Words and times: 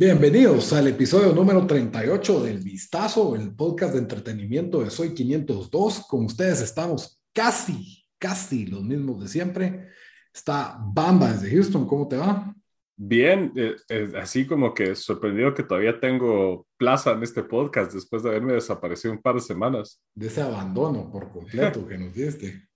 Bienvenidos 0.00 0.72
al 0.72 0.88
episodio 0.88 1.34
número 1.34 1.66
38 1.66 2.44
del 2.44 2.60
Vistazo, 2.60 3.36
el 3.36 3.54
podcast 3.54 3.92
de 3.92 3.98
entretenimiento 3.98 4.82
de 4.82 4.88
Soy 4.88 5.12
502. 5.12 6.06
Con 6.08 6.24
ustedes 6.24 6.62
estamos 6.62 7.22
casi, 7.34 8.02
casi 8.18 8.64
los 8.64 8.82
mismos 8.82 9.20
de 9.20 9.28
siempre. 9.28 9.88
Está 10.32 10.78
Bamba 10.80 11.30
desde 11.30 11.50
Houston, 11.50 11.86
¿cómo 11.86 12.08
te 12.08 12.16
va? 12.16 12.56
Bien, 12.96 13.52
eh, 13.54 13.76
eh, 13.90 14.12
así 14.18 14.46
como 14.46 14.72
que 14.72 14.96
sorprendido 14.96 15.52
que 15.52 15.64
todavía 15.64 16.00
tengo 16.00 16.66
plaza 16.78 17.10
en 17.12 17.22
este 17.22 17.42
podcast 17.42 17.92
después 17.92 18.22
de 18.22 18.30
haberme 18.30 18.54
desaparecido 18.54 19.12
un 19.12 19.20
par 19.20 19.34
de 19.34 19.42
semanas. 19.42 20.00
De 20.14 20.28
ese 20.28 20.40
abandono 20.40 21.12
por 21.12 21.30
completo 21.30 21.86
que 21.86 21.98
nos 21.98 22.14
diste. 22.14 22.70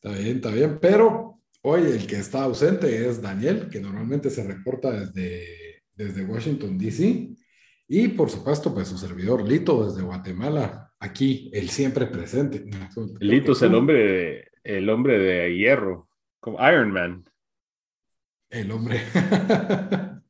Está 0.00 0.16
bien, 0.16 0.36
está 0.36 0.52
bien, 0.52 0.78
pero 0.80 1.40
hoy 1.62 1.82
el 1.82 2.06
que 2.06 2.20
está 2.20 2.44
ausente 2.44 3.08
es 3.08 3.20
Daniel, 3.20 3.68
que 3.68 3.80
normalmente 3.80 4.30
se 4.30 4.44
reporta 4.44 4.92
desde 4.92 5.67
desde 5.98 6.24
Washington, 6.24 6.78
D.C. 6.78 7.34
Y 7.88 8.08
por 8.08 8.30
supuesto, 8.30 8.72
pues 8.72 8.88
su 8.88 8.96
servidor 8.96 9.46
Lito 9.46 9.84
desde 9.84 10.02
Guatemala, 10.02 10.92
aquí, 11.00 11.50
el 11.52 11.68
siempre 11.70 12.06
presente. 12.06 12.64
Lito 13.18 13.52
es 13.52 13.62
el 13.62 13.74
hombre, 13.74 13.98
de, 13.98 14.48
el 14.62 14.88
hombre 14.88 15.18
de 15.18 15.56
hierro, 15.56 16.08
como 16.40 16.56
Iron 16.68 16.92
Man. 16.92 17.24
El 18.48 18.70
hombre. 18.70 19.02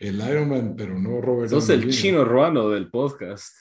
el 0.00 0.16
Iron 0.16 0.48
Man, 0.48 0.74
pero 0.76 0.98
no 0.98 1.20
Robert. 1.20 1.50
Sos 1.50 1.68
el 1.70 1.88
chino 1.90 2.24
ruano 2.24 2.68
del 2.70 2.90
podcast. 2.90 3.54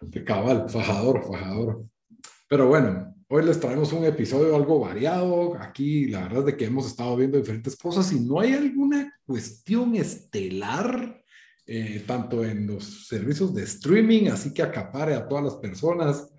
de 0.00 0.24
cabal, 0.24 0.68
fajador, 0.68 1.24
fajador. 1.24 1.84
Pero 2.48 2.66
bueno, 2.66 3.14
Hoy 3.30 3.44
les 3.44 3.60
traemos 3.60 3.92
un 3.92 4.06
episodio 4.06 4.56
algo 4.56 4.80
variado. 4.80 5.54
Aquí 5.60 6.06
la 6.06 6.22
verdad 6.22 6.38
es 6.40 6.46
de 6.46 6.56
que 6.56 6.64
hemos 6.64 6.86
estado 6.86 7.14
viendo 7.14 7.36
diferentes 7.36 7.76
cosas 7.76 8.10
y 8.10 8.20
no 8.20 8.40
hay 8.40 8.54
alguna 8.54 9.20
cuestión 9.26 9.94
estelar, 9.96 11.22
eh, 11.66 12.04
tanto 12.06 12.42
en 12.42 12.66
los 12.66 13.06
servicios 13.06 13.54
de 13.54 13.64
streaming, 13.64 14.28
así 14.28 14.54
que 14.54 14.62
acapare 14.62 15.12
a 15.12 15.28
todas 15.28 15.44
las 15.44 15.56
personas, 15.56 16.32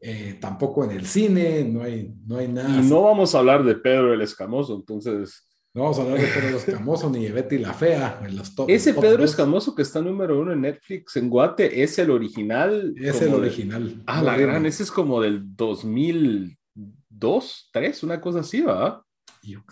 eh, 0.00 0.36
tampoco 0.40 0.82
en 0.82 0.90
el 0.90 1.06
cine, 1.06 1.62
no 1.62 1.82
hay, 1.82 2.12
no 2.26 2.38
hay 2.38 2.48
nada. 2.48 2.82
Y 2.82 2.88
no 2.88 3.02
vamos 3.02 3.32
a 3.32 3.38
hablar 3.38 3.62
de 3.62 3.76
Pedro 3.76 4.12
el 4.12 4.20
Escamoso, 4.20 4.74
entonces 4.74 5.48
no 5.76 5.82
vamos 5.82 5.98
a 5.98 6.02
hablar 6.02 6.18
de 6.18 6.26
Pedro 6.28 6.56
Escamoso 6.56 7.10
ni 7.10 7.24
de 7.24 7.32
Betty 7.32 7.58
la 7.58 7.74
Fea 7.74 8.22
en 8.26 8.34
los 8.34 8.54
top. 8.54 8.70
Ese 8.70 8.94
Pedro 8.94 9.22
Escamoso 9.22 9.74
que 9.74 9.82
está 9.82 10.00
número 10.00 10.40
uno 10.40 10.54
en 10.54 10.62
Netflix 10.62 11.14
en 11.16 11.28
Guate 11.28 11.82
es 11.82 11.98
el 11.98 12.10
original. 12.10 12.94
Es 12.96 13.20
el 13.20 13.34
original. 13.34 14.02
Ah, 14.06 14.22
la 14.22 14.38
gran, 14.38 14.64
ese 14.64 14.84
es 14.84 14.90
como 14.90 15.20
del 15.20 15.54
2002, 15.54 17.68
3, 17.74 18.02
una 18.04 18.22
cosa 18.22 18.40
así, 18.40 18.62
¿va? 18.62 19.04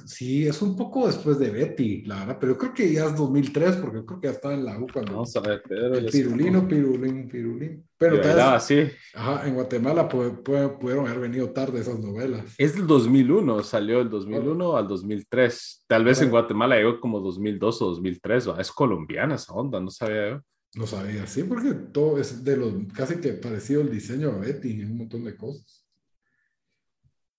Sí, 0.05 0.47
es 0.47 0.63
un 0.63 0.77
poco 0.77 1.07
después 1.07 1.39
de 1.39 1.51
Betty, 1.51 2.03
la 2.03 2.21
verdad, 2.21 2.39
pero 2.41 2.53
yo 2.53 2.59
creo 2.59 2.75
que 2.75 2.93
ya 2.93 3.07
es 3.07 3.17
2003, 3.17 3.77
porque 3.77 3.97
yo 3.99 4.07
creo 4.07 4.21
que 4.21 4.27
ya 4.29 4.33
estaba 4.33 4.55
en 4.55 4.65
la 4.65 4.79
U 4.79 4.87
cuando. 4.93 5.13
Vamos 5.13 5.37
a 5.37 5.41
ver, 5.41 5.63
Pedro. 5.63 5.95
El 5.95 6.07
pirulino, 6.07 6.67
pirulín, 6.69 7.29
pirulín. 7.29 7.85
Pero 7.97 8.21
tal 8.21 8.61
sí. 8.61 8.89
Ajá, 9.15 9.47
en 9.47 9.55
Guatemala 9.55 10.09
pudieron 10.09 11.07
haber 11.07 11.21
venido 11.21 11.51
tarde 11.51 11.81
esas 11.81 11.99
novelas. 11.99 12.55
Es 12.59 12.75
del 12.75 12.87
2001, 12.87 13.63
salió 13.63 13.99
del 13.99 14.11
2001 14.11 14.77
al 14.77 14.89
2003. 14.89 15.85
Tal 15.87 16.05
vez 16.05 16.21
en 16.21 16.31
Guatemala 16.31 16.77
llegó 16.77 17.01
como 17.01 17.21
2002 17.21 17.83
o 17.83 17.87
2003, 17.87 18.49
es 18.59 18.73
colombiana 18.73 19.37
esa 19.37 19.53
onda, 19.55 19.81
no 19.81 19.91
sabía 19.91 20.31
yo. 20.31 20.41
No 20.77 20.87
sabía, 20.89 21.27
sí, 21.27 21.45
porque 21.45 21.73
todo 21.73 22.19
es 22.19 22.43
de 22.43 22.57
los 22.57 22.73
casi 22.93 23.21
que 23.21 23.35
parecido 23.35 23.81
el 23.81 23.93
diseño 23.93 24.31
a 24.31 24.39
Betty 24.39 24.73
en 24.73 24.91
un 24.91 24.99
montón 24.99 25.25
de 25.25 25.37
cosas. 25.37 25.87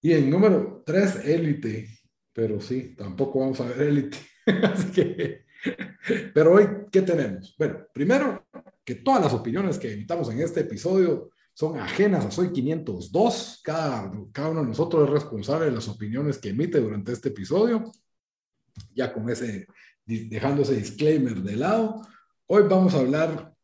Y 0.02 0.14
en 0.14 0.30
número 0.30 0.84
3, 0.86 1.26
Élite 1.26 1.90
pero 2.36 2.60
sí, 2.60 2.94
tampoco 2.98 3.40
vamos 3.40 3.62
a 3.62 3.66
ver 3.70 3.88
élite. 3.88 4.18
Así 4.46 4.92
que, 4.92 5.46
pero 6.34 6.56
hoy, 6.56 6.68
¿qué 6.92 7.02
tenemos? 7.02 7.56
Bueno, 7.58 7.88
primero, 7.94 8.46
que 8.84 8.96
todas 8.96 9.22
las 9.24 9.34
opiniones 9.34 9.80
que 9.80 9.94
evitamos 9.94 10.30
en 10.30 10.42
este 10.42 10.60
episodio 10.60 11.32
son 11.54 11.80
ajenas 11.80 12.26
a 12.26 12.32
Soy 12.32 12.52
502. 12.52 13.62
Cada, 13.64 14.12
cada 14.34 14.50
uno 14.50 14.62
de 14.62 14.68
nosotros 14.68 15.06
es 15.06 15.14
responsable 15.14 15.68
de 15.68 15.72
las 15.72 15.88
opiniones 15.88 16.38
que 16.38 16.50
emite 16.50 16.82
durante 16.82 17.14
este 17.14 17.30
episodio. 17.30 17.90
Ya 18.94 19.14
con 19.14 19.30
ese, 19.30 19.66
dejando 20.06 20.64
ese 20.64 20.76
disclaimer 20.76 21.42
de 21.42 21.56
lado, 21.56 22.02
hoy 22.48 22.64
vamos 22.70 22.94
a 22.96 23.00
hablar, 23.00 23.56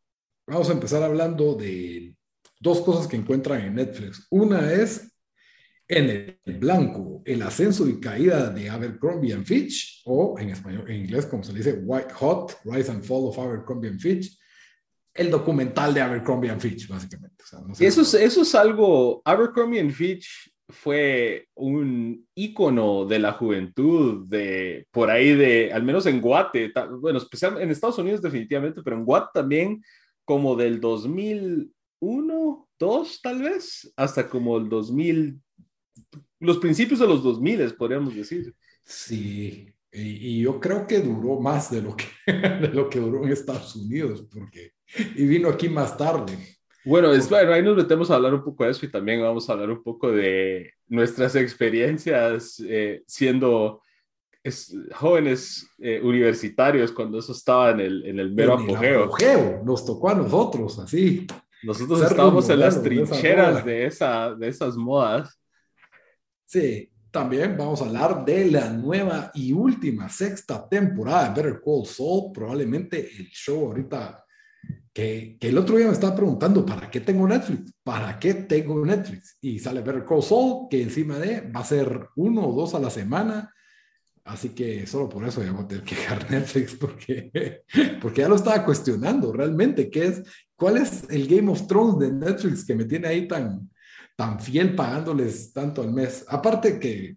vamos 0.46 0.70
a 0.70 0.72
empezar 0.72 1.02
hablando 1.02 1.54
de 1.54 2.16
dos 2.58 2.80
cosas 2.80 3.06
que 3.06 3.16
encuentran 3.16 3.60
en 3.60 3.74
Netflix. 3.74 4.26
Una 4.30 4.72
es 4.72 5.11
en 5.88 6.38
el 6.44 6.58
blanco, 6.58 7.22
el 7.24 7.42
ascenso 7.42 7.88
y 7.88 8.00
caída 8.00 8.50
de 8.50 8.70
Abercrombie 8.70 9.32
and 9.32 9.44
Fitch, 9.44 10.02
o 10.04 10.38
en 10.38 10.50
español, 10.50 10.84
en 10.88 11.02
inglés, 11.02 11.26
como 11.26 11.42
se 11.42 11.52
dice, 11.52 11.80
White 11.84 12.14
Hot, 12.14 12.58
Rise 12.64 12.90
and 12.90 13.04
Fall 13.04 13.26
of 13.26 13.38
Abercrombie 13.38 13.90
and 13.90 14.00
Fitch, 14.00 14.38
el 15.14 15.30
documental 15.30 15.92
de 15.92 16.00
Abercrombie 16.00 16.50
and 16.50 16.60
Fitch, 16.60 16.88
básicamente. 16.88 17.44
eso, 17.80 18.02
es, 18.02 18.14
eso 18.14 18.42
es 18.42 18.54
algo, 18.54 19.20
Abercrombie 19.24 19.80
and 19.80 19.92
Fitch 19.92 20.50
fue 20.68 21.48
un 21.54 22.26
ícono 22.34 23.04
de 23.04 23.18
la 23.18 23.32
juventud, 23.32 24.26
de 24.26 24.86
por 24.90 25.10
ahí 25.10 25.34
de, 25.34 25.72
al 25.72 25.82
menos 25.82 26.06
en 26.06 26.20
Guate, 26.20 26.72
bueno, 26.98 27.18
especialmente 27.18 27.64
en 27.64 27.70
Estados 27.70 27.98
Unidos 27.98 28.22
definitivamente, 28.22 28.80
pero 28.82 28.96
en 28.96 29.04
Guate 29.04 29.30
también, 29.34 29.82
como 30.24 30.56
del 30.56 30.80
2001, 30.80 32.68
2 32.78 33.20
tal 33.22 33.42
vez, 33.42 33.92
hasta 33.96 34.28
como 34.30 34.56
el 34.56 34.70
2000 34.70 35.41
los 36.42 36.58
principios 36.58 37.00
de 37.00 37.06
los 37.06 37.22
2000, 37.22 37.74
podríamos 37.76 38.14
decir. 38.14 38.54
Sí, 38.84 39.72
y, 39.92 40.42
yo 40.42 40.58
creo 40.58 40.86
que 40.86 41.00
duró 41.00 41.40
más 41.40 41.70
de 41.70 41.82
lo 41.82 41.96
que, 41.96 42.04
de 42.32 42.68
lo 42.68 42.88
que 42.88 42.98
duró 42.98 43.24
en 43.24 43.32
Estados 43.32 43.76
Unidos, 43.76 44.26
porque, 44.32 44.72
y 45.16 45.24
vino 45.24 45.48
aquí 45.48 45.68
más 45.68 45.96
tarde. 45.96 46.32
Bueno, 46.84 47.12
es, 47.12 47.30
bueno, 47.30 47.52
ahí 47.52 47.62
nos 47.62 47.76
metemos 47.76 48.10
a 48.10 48.16
hablar 48.16 48.34
un 48.34 48.42
poco 48.42 48.64
de 48.64 48.70
eso 48.70 48.84
y 48.84 48.90
también 48.90 49.22
vamos 49.22 49.48
a 49.48 49.52
hablar 49.52 49.70
un 49.70 49.82
poco 49.82 50.10
de 50.10 50.72
nuestras 50.88 51.36
experiencias 51.36 52.60
eh, 52.66 53.02
siendo 53.06 53.82
jóvenes 54.96 55.68
eh, 55.78 56.00
universitarios 56.02 56.90
cuando 56.90 57.20
eso 57.20 57.30
estaba 57.30 57.70
en 57.70 57.80
el, 57.80 58.06
en 58.06 58.18
el 58.18 58.32
mero 58.32 58.54
apogeo. 58.54 59.04
apogeo. 59.04 59.62
Nos 59.64 59.86
tocó 59.86 60.10
a 60.10 60.14
nosotros, 60.14 60.80
así. 60.80 61.26
Nosotros 61.62 62.02
estábamos 62.02 62.50
en 62.50 62.58
las 62.58 62.82
trincheras 62.82 63.64
de, 63.64 63.86
esa, 63.86 64.34
de 64.34 64.48
esas 64.48 64.76
modas. 64.76 65.38
Sí, 66.52 66.86
también 67.10 67.56
vamos 67.56 67.80
a 67.80 67.86
hablar 67.86 68.26
de 68.26 68.50
la 68.50 68.68
nueva 68.68 69.30
y 69.32 69.54
última 69.54 70.10
sexta 70.10 70.68
temporada 70.68 71.30
de 71.30 71.42
Better 71.42 71.62
Call 71.64 71.86
Saul, 71.86 72.30
probablemente 72.30 72.98
el 72.98 73.28
show 73.28 73.68
ahorita 73.68 74.22
que, 74.92 75.38
que, 75.40 75.48
el 75.48 75.56
otro 75.56 75.78
día 75.78 75.86
me 75.86 75.94
estaba 75.94 76.14
preguntando, 76.14 76.66
¿para 76.66 76.90
qué 76.90 77.00
tengo 77.00 77.26
Netflix? 77.26 77.72
¿Para 77.82 78.18
qué 78.18 78.34
tengo 78.34 78.84
Netflix? 78.84 79.38
Y 79.40 79.60
sale 79.60 79.80
Better 79.80 80.04
Call 80.04 80.22
Saul, 80.22 80.68
que 80.68 80.82
encima 80.82 81.18
de 81.18 81.40
va 81.40 81.60
a 81.60 81.64
ser 81.64 82.08
uno 82.16 82.46
o 82.46 82.54
dos 82.54 82.74
a 82.74 82.80
la 82.80 82.90
semana. 82.90 83.50
Así 84.22 84.50
que 84.50 84.86
solo 84.86 85.08
por 85.08 85.26
eso 85.26 85.42
ya 85.42 85.52
voy 85.52 85.64
a 85.64 85.68
tener 85.68 85.84
que 85.84 85.94
dejar 85.94 86.30
Netflix, 86.30 86.74
porque, 86.74 87.62
porque 88.02 88.20
ya 88.20 88.28
lo 88.28 88.36
estaba 88.36 88.62
cuestionando 88.62 89.32
realmente, 89.32 89.88
¿qué 89.88 90.04
es? 90.04 90.22
¿Cuál 90.54 90.76
es 90.76 91.04
el 91.08 91.26
Game 91.26 91.50
of 91.50 91.66
Thrones 91.66 91.98
de 91.98 92.12
Netflix 92.12 92.62
que 92.66 92.74
me 92.74 92.84
tiene 92.84 93.08
ahí 93.08 93.26
tan, 93.26 93.70
tan 94.16 94.40
fiel 94.40 94.74
pagándoles 94.74 95.52
tanto 95.52 95.82
al 95.82 95.92
mes. 95.92 96.24
Aparte 96.28 96.78
que 96.78 97.16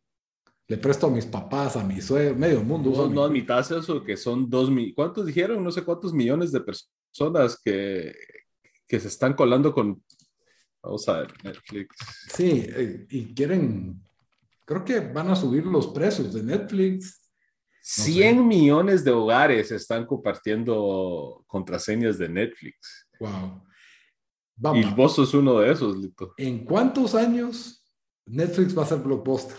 le 0.67 0.77
presto 0.77 1.07
a 1.07 1.11
mis 1.11 1.25
papás, 1.25 1.75
a 1.75 1.83
mi 1.83 2.01
suegro, 2.01 2.35
medio 2.35 2.63
mundo. 2.63 2.89
No, 2.89 3.07
no 3.07 3.23
admitas 3.23 3.69
eso, 3.71 4.03
que 4.03 4.17
son 4.17 4.49
dos 4.49 4.69
mil, 4.69 4.93
¿cuántos 4.95 5.25
dijeron? 5.25 5.63
No 5.63 5.71
sé 5.71 5.83
cuántos 5.83 6.13
millones 6.13 6.51
de 6.51 6.61
personas 6.61 7.59
que, 7.63 8.13
que 8.87 8.99
se 8.99 9.07
están 9.07 9.33
colando 9.33 9.73
con, 9.73 10.03
vamos 10.81 11.07
a 11.07 11.19
ver, 11.19 11.33
Netflix. 11.43 11.95
Sí, 12.33 12.65
eh, 12.67 13.05
y 13.09 13.33
quieren, 13.33 14.01
creo 14.65 14.83
que 14.83 14.99
van 14.99 15.29
a 15.29 15.35
subir 15.35 15.65
los 15.65 15.87
precios 15.87 16.33
de 16.33 16.43
Netflix. 16.43 17.21
100 17.81 18.47
millones 18.47 19.03
de 19.03 19.11
hogares 19.11 19.71
están 19.71 20.07
compartiendo 20.07 21.43
contraseñas 21.45 22.17
de 22.17 22.27
Netflix. 22.27 23.07
Wow. 23.19 23.63
Y 24.73 24.85
vos 24.93 25.15
sos 25.15 25.33
uno 25.33 25.59
de 25.59 25.71
esos, 25.71 25.97
Lito. 25.97 26.33
¿En 26.37 26.63
cuántos 26.63 27.13
años 27.13 27.85
Netflix 28.25 28.77
va 28.77 28.83
a 28.83 28.87
ser 28.87 28.99
blockbuster. 28.99 29.57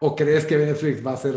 ¿O 0.00 0.14
crees 0.14 0.46
que 0.46 0.56
Netflix 0.56 1.04
va 1.04 1.12
a 1.12 1.16
ser, 1.16 1.34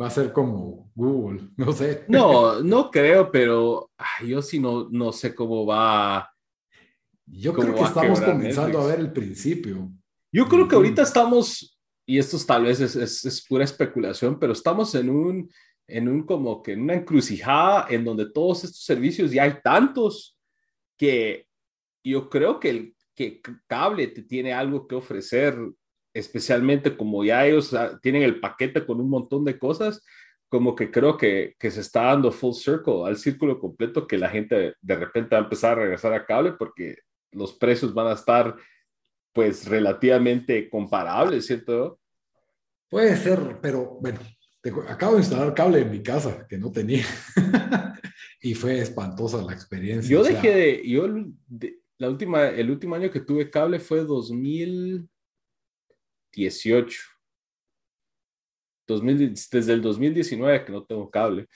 va 0.00 0.06
a 0.06 0.10
ser 0.10 0.32
como 0.32 0.90
Google? 0.94 1.50
No 1.56 1.72
sé. 1.72 2.04
No, 2.08 2.62
no 2.62 2.90
creo, 2.90 3.30
pero 3.30 3.90
yo 4.26 4.42
sí 4.42 4.58
no, 4.58 4.88
no 4.90 5.12
sé 5.12 5.34
cómo 5.34 5.66
va. 5.66 6.30
Yo 7.26 7.52
creo 7.52 7.74
que 7.74 7.82
estamos 7.82 8.20
comenzando 8.20 8.80
a 8.80 8.86
ver 8.86 9.00
el 9.00 9.12
principio. 9.12 9.90
Yo 10.32 10.48
creo 10.48 10.66
que 10.66 10.74
ahorita 10.74 11.02
estamos, 11.02 11.78
y 12.06 12.18
esto 12.18 12.38
tal 12.46 12.64
vez 12.64 12.80
es, 12.80 12.96
es, 12.96 13.24
es, 13.24 13.46
pura 13.46 13.64
especulación, 13.64 14.38
pero 14.38 14.54
estamos 14.54 14.94
en 14.94 15.10
un, 15.10 15.50
en 15.86 16.08
un 16.08 16.24
como 16.24 16.62
que 16.62 16.72
en 16.72 16.82
una 16.82 16.94
encrucijada 16.94 17.86
en 17.90 18.04
donde 18.04 18.30
todos 18.30 18.64
estos 18.64 18.84
servicios 18.84 19.30
ya 19.30 19.44
hay 19.44 19.54
tantos 19.62 20.38
que 20.96 21.46
yo 22.04 22.28
creo 22.28 22.60
que 22.60 22.70
el 22.70 22.96
que 23.14 23.40
cable 23.66 24.08
tiene 24.08 24.52
algo 24.52 24.86
que 24.86 24.94
ofrecer 24.94 25.56
especialmente 26.14 26.96
como 26.96 27.24
ya 27.24 27.46
ellos 27.46 27.74
tienen 28.02 28.22
el 28.22 28.40
paquete 28.40 28.84
con 28.84 29.00
un 29.00 29.08
montón 29.08 29.44
de 29.44 29.58
cosas, 29.58 30.02
como 30.48 30.74
que 30.74 30.90
creo 30.90 31.16
que, 31.16 31.54
que, 31.58 31.70
se 31.70 31.80
está 31.80 32.02
dando 32.02 32.30
full 32.30 32.52
circle, 32.52 33.04
al 33.06 33.16
círculo 33.16 33.58
completo, 33.58 34.06
que 34.06 34.18
la 34.18 34.28
gente 34.28 34.74
de 34.80 34.96
repente 34.96 35.34
va 35.34 35.40
a 35.40 35.44
empezar 35.44 35.72
a 35.72 35.82
regresar 35.82 36.12
a 36.12 36.26
cable 36.26 36.52
porque 36.52 36.96
los 37.30 37.54
precios 37.54 37.94
van 37.94 38.08
a 38.08 38.12
estar 38.12 38.54
pues 39.32 39.66
relativamente 39.66 40.68
comparables, 40.68 41.46
¿cierto? 41.46 41.98
Puede 42.90 43.16
ser, 43.16 43.58
pero 43.62 43.96
bueno, 43.98 44.20
acabo 44.88 45.14
de 45.14 45.20
instalar 45.20 45.54
cable 45.54 45.80
en 45.80 45.90
mi 45.90 46.02
casa 46.02 46.46
que 46.48 46.58
no 46.58 46.70
tenía 46.70 47.04
y 48.40 48.54
fue 48.54 48.78
espantosa 48.80 49.42
la 49.42 49.52
experiencia. 49.52 50.10
Yo 50.10 50.22
dejé 50.22 50.54
de, 50.54 50.88
yo 50.88 51.06
la 51.98 52.08
última, 52.08 52.48
el 52.48 52.70
último 52.70 52.94
año 52.94 53.10
que 53.10 53.20
tuve 53.20 53.50
cable 53.50 53.80
fue 53.80 54.04
2000 54.04 55.08
18. 56.32 57.00
desde 58.86 59.72
el 59.72 59.82
2019 59.82 60.64
que 60.64 60.72
no 60.72 60.84
tengo 60.84 61.10
cable. 61.10 61.46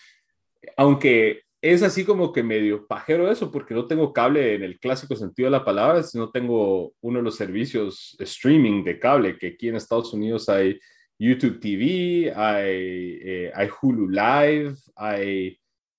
Aunque 0.77 1.43
es 1.61 1.83
así 1.83 2.05
como 2.05 2.33
que 2.33 2.43
medio 2.43 2.87
pajero 2.87 3.31
eso, 3.31 3.51
porque 3.51 3.75
no 3.75 3.87
tengo 3.87 4.13
cable 4.13 4.55
en 4.55 4.63
el 4.63 4.79
clásico 4.79 5.17
sentido 5.17 5.47
de 5.47 5.53
la 5.53 5.65
palabra, 5.65 6.03
no 6.15 6.31
tengo 6.31 6.95
uno 7.01 7.19
de 7.19 7.25
los 7.25 7.37
servicios 7.37 8.17
streaming 8.21 8.85
de 8.85 8.99
cable, 8.99 9.39
que 9.39 9.49
aquí 9.49 9.69
en 9.69 9.77
Estados 9.77 10.13
Unidos 10.13 10.49
hay 10.49 10.79
YouTube 11.19 11.61
TV, 11.61 12.33
hay, 12.35 13.19
eh, 13.23 13.53
hay 13.55 13.69
Hulu 13.81 14.09
Live, 14.09 14.75
hay 14.95 15.59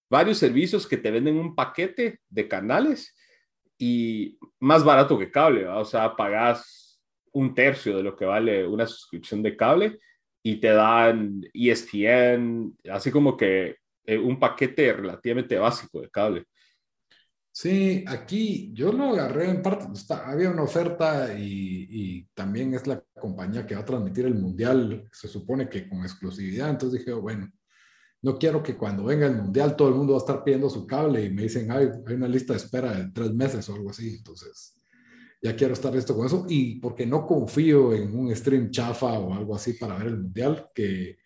varios 0.10 0.38
servicios 0.38 0.88
que 0.88 0.98
te 0.98 1.12
venden 1.12 1.38
un 1.38 1.56
paquete 1.56 2.20
de 2.30 2.48
canales 2.48 3.16
y 3.78 4.38
más 4.60 4.84
barato 4.84 5.18
que 5.18 5.32
cable, 5.32 5.68
o 5.68 5.86
sea, 5.86 6.16
pagas 6.16 7.02
un 7.32 7.54
tercio 7.54 7.98
de 7.98 8.04
lo 8.04 8.16
que 8.16 8.26
vale 8.26 8.66
una 8.66 8.88
suscripción 8.88 9.44
de 9.44 9.56
cable 9.56 10.00
y 10.44 10.56
te 10.58 10.70
dan 10.70 11.42
ESPN, 11.54 12.78
así 12.90 13.12
como 13.12 13.36
que 13.36 13.78
eh, 14.06 14.18
un 14.18 14.40
paquete 14.40 14.94
relativamente 14.94 15.58
básico 15.58 16.02
de 16.02 16.10
cable. 16.10 16.46
Sí, 17.60 18.06
aquí 18.08 18.70
yo 18.72 18.92
lo 18.92 19.06
agarré 19.06 19.50
en 19.50 19.64
parte, 19.64 19.88
había 20.14 20.52
una 20.52 20.62
oferta 20.62 21.34
y, 21.36 22.24
también 22.36 22.76
es 22.76 22.86
la 22.86 23.04
compañía 23.20 23.66
que 23.66 23.74
va 23.74 23.82
a 23.82 23.86
transmitir 23.86 24.28
el 24.28 24.36
mundial, 24.36 25.10
se 25.12 25.28
supone 25.28 25.68
que 25.68 25.90
con 25.90 26.02
exclusividad, 26.02 26.70
entonces 26.70 27.00
dije, 27.00 27.14
bueno, 27.14 27.52
no 28.22 28.38
quiero 28.38 28.62
que 28.62 28.78
cuando 28.78 29.06
venga 29.06 29.26
el 29.26 29.38
mundial 29.38 29.76
todo 29.76 29.90
el 29.90 29.96
mundo 29.96 30.14
va 30.14 30.20
a 30.20 30.22
estar 30.22 30.44
pidiendo 30.44 30.70
su 30.70 30.86
cable 30.86 31.26
y 31.26 31.32
me 31.32 31.42
dicen, 31.42 31.72
hay, 31.72 31.90
hay 32.06 32.14
una 32.14 32.28
lista 32.28 32.54
de 32.54 32.58
espera 32.58 32.94
de 32.94 33.10
tres 33.12 33.34
meses 33.34 33.68
o 33.70 33.74
algo 33.74 33.90
así, 33.90 34.18
entonces 34.18 34.80
ya 35.42 35.56
quiero 35.56 35.74
estar 35.74 35.92
listo 35.92 36.16
con 36.16 36.28
eso 36.28 36.46
y 36.48 36.80
porque 36.80 37.08
no 37.08 37.26
confío 37.26 37.92
en 37.92 38.16
un 38.16 38.36
stream 38.36 38.70
chafa 38.70 39.18
o 39.18 39.34
algo 39.34 39.56
así 39.56 39.74
para 39.74 39.98
ver 39.98 40.10
el 40.10 40.20
mundial, 40.20 40.70
que 40.76 41.18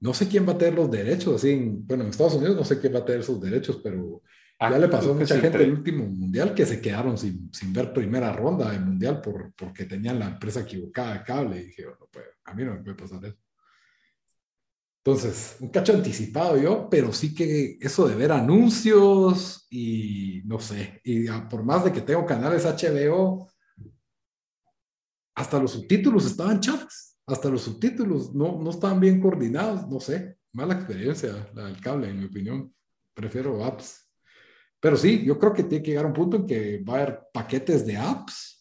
no 0.00 0.12
sé 0.12 0.26
quién 0.26 0.44
va 0.44 0.54
a 0.54 0.58
tener 0.58 0.74
los 0.74 0.90
derechos, 0.90 1.36
así, 1.36 1.54
bueno, 1.84 2.02
en 2.02 2.10
Estados 2.10 2.34
Unidos 2.34 2.56
no 2.56 2.64
sé 2.64 2.80
quién 2.80 2.96
va 2.96 2.98
a 2.98 3.04
tener 3.04 3.22
sus 3.22 3.40
derechos, 3.40 3.80
pero 3.80 4.22
ya 4.60 4.78
le 4.78 4.88
pasó 4.88 5.12
a 5.12 5.14
mucha 5.14 5.38
gente 5.38 5.62
el 5.62 5.72
último 5.72 6.04
mundial 6.04 6.54
que 6.54 6.66
se 6.66 6.80
quedaron 6.80 7.16
sin, 7.16 7.52
sin 7.52 7.72
ver 7.72 7.92
primera 7.92 8.32
ronda 8.32 8.70
del 8.70 8.84
mundial 8.84 9.20
por, 9.20 9.52
porque 9.54 9.84
tenían 9.84 10.18
la 10.18 10.28
empresa 10.28 10.60
equivocada 10.60 11.14
de 11.14 11.22
cable 11.22 11.60
y 11.60 11.66
dije, 11.66 11.86
bueno, 11.86 12.08
pues 12.10 12.26
a 12.44 12.54
mí 12.54 12.64
no 12.64 12.74
me 12.74 12.80
puede 12.82 12.96
pasar 12.96 13.24
eso. 13.24 13.38
Entonces, 15.04 15.56
un 15.60 15.68
cacho 15.68 15.94
anticipado 15.94 16.58
yo, 16.58 16.88
pero 16.90 17.12
sí 17.12 17.34
que 17.34 17.78
eso 17.80 18.06
de 18.08 18.16
ver 18.16 18.32
anuncios 18.32 19.66
y 19.70 20.42
no 20.44 20.58
sé, 20.58 21.00
y 21.04 21.28
por 21.48 21.62
más 21.62 21.84
de 21.84 21.92
que 21.92 22.02
tengo 22.02 22.26
canales 22.26 22.66
HBO, 22.66 23.48
hasta 25.34 25.60
los 25.60 25.70
subtítulos 25.70 26.26
estaban 26.26 26.60
chafas, 26.60 27.16
hasta 27.26 27.48
los 27.48 27.62
subtítulos 27.62 28.34
no, 28.34 28.60
no 28.60 28.70
estaban 28.70 28.98
bien 28.98 29.20
coordinados, 29.20 29.88
no 29.88 30.00
sé, 30.00 30.38
mala 30.52 30.74
experiencia 30.74 31.48
la 31.54 31.66
del 31.66 31.80
cable, 31.80 32.10
en 32.10 32.18
mi 32.18 32.24
opinión. 32.26 32.74
Prefiero 33.14 33.64
apps. 33.64 34.07
Pero 34.80 34.96
sí, 34.96 35.24
yo 35.24 35.38
creo 35.38 35.52
que 35.52 35.64
tiene 35.64 35.82
que 35.82 35.90
llegar 35.90 36.04
a 36.04 36.08
un 36.08 36.14
punto 36.14 36.36
en 36.36 36.46
que 36.46 36.78
va 36.78 36.94
a 36.94 36.96
haber 37.02 37.20
paquetes 37.32 37.84
de 37.86 37.96
apps 37.96 38.58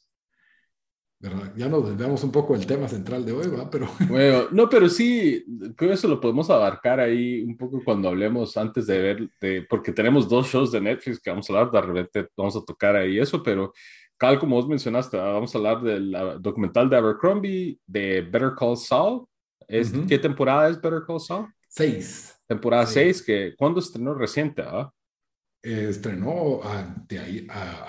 ya 1.55 1.67
nos 1.67 1.89
desviamos 1.89 2.23
un 2.23 2.31
poco 2.31 2.53
del 2.53 2.67
tema 2.67 2.87
central 2.87 3.25
de 3.25 3.31
hoy, 3.31 3.47
¿va? 3.47 3.69
Pero... 3.69 3.87
Bueno, 4.09 4.47
no, 4.51 4.69
pero 4.69 4.87
sí, 4.87 5.43
creo 5.75 5.89
que 5.89 5.95
eso 5.95 6.07
lo 6.07 6.21
podemos 6.21 6.49
abarcar 6.49 6.99
ahí 6.99 7.41
un 7.41 7.57
poco 7.57 7.81
cuando 7.83 8.09
hablemos 8.09 8.55
antes 8.55 8.85
de 8.85 8.99
ver, 8.99 9.29
de, 9.41 9.63
porque 9.63 9.91
tenemos 9.91 10.29
dos 10.29 10.47
shows 10.47 10.71
de 10.71 10.81
Netflix 10.81 11.19
que 11.19 11.31
vamos 11.31 11.49
a 11.49 11.53
hablar, 11.53 11.71
de 11.71 11.81
repente 11.81 12.29
vamos 12.37 12.55
a 12.55 12.63
tocar 12.63 12.95
ahí 12.95 13.19
eso, 13.19 13.41
pero 13.41 13.73
Cal, 14.15 14.39
como 14.39 14.55
vos 14.55 14.67
mencionaste, 14.67 15.17
vamos 15.17 15.53
a 15.53 15.57
hablar 15.57 15.81
del 15.81 16.11
documental 16.39 16.89
de 16.89 16.97
Abercrombie, 16.97 17.79
de 17.85 18.21
Better 18.21 18.53
Call 18.57 18.75
Saul. 18.75 19.25
Es, 19.67 19.93
¿Qué 20.07 20.17
temporada 20.17 20.69
es 20.69 20.81
Better 20.81 21.03
Call 21.05 21.19
Saul? 21.19 21.47
Seis. 21.67 22.35
Temporada 22.47 22.87
seis, 22.87 23.21
que 23.21 23.53
¿cuándo 23.55 23.79
estrenó 23.79 24.15
reciente? 24.15 24.63
Ah? 24.65 24.91
Estrenó 25.73 26.61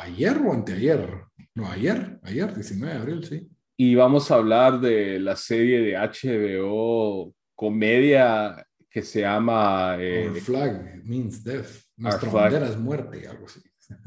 ayer 0.00 0.38
o 0.38 0.52
anteayer. 0.52 1.08
No, 1.54 1.66
ayer, 1.70 2.18
ayer, 2.22 2.54
19 2.54 2.94
de 2.94 3.00
abril, 3.00 3.24
sí. 3.24 3.48
Y 3.76 3.94
vamos 3.94 4.30
a 4.30 4.36
hablar 4.36 4.80
de 4.80 5.18
la 5.20 5.36
serie 5.36 5.80
de 5.80 5.96
HBO 5.96 7.34
comedia 7.54 8.66
que 8.90 9.02
se 9.02 9.20
llama... 9.20 9.96
Eh, 9.98 10.28
Our 10.28 10.40
flag 10.40 11.04
means 11.04 11.42
death. 11.44 11.68
Nuestra 11.96 12.30
bandera 12.30 12.68
es 12.68 12.78
muerte, 12.78 13.26
algo 13.26 13.46
así. 13.46 13.60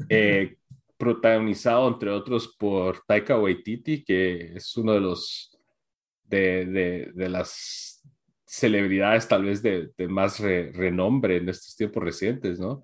Eh, 0.08 0.56
protagonizado, 0.96 1.88
entre 1.88 2.10
otros, 2.10 2.54
por 2.58 3.02
Taika 3.06 3.38
Waititi, 3.38 4.04
que 4.04 4.54
es 4.56 4.76
uno 4.76 4.92
de 4.92 5.00
los... 5.00 5.58
de, 6.24 6.66
de, 6.66 7.12
de 7.14 7.28
las 7.28 8.02
celebridades 8.44 9.26
tal 9.26 9.44
vez 9.44 9.62
de, 9.62 9.90
de 9.96 10.08
más 10.08 10.38
renombre 10.38 11.38
en 11.38 11.48
estos 11.48 11.74
tiempos 11.74 12.02
recientes, 12.02 12.58
¿no? 12.60 12.82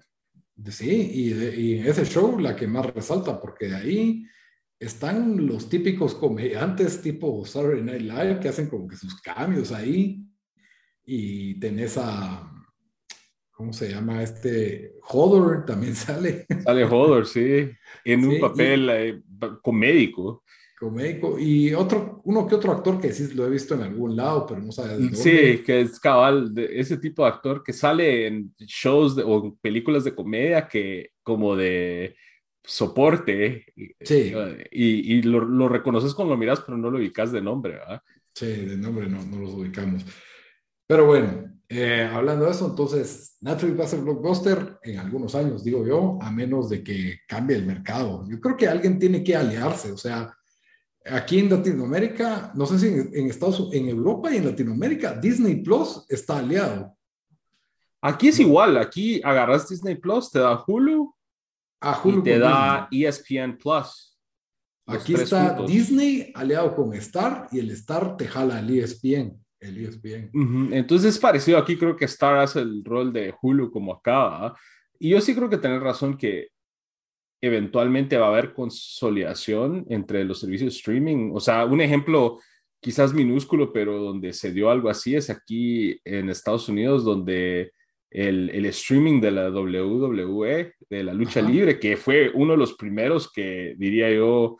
Sí, 0.66 1.10
y, 1.14 1.32
y 1.32 1.78
ese 1.80 2.04
show 2.04 2.38
la 2.38 2.56
que 2.56 2.66
más 2.66 2.86
resalta, 2.92 3.40
porque 3.40 3.68
de 3.68 3.76
ahí 3.76 4.26
están 4.78 5.46
los 5.46 5.68
típicos 5.68 6.14
comediantes 6.14 7.02
tipo 7.02 7.44
Saturday 7.44 7.82
Night 7.82 8.02
Live 8.02 8.40
que 8.40 8.48
hacen 8.48 8.68
como 8.68 8.86
que 8.86 8.96
sus 8.96 9.20
cambios 9.20 9.72
ahí 9.72 10.24
y 11.04 11.58
tenés 11.58 11.96
a 11.98 12.48
¿cómo 13.58 13.72
se 13.72 13.90
llama 13.90 14.22
este? 14.22 14.94
Hodor 15.08 15.66
también 15.66 15.94
sale. 15.96 16.46
Sale 16.62 16.84
Hodor, 16.84 17.26
sí, 17.26 17.68
en 18.04 18.24
un 18.24 18.38
papel 18.38 18.88
eh, 18.90 19.22
comédico. 19.62 20.44
Comédico. 20.78 21.38
Y 21.38 21.74
otro, 21.74 22.20
uno 22.24 22.46
que 22.46 22.54
otro 22.54 22.72
actor 22.72 23.00
que 23.00 23.12
sí 23.12 23.34
lo 23.34 23.46
he 23.46 23.50
visto 23.50 23.74
en 23.74 23.82
algún 23.82 24.14
lado, 24.14 24.46
pero 24.46 24.60
no 24.60 24.70
sabe 24.70 24.94
dónde. 24.94 25.16
Sí, 25.16 25.62
que 25.64 25.80
es 25.80 25.98
cabal, 25.98 26.54
de 26.54 26.78
ese 26.78 26.98
tipo 26.98 27.22
de 27.22 27.28
actor 27.28 27.64
que 27.64 27.72
sale 27.72 28.26
en 28.26 28.54
shows 28.58 29.16
o 29.24 29.56
películas 29.60 30.04
de 30.04 30.14
comedia 30.14 30.68
que 30.68 31.10
como 31.22 31.56
de 31.56 32.14
soporte. 32.62 33.64
Sí. 34.00 34.32
Y, 34.70 35.14
y 35.14 35.22
lo, 35.22 35.40
lo, 35.40 35.68
reconoces 35.68 36.14
cuando 36.14 36.34
lo 36.34 36.38
miras, 36.38 36.60
pero 36.60 36.78
no 36.78 36.90
lo 36.90 36.98
ubicas 36.98 37.32
de 37.32 37.42
nombre, 37.42 37.74
¿verdad? 37.74 38.02
Sí, 38.34 38.46
de 38.46 38.76
nombre 38.76 39.08
no, 39.08 39.22
no 39.24 39.38
los 39.38 39.54
ubicamos. 39.54 40.04
Pero 40.86 41.06
bueno, 41.06 41.58
eh, 41.68 42.08
hablando 42.10 42.44
de 42.44 42.52
eso, 42.52 42.66
entonces 42.66 43.36
Netflix 43.40 43.80
va 43.80 43.84
a 43.84 43.88
ser 43.88 44.00
blockbuster 44.00 44.78
en 44.82 44.98
algunos 44.98 45.34
años, 45.34 45.64
digo 45.64 45.84
yo, 45.84 46.18
a 46.22 46.30
menos 46.30 46.68
de 46.68 46.84
que 46.84 47.20
cambie 47.26 47.56
el 47.56 47.66
mercado. 47.66 48.24
Yo 48.28 48.40
creo 48.40 48.56
que 48.56 48.68
alguien 48.68 48.98
tiene 48.98 49.24
que 49.24 49.34
aliarse, 49.34 49.90
o 49.90 49.96
sea, 49.96 50.37
aquí 51.04 51.38
en 51.38 51.50
Latinoamérica, 51.50 52.52
no 52.54 52.66
sé 52.66 52.78
si 52.78 52.86
en, 52.88 53.10
en 53.12 53.30
Estados 53.30 53.68
en 53.72 53.88
Europa 53.88 54.32
y 54.32 54.38
en 54.38 54.46
Latinoamérica, 54.46 55.14
Disney 55.14 55.62
Plus 55.62 56.04
está 56.08 56.38
aliado. 56.38 56.94
Aquí 58.00 58.28
es 58.28 58.38
igual, 58.38 58.76
aquí 58.76 59.20
agarras 59.24 59.68
Disney 59.68 59.96
Plus, 59.96 60.30
te 60.30 60.38
da 60.38 60.62
Hulu, 60.64 61.12
y 62.04 62.22
te 62.22 62.38
da 62.38 62.88
ESPN 62.90 63.56
Plus. 63.56 64.18
Aquí 64.86 65.14
está 65.14 65.60
Disney 65.66 66.32
aliado 66.34 66.74
con 66.74 66.94
Star 66.94 67.48
y 67.52 67.58
el 67.58 67.70
Star 67.72 68.16
te 68.16 68.26
jala 68.26 68.60
el 68.60 68.70
ESPN. 68.70 69.38
El 69.60 69.84
ESPN. 69.84 70.72
Entonces 70.72 71.14
es 71.14 71.18
parecido 71.20 71.58
aquí, 71.58 71.76
creo 71.76 71.96
que 71.96 72.06
Star 72.06 72.38
hace 72.38 72.60
el 72.60 72.82
rol 72.84 73.12
de 73.12 73.34
Hulu 73.40 73.70
como 73.70 73.92
acá. 73.92 74.54
Y 74.98 75.10
yo 75.10 75.20
sí 75.20 75.34
creo 75.34 75.50
que 75.50 75.58
tenés 75.58 75.80
razón 75.80 76.16
que 76.16 76.48
eventualmente 77.40 78.16
va 78.16 78.26
a 78.26 78.30
haber 78.30 78.52
consolidación 78.52 79.86
entre 79.88 80.24
los 80.24 80.40
servicios 80.40 80.72
de 80.72 80.78
streaming. 80.78 81.30
O 81.34 81.40
sea, 81.40 81.64
un 81.64 81.80
ejemplo 81.80 82.38
quizás 82.80 83.12
minúsculo, 83.12 83.72
pero 83.72 83.98
donde 83.98 84.32
se 84.32 84.52
dio 84.52 84.70
algo 84.70 84.88
así 84.88 85.14
es 85.14 85.30
aquí 85.30 86.00
en 86.04 86.30
Estados 86.30 86.68
Unidos, 86.68 87.04
donde 87.04 87.72
el, 88.10 88.50
el 88.50 88.66
streaming 88.66 89.20
de 89.20 89.30
la 89.30 89.50
WWE, 89.50 90.74
de 90.88 91.04
la 91.04 91.12
lucha 91.12 91.42
libre, 91.42 91.78
que 91.78 91.96
fue 91.96 92.30
uno 92.32 92.52
de 92.52 92.58
los 92.58 92.74
primeros 92.74 93.30
que 93.30 93.74
diría 93.76 94.10
yo, 94.10 94.58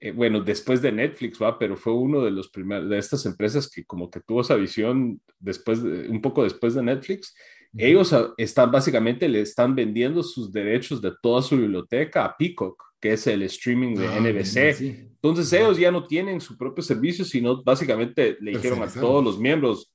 eh, 0.00 0.12
bueno, 0.12 0.40
después 0.40 0.80
de 0.80 0.92
Netflix, 0.92 1.40
va, 1.40 1.58
pero 1.58 1.76
fue 1.76 1.92
uno 1.92 2.24
de 2.24 2.30
los 2.30 2.48
primeros 2.48 2.88
de 2.88 2.98
estas 2.98 3.26
empresas 3.26 3.70
que 3.70 3.84
como 3.84 4.10
que 4.10 4.20
tuvo 4.20 4.40
esa 4.40 4.56
visión 4.56 5.20
después, 5.38 5.80
un 5.80 6.20
poco 6.20 6.42
después 6.42 6.74
de 6.74 6.82
Netflix. 6.82 7.34
Ellos 7.76 8.14
están 8.36 8.70
básicamente 8.70 9.28
le 9.28 9.42
están 9.42 9.74
vendiendo 9.74 10.22
sus 10.22 10.52
derechos 10.52 11.00
de 11.00 11.12
toda 11.22 11.40
su 11.40 11.56
biblioteca 11.56 12.24
a 12.24 12.36
Peacock, 12.36 12.82
que 13.00 13.12
es 13.12 13.26
el 13.26 13.42
streaming 13.42 13.94
de 13.94 14.08
ah, 14.08 14.20
NBC. 14.20 15.10
Entonces 15.22 15.52
ellos 15.52 15.78
ya 15.78 15.90
no 15.90 16.06
tienen 16.06 16.40
su 16.40 16.56
propio 16.56 16.82
servicio, 16.82 17.24
sino 17.24 17.62
básicamente 17.62 18.36
le 18.40 18.52
dijeron 18.52 18.82
a 18.82 18.88
todos 18.88 19.22
los 19.22 19.38
miembros, 19.38 19.92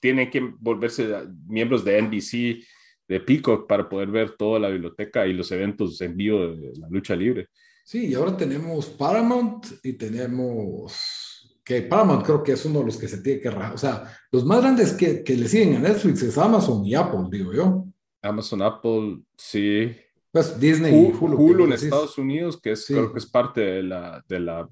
tienen 0.00 0.30
que 0.30 0.40
volverse 0.58 1.08
miembros 1.46 1.84
de 1.84 2.00
NBC, 2.00 2.64
de 3.06 3.20
Peacock, 3.20 3.68
para 3.68 3.86
poder 3.88 4.08
ver 4.08 4.30
toda 4.36 4.58
la 4.58 4.68
biblioteca 4.68 5.26
y 5.26 5.34
los 5.34 5.50
eventos 5.52 6.00
en 6.00 6.16
vivo 6.16 6.46
de 6.46 6.72
la 6.78 6.88
lucha 6.88 7.14
libre. 7.14 7.48
Sí, 7.84 8.06
y 8.06 8.14
ahora 8.14 8.34
tenemos 8.34 8.86
Paramount 8.86 9.66
y 9.82 9.92
tenemos 9.92 11.23
que 11.64 11.82
Paramount 11.82 12.24
creo 12.24 12.42
que 12.42 12.52
es 12.52 12.64
uno 12.66 12.80
de 12.80 12.86
los 12.86 12.96
que 12.98 13.08
se 13.08 13.22
tiene 13.22 13.40
que 13.40 13.48
o 13.48 13.78
sea, 13.78 14.04
los 14.30 14.44
más 14.44 14.60
grandes 14.60 14.92
que, 14.92 15.24
que 15.24 15.34
le 15.34 15.48
siguen 15.48 15.76
a 15.76 15.78
Netflix 15.80 16.22
es 16.22 16.36
Amazon 16.36 16.84
y 16.84 16.94
Apple, 16.94 17.26
digo 17.30 17.52
yo. 17.52 17.86
Amazon, 18.20 18.62
Apple, 18.62 19.20
sí. 19.36 19.96
Pues 20.30 20.58
Disney 20.58 20.92
y 20.92 21.12
Hulu. 21.12 21.36
Hulu 21.36 21.64
en 21.64 21.72
Estados 21.72 22.18
Unidos, 22.18 22.60
que 22.60 22.72
es, 22.72 22.86
creo 22.86 23.12
que 23.12 23.18
es 23.18 23.26
parte 23.26 23.60
de 23.60 23.82
la, 23.82 24.24
de 24.28 24.40
la, 24.40 24.68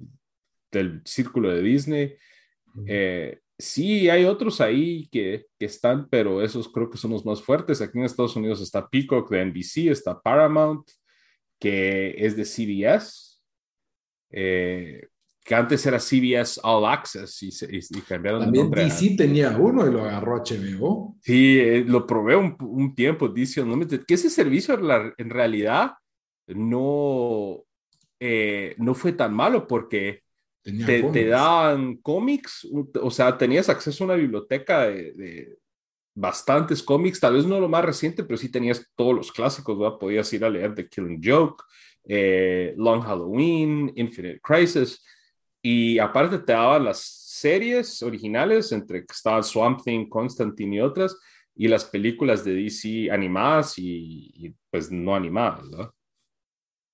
del 0.70 1.02
círculo 1.04 1.50
de 1.50 1.62
Disney. 1.62 2.14
Eh, 2.86 3.38
sí, 3.58 4.08
hay 4.08 4.24
otros 4.24 4.60
ahí 4.60 5.08
que, 5.08 5.46
que, 5.58 5.66
están, 5.66 6.08
pero 6.08 6.42
esos 6.42 6.68
creo 6.68 6.90
que 6.90 6.98
son 6.98 7.12
los 7.12 7.24
más 7.24 7.40
fuertes. 7.42 7.80
Aquí 7.80 7.98
en 7.98 8.04
Estados 8.04 8.36
Unidos 8.36 8.60
está 8.60 8.88
Peacock 8.88 9.30
de 9.30 9.44
NBC, 9.46 9.90
está 9.90 10.20
Paramount, 10.20 10.90
que 11.60 12.14
es 12.18 12.36
de 12.36 12.44
CBS, 12.44 13.38
eh, 14.30 15.08
que 15.44 15.54
antes 15.54 15.84
era 15.86 15.98
CBS 15.98 16.60
All 16.62 16.86
Access 16.86 17.42
y, 17.42 17.48
y, 17.48 18.00
cambiaron 18.02 18.42
También 18.42 18.70
de 18.70 18.76
nombre. 18.76 18.84
DC 18.84 19.16
tenía 19.16 19.50
uno 19.56 19.86
y 19.86 19.92
lo 19.92 20.04
agarró 20.04 20.36
HBO. 20.36 21.16
Sí, 21.20 21.58
eh, 21.58 21.84
lo 21.86 22.06
probé 22.06 22.36
un, 22.36 22.56
un 22.60 22.94
tiempo, 22.94 23.28
DC 23.28 23.64
que 24.06 24.14
ese 24.14 24.30
servicio 24.30 24.78
en 25.18 25.30
realidad 25.30 25.92
no, 26.46 27.64
eh, 28.20 28.74
no 28.78 28.94
fue 28.94 29.12
tan 29.12 29.34
malo 29.34 29.66
porque 29.66 30.22
te, 30.62 31.02
te, 31.02 31.26
daban 31.26 31.96
cómics, 31.96 32.68
o 33.00 33.10
sea, 33.10 33.36
tenías 33.36 33.68
acceso 33.68 34.04
a 34.04 34.06
una 34.06 34.14
biblioteca 34.14 34.86
de, 34.86 35.58
bastantes 36.14 36.82
cómics, 36.82 37.18
tal 37.18 37.34
vez 37.34 37.46
no 37.46 37.58
lo 37.58 37.68
más 37.68 37.84
reciente, 37.84 38.22
pero 38.22 38.36
sí 38.36 38.48
tenías 38.48 38.86
todos 38.94 39.14
los 39.14 39.32
clásicos, 39.32 39.76
¿verdad? 39.76 39.98
Podías 39.98 40.32
ir 40.32 40.44
a 40.44 40.50
leer 40.50 40.74
The 40.74 40.88
Killing 40.88 41.20
Joke, 41.24 41.64
eh, 42.04 42.74
Long 42.76 43.00
Halloween, 43.00 43.90
Infinite 43.96 44.40
Crisis, 44.40 45.02
y 45.62 45.98
aparte 45.98 46.38
te 46.38 46.52
daban 46.52 46.84
las 46.84 46.98
series 47.00 48.02
originales, 48.02 48.72
entre 48.72 49.06
que 49.06 49.12
estaban 49.12 49.44
Swamp 49.44 49.80
Thing, 49.82 50.08
Constantine 50.08 50.76
y 50.76 50.80
otras, 50.80 51.16
y 51.54 51.68
las 51.68 51.84
películas 51.84 52.44
de 52.44 52.54
DC 52.54 53.10
animadas 53.10 53.74
y, 53.76 54.54
pues 54.70 54.90
no 54.90 55.14
animadas, 55.14 55.70
¿verdad? 55.70 55.90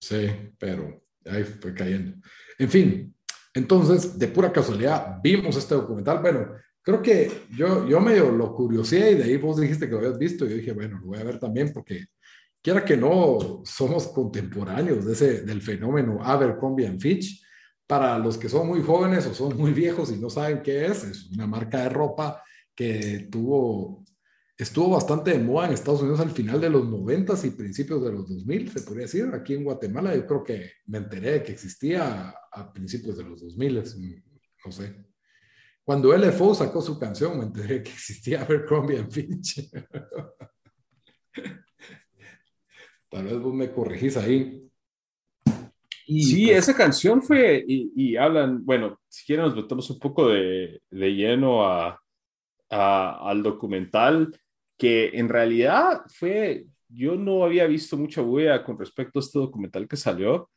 Sí, 0.00 0.30
pero 0.58 1.02
ahí 1.26 1.44
fue 1.44 1.74
cayendo. 1.74 2.16
En 2.58 2.68
fin, 2.68 3.14
entonces, 3.54 4.18
de 4.18 4.28
pura 4.28 4.52
casualidad, 4.52 5.18
vimos 5.22 5.56
este 5.56 5.74
documental, 5.74 6.20
bueno, 6.20 6.52
creo 6.82 7.02
que 7.02 7.30
yo, 7.56 7.88
yo 7.88 8.00
medio 8.00 8.30
lo 8.30 8.54
curiosé 8.54 9.12
y 9.12 9.14
de 9.16 9.24
ahí 9.24 9.36
vos 9.36 9.60
dijiste 9.60 9.86
que 9.86 9.92
lo 9.92 9.98
habías 9.98 10.18
visto 10.18 10.44
y 10.44 10.50
yo 10.50 10.56
dije, 10.56 10.72
bueno, 10.72 10.98
lo 11.00 11.06
voy 11.06 11.18
a 11.18 11.24
ver 11.24 11.38
también 11.38 11.72
porque 11.72 12.06
quiera 12.62 12.84
que 12.84 12.96
no, 12.96 13.62
somos 13.64 14.08
contemporáneos 14.08 15.04
de 15.04 15.12
ese, 15.12 15.42
del 15.42 15.62
fenómeno 15.62 16.22
Abercrombie 16.22 16.98
Fitch. 16.98 17.42
Para 17.88 18.18
los 18.18 18.38
que 18.38 18.48
son 18.48 18.68
muy 18.68 18.82
jóvenes 18.82 19.26
o 19.26 19.34
son 19.34 19.56
muy 19.56 19.72
viejos 19.72 20.12
y 20.12 20.18
no 20.18 20.30
saben 20.30 20.62
qué 20.62 20.86
es, 20.86 21.02
es 21.04 21.30
una 21.30 21.46
marca 21.46 21.82
de 21.82 21.88
ropa 21.88 22.44
que 22.74 23.28
tuvo, 23.32 24.04
estuvo 24.56 24.90
bastante 24.90 25.32
de 25.32 25.38
moda 25.38 25.66
en 25.66 25.72
Estados 25.72 26.02
Unidos 26.02 26.20
al 26.20 26.30
final 26.30 26.60
de 26.60 26.70
los 26.70 26.86
90 26.86 27.34
y 27.44 27.50
principios 27.50 28.04
de 28.04 28.12
los 28.12 28.28
2000, 28.28 28.70
se 28.70 28.82
podría 28.82 29.06
decir. 29.06 29.30
Aquí 29.32 29.54
en 29.54 29.64
Guatemala 29.64 30.14
yo 30.14 30.26
creo 30.26 30.44
que 30.44 30.70
me 30.86 30.98
enteré 30.98 31.32
de 31.32 31.42
que 31.42 31.52
existía 31.52 32.34
a 32.52 32.72
principios 32.72 33.16
de 33.16 33.24
los 33.24 33.40
2000, 33.40 33.82
no 34.64 34.70
sé. 34.70 35.08
Cuando 35.82 36.14
LFO 36.14 36.54
sacó 36.54 36.82
su 36.82 36.98
canción, 36.98 37.38
me 37.38 37.44
enteré 37.44 37.82
que 37.82 37.90
existía 37.90 38.42
Abercrombie 38.42 39.02
Fitch. 39.10 39.70
Tal 43.08 43.24
vez 43.24 43.38
vos 43.40 43.54
me 43.54 43.72
corregís 43.72 44.18
ahí. 44.18 44.67
Sí, 46.08 46.46
pues 46.46 46.58
esa 46.58 46.74
canción 46.74 47.22
fue, 47.22 47.64
y, 47.66 48.16
hablan, 48.16 48.64
bueno, 48.64 48.98
si 49.08 49.26
quieren 49.26 49.44
nos 49.46 49.56
metemos 49.56 49.90
un 49.90 49.98
poco 49.98 50.28
de, 50.28 50.80
de 50.90 51.14
lleno 51.14 51.64
a, 51.64 52.00
al 52.70 53.42
documental, 53.42 54.34
que 54.76 55.10
en 55.14 55.28
realidad 55.28 56.02
fue, 56.08 56.66
yo 56.88 57.16
no 57.16 57.44
había 57.44 57.66
visto 57.66 57.96
mucha 57.96 58.22
bulla 58.22 58.64
con 58.64 58.78
respecto 58.78 59.18
a 59.18 59.22
este 59.22 59.38
documental 59.38 59.86
que 59.86 59.96
salió. 59.96 60.50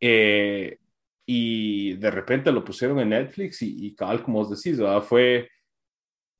Eh, 0.00 0.78
y 1.26 1.92
de 1.94 2.10
repente 2.10 2.50
lo 2.50 2.64
pusieron 2.64 2.98
en 3.00 3.10
Netflix 3.10 3.60
y, 3.62 3.86
y 3.86 3.94
como 3.94 4.40
os 4.40 4.50
decís, 4.50 4.80
fue 5.06 5.48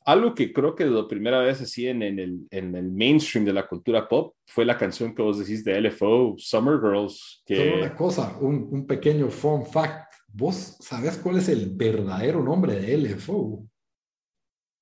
algo 0.09 0.35
que 0.35 0.55
creo 0.55 0.75
que 0.75 0.87
la 0.87 1.07
primera 1.07 1.41
vez 1.41 1.61
así 1.61 1.87
en, 1.87 2.03
en, 2.03 2.19
el, 2.19 2.47
en, 2.51 2.75
el, 2.75 2.91
mainstream 2.91 3.45
de 3.45 3.53
la 3.53 3.69
cultura 3.69 4.09
pop 4.09 4.35
fue 4.47 4.65
la 4.65 4.79
canción 4.79 5.15
que 5.15 5.21
vos 5.21 5.39
decís 5.39 5.63
de 5.65 5.79
LFO, 5.79 6.35
Summer 6.39 6.81
Girls. 6.81 7.43
Que... 7.45 7.57
Solo 7.57 7.77
una 7.77 7.95
cosa, 7.95 8.39
un, 8.41 8.69
un 8.71 8.87
pequeño 8.87 9.29
fun 9.29 9.67
fact. 9.67 10.15
¿Vos 10.29 10.79
sabés 10.81 11.19
cuál 11.19 11.37
es 11.37 11.51
el 11.51 11.69
verdadero 11.75 12.43
nombre 12.43 12.81
de 12.81 12.97
LFO? 12.97 13.67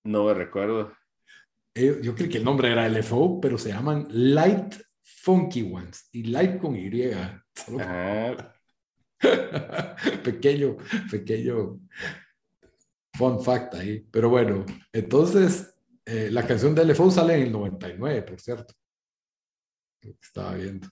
No 0.05 0.27
me 0.27 0.35
recuerdo. 0.35 0.93
Eh, 1.75 1.99
yo 2.03 2.15
creo 2.15 2.29
que 2.29 2.39
el 2.39 2.45
nombre 2.45 2.71
era 2.71 2.89
LFO, 2.89 3.41
pero 3.41 3.59
se 3.59 3.71
llaman 3.71 4.07
Light 4.11 4.77
Funky 5.03 5.63
Ones. 5.63 6.09
Y 6.13 6.23
Light 6.23 6.59
con 6.59 6.77
Y. 6.77 7.11
Ah, 7.81 8.55
pequeño, 10.23 10.77
pequeño 11.11 11.81
fun 13.17 13.43
fact 13.43 13.75
ahí. 13.75 14.07
Pero 14.11 14.29
bueno, 14.29 14.65
entonces 14.93 15.75
eh, 16.05 16.29
la 16.31 16.47
canción 16.47 16.75
de 16.75 16.85
LFO 16.85 17.11
sale 17.11 17.35
en 17.35 17.43
el 17.43 17.53
99, 17.53 18.23
por 18.23 18.41
cierto. 18.41 18.75
Estaba 20.01 20.55
viendo. 20.55 20.89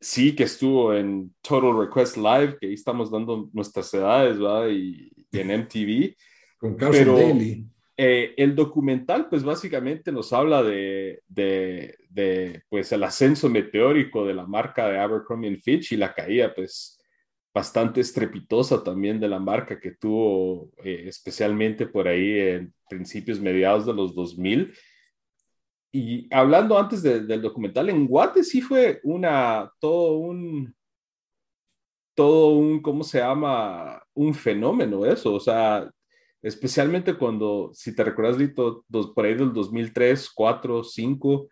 Sí, 0.00 0.34
que 0.34 0.42
estuvo 0.42 0.92
en 0.92 1.34
Total 1.40 1.78
Request 1.78 2.16
Live, 2.16 2.58
que 2.60 2.66
ahí 2.66 2.74
estamos 2.74 3.10
dando 3.10 3.48
nuestras 3.52 3.92
edades, 3.94 4.38
¿verdad? 4.38 4.68
Y, 4.68 5.10
en 5.32 5.50
MTV. 5.50 6.14
Con 6.58 6.76
Carson 6.76 7.16
Daly. 7.16 7.66
Eh, 7.96 8.34
el 8.36 8.56
documental, 8.56 9.28
pues 9.28 9.44
básicamente 9.44 10.10
nos 10.10 10.32
habla 10.32 10.64
de, 10.64 11.22
de, 11.28 11.96
de, 12.08 12.62
pues, 12.68 12.90
el 12.92 13.04
ascenso 13.04 13.48
meteórico 13.48 14.26
de 14.26 14.34
la 14.34 14.46
marca 14.46 14.88
de 14.88 14.98
Abercrombie 14.98 15.56
Fitch 15.56 15.92
y 15.92 15.96
la 15.96 16.12
caída, 16.12 16.52
pues, 16.52 16.98
bastante 17.54 18.00
estrepitosa 18.00 18.82
también 18.82 19.20
de 19.20 19.28
la 19.28 19.38
marca 19.38 19.78
que 19.78 19.92
tuvo 19.92 20.72
eh, 20.78 21.04
especialmente 21.06 21.86
por 21.86 22.08
ahí 22.08 22.38
en 22.40 22.74
principios 22.88 23.38
mediados 23.40 23.86
de 23.86 23.94
los 23.94 24.12
2000. 24.14 24.74
Y 25.92 26.34
hablando 26.34 26.76
antes 26.76 27.02
del 27.02 27.40
documental, 27.40 27.88
en 27.88 28.08
Guate 28.08 28.42
sí 28.42 28.60
fue 28.60 29.00
una, 29.04 29.70
todo 29.78 30.18
un, 30.18 30.74
todo 32.16 32.48
un, 32.54 32.82
¿cómo 32.82 33.04
se 33.04 33.18
llama? 33.18 34.02
Un 34.12 34.34
fenómeno 34.34 35.06
eso, 35.06 35.34
o 35.34 35.38
sea, 35.38 35.88
especialmente 36.42 37.14
cuando, 37.14 37.70
si 37.72 37.94
te 37.94 38.02
recuerdas, 38.02 38.36
Lito, 38.36 38.84
por 39.14 39.24
ahí 39.24 39.34
del 39.34 39.52
2003, 39.52 40.30
4, 40.34 40.82
5, 40.82 41.48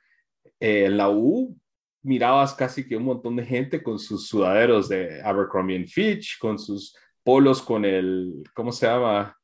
en 0.58 0.96
la 0.96 1.08
U 1.10 1.56
mirabas 2.02 2.54
casi 2.54 2.86
que 2.86 2.96
un 2.96 3.04
montón 3.04 3.36
de 3.36 3.44
gente 3.44 3.82
con 3.82 3.98
sus 3.98 4.26
sudaderos 4.26 4.88
de 4.88 5.22
Abercrombie 5.22 5.86
Fitch, 5.86 6.38
con 6.38 6.58
sus 6.58 6.96
polos 7.22 7.62
con 7.62 7.84
el, 7.84 8.42
¿cómo 8.54 8.72
se 8.72 8.86
llama? 8.86 9.36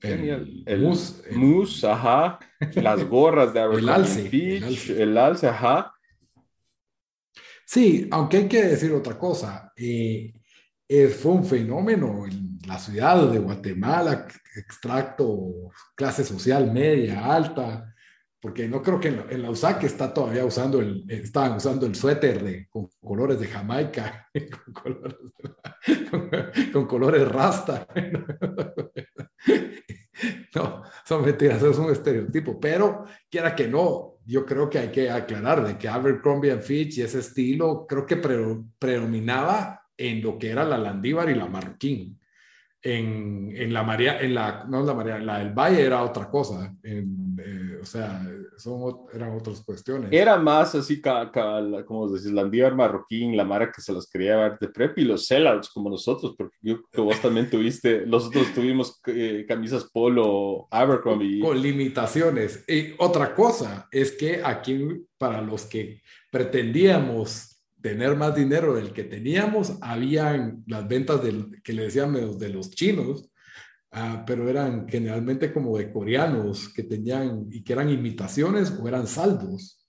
El, 0.00 0.64
el 0.64 0.80
mousse, 1.32 1.84
ajá, 1.84 2.38
las 2.74 3.04
gorras 3.04 3.52
de 3.52 3.60
Abercrombie 3.60 4.28
Fitch, 4.28 4.90
el 4.90 5.16
alce. 5.18 5.48
ajá. 5.48 5.92
Sí, 7.66 8.08
aunque 8.10 8.38
hay 8.38 8.48
que 8.48 8.62
decir 8.62 8.92
otra 8.92 9.18
cosa, 9.18 9.72
eh, 9.76 10.32
eh, 10.88 11.08
fue 11.08 11.32
un 11.32 11.44
fenómeno 11.44 12.24
en 12.26 12.58
la 12.66 12.78
ciudad 12.78 13.30
de 13.30 13.38
Guatemala, 13.38 14.26
extracto, 14.56 15.70
clase 15.94 16.24
social 16.24 16.72
media, 16.72 17.26
alta, 17.26 17.94
porque 18.40 18.68
no 18.68 18.82
creo 18.82 19.00
que 19.00 19.08
en 19.08 19.42
la, 19.42 19.50
USAC 19.50 19.84
está 19.84 20.14
todavía 20.14 20.44
usando 20.44 20.80
el, 20.80 21.04
estaban 21.08 21.56
usando 21.56 21.86
el 21.86 21.94
suéter 21.94 22.42
de, 22.42 22.68
con 22.68 22.88
colores 23.00 23.40
de 23.40 23.48
Jamaica, 23.48 24.28
con 26.72 26.86
colores, 26.86 27.26
rasta. 27.28 27.86
No, 30.52 30.82
son 31.04 31.24
mentiras, 31.24 31.62
es 31.62 31.78
un 31.78 31.92
estereotipo, 31.92 32.58
pero 32.58 33.04
quiera 33.30 33.54
que 33.54 33.68
no, 33.68 34.16
yo 34.24 34.44
creo 34.44 34.68
que 34.68 34.80
hay 34.80 34.88
que 34.88 35.08
aclarar 35.08 35.64
de 35.64 35.78
que 35.78 35.88
Abercrombie 35.88 36.58
Fitch 36.58 36.98
y 36.98 37.02
ese 37.02 37.20
estilo 37.20 37.86
creo 37.86 38.04
que 38.04 38.16
predominaba 38.16 39.86
en 39.96 40.20
lo 40.20 40.36
que 40.36 40.50
era 40.50 40.64
la 40.64 40.76
Landívar 40.76 41.30
y 41.30 41.36
la 41.36 41.46
Marroquín 41.46 42.18
en, 42.82 43.52
en, 43.56 43.72
la 43.72 43.82
María, 43.82 44.20
en 44.20 44.34
la, 44.34 44.64
no 44.68 44.82
la 44.84 44.94
María, 44.94 45.18
la 45.18 45.38
del 45.38 45.52
Valle 45.52 45.84
era 45.84 46.02
otra 46.02 46.30
cosa, 46.30 46.74
eh, 46.84 47.04
o 47.80 47.84
sea, 47.84 48.24
son, 48.56 49.06
eran 49.12 49.34
otras 49.36 49.62
cuestiones. 49.62 50.10
Era 50.12 50.36
más 50.36 50.74
así, 50.74 51.00
como 51.00 52.08
decís, 52.08 52.30
la 52.30 52.42
Andívar 52.42 52.74
marroquín, 52.74 53.36
la 53.36 53.44
Mara 53.44 53.72
que 53.72 53.80
se 53.80 53.92
los 53.92 54.08
quería 54.08 54.36
ver 54.36 54.58
de 54.60 54.68
prep 54.68 54.96
y 54.98 55.04
los 55.04 55.26
sellouts 55.26 55.70
como 55.70 55.90
nosotros, 55.90 56.34
porque 56.38 56.56
yo 56.62 56.78
que 56.90 57.00
vos 57.00 57.20
también 57.20 57.50
tuviste, 57.50 58.06
nosotros 58.06 58.54
tuvimos 58.54 59.00
eh, 59.06 59.44
camisas 59.48 59.84
polo 59.84 60.68
Abercrombie. 60.70 61.40
Con 61.40 61.60
limitaciones. 61.60 62.64
Y 62.68 62.94
otra 62.98 63.34
cosa 63.34 63.88
es 63.90 64.12
que 64.12 64.40
aquí, 64.44 65.04
para 65.18 65.40
los 65.40 65.66
que 65.66 66.00
pretendíamos 66.30 67.57
tener 67.88 68.16
más 68.16 68.34
dinero 68.34 68.74
del 68.74 68.92
que 68.92 69.04
teníamos, 69.04 69.78
habían 69.80 70.62
las 70.66 70.86
ventas 70.86 71.22
del, 71.22 71.62
que 71.62 71.72
le 71.72 71.84
decíamos 71.84 72.38
de 72.38 72.50
los 72.50 72.70
chinos, 72.70 73.30
ah, 73.92 74.24
pero 74.26 74.46
eran 74.46 74.86
generalmente 74.86 75.50
como 75.50 75.78
de 75.78 75.90
coreanos 75.90 76.70
que 76.74 76.82
tenían 76.82 77.46
y 77.50 77.64
que 77.64 77.72
eran 77.72 77.88
imitaciones 77.88 78.70
o 78.78 78.86
eran 78.86 79.06
saldos. 79.06 79.88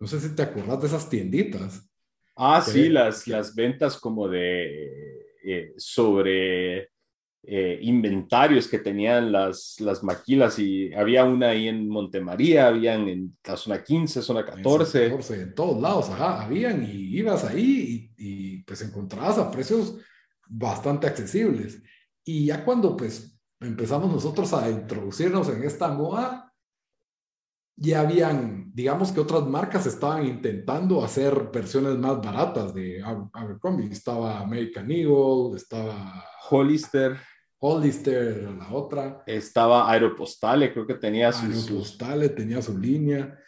No 0.00 0.08
sé 0.08 0.18
si 0.18 0.34
te 0.34 0.42
acordás 0.42 0.80
de 0.80 0.88
esas 0.88 1.08
tienditas. 1.08 1.88
Ah, 2.34 2.60
sí, 2.60 2.88
las, 2.88 3.28
las 3.28 3.54
ventas 3.54 3.96
como 3.98 4.26
de 4.26 5.36
eh, 5.44 5.74
sobre 5.76 6.90
eh, 7.50 7.78
inventarios 7.80 8.68
que 8.68 8.78
tenían 8.78 9.32
las, 9.32 9.80
las 9.80 10.04
maquilas 10.04 10.58
y 10.58 10.92
había 10.92 11.24
una 11.24 11.48
ahí 11.48 11.66
en 11.66 11.88
Montemaría, 11.88 12.66
habían 12.66 13.08
en 13.08 13.38
la 13.42 13.56
zona 13.56 13.82
15, 13.82 14.20
zona 14.20 14.44
14. 14.44 15.04
En, 15.04 15.10
14, 15.12 15.42
en 15.42 15.54
todos 15.54 15.80
lados, 15.80 16.10
ajá, 16.10 16.42
habían 16.42 16.84
y 16.84 17.16
ibas 17.16 17.44
ahí 17.44 18.12
y, 18.18 18.26
y, 18.26 18.62
pues 18.64 18.82
encontrabas 18.82 19.38
a 19.38 19.50
precios 19.50 19.96
bastante 20.46 21.06
accesibles. 21.06 21.82
Y 22.22 22.44
ya 22.44 22.66
cuando 22.66 22.94
pues 22.94 23.40
empezamos 23.60 24.12
nosotros 24.12 24.52
a 24.52 24.68
introducirnos 24.68 25.48
en 25.48 25.64
esta 25.64 25.88
moda, 25.88 26.52
ya 27.76 28.00
habían, 28.00 28.70
digamos 28.74 29.10
que 29.10 29.20
otras 29.20 29.46
marcas 29.46 29.86
estaban 29.86 30.26
intentando 30.26 31.02
hacer 31.02 31.48
versiones 31.50 31.96
más 31.96 32.20
baratas 32.20 32.74
de 32.74 33.02
Abercrombie. 33.32 33.90
Estaba 33.90 34.40
American 34.40 34.90
Eagle, 34.90 35.56
estaba 35.56 36.26
Hollister. 36.50 37.16
Hollister 37.60 38.38
era 38.38 38.50
la 38.52 38.72
otra. 38.72 39.22
Estaba 39.26 39.90
Aeropostale, 39.90 40.72
creo 40.72 40.86
que 40.86 40.94
tenía 40.94 41.32
su... 41.32 41.46
Aeropostale 41.46 42.28
tenía 42.30 42.62
su 42.62 42.78
línea. 42.78 43.38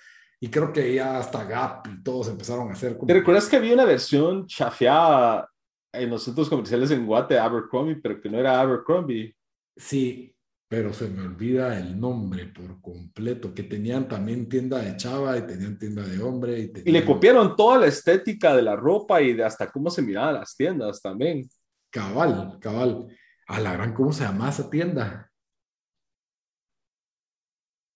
Y 0.40 0.48
creo 0.48 0.72
que 0.72 0.94
ya 0.94 1.18
hasta 1.18 1.44
Gap 1.44 1.86
y 1.86 2.02
todos 2.02 2.28
empezaron 2.28 2.70
a 2.70 2.72
hacer 2.72 2.94
como... 2.96 3.06
¿Te 3.06 3.14
recuerdas 3.14 3.48
que 3.48 3.56
había 3.56 3.74
una 3.74 3.84
versión 3.84 4.46
chafeada 4.46 5.48
en 5.92 6.10
los 6.10 6.24
centros 6.24 6.48
comerciales 6.48 6.90
en 6.90 7.06
Guate, 7.06 7.38
Abercrombie, 7.38 7.96
pero 7.96 8.20
que 8.20 8.30
no 8.30 8.38
era 8.38 8.60
Abercrombie? 8.60 9.36
Sí, 9.76 10.34
pero 10.66 10.92
se 10.94 11.08
me 11.08 11.22
olvida 11.22 11.78
el 11.78 11.98
nombre 11.98 12.46
por 12.46 12.80
completo, 12.80 13.52
que 13.52 13.64
tenían 13.64 14.08
también 14.08 14.48
tienda 14.48 14.78
de 14.78 14.96
chava 14.96 15.36
y 15.36 15.42
tenían 15.42 15.78
tienda 15.78 16.04
de 16.04 16.22
hombre. 16.22 16.58
Y, 16.60 16.88
y 16.88 16.92
le 16.92 17.04
copiaron 17.04 17.54
toda 17.54 17.78
la 17.78 17.86
estética 17.86 18.56
de 18.56 18.62
la 18.62 18.76
ropa 18.76 19.20
y 19.20 19.34
de 19.34 19.44
hasta 19.44 19.70
cómo 19.70 19.90
se 19.90 20.00
miraban 20.00 20.34
las 20.34 20.56
tiendas 20.56 21.02
también. 21.02 21.48
Cabal, 21.90 22.56
cabal. 22.60 23.08
A 23.50 23.58
la 23.58 23.72
gran, 23.72 23.92
¿cómo 23.92 24.12
se 24.12 24.22
llama 24.22 24.48
esa 24.48 24.70
tienda? 24.70 25.28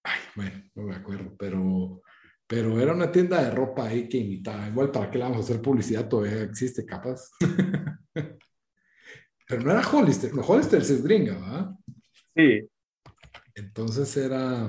Ay, 0.02 0.20
bueno, 0.34 0.64
no 0.74 0.82
me 0.82 0.96
acuerdo, 0.96 1.36
pero, 1.38 2.02
pero 2.44 2.80
era 2.80 2.92
una 2.92 3.12
tienda 3.12 3.40
de 3.40 3.52
ropa 3.52 3.86
ahí 3.86 4.08
que 4.08 4.18
imitaba. 4.18 4.66
Igual, 4.66 4.90
¿para 4.90 5.08
qué 5.08 5.18
le 5.18 5.24
vamos 5.24 5.38
a 5.38 5.40
hacer 5.42 5.62
publicidad? 5.62 6.08
Todavía 6.08 6.42
existe, 6.42 6.84
capaz. 6.84 7.30
pero 9.46 9.62
no 9.62 9.70
era 9.70 9.88
Hollister, 9.88 10.34
no, 10.34 10.42
Hollister 10.42 10.82
es 10.82 11.04
gringa, 11.04 11.34
¿verdad? 11.34 11.70
Sí. 12.34 12.68
Entonces 13.54 14.16
era. 14.16 14.68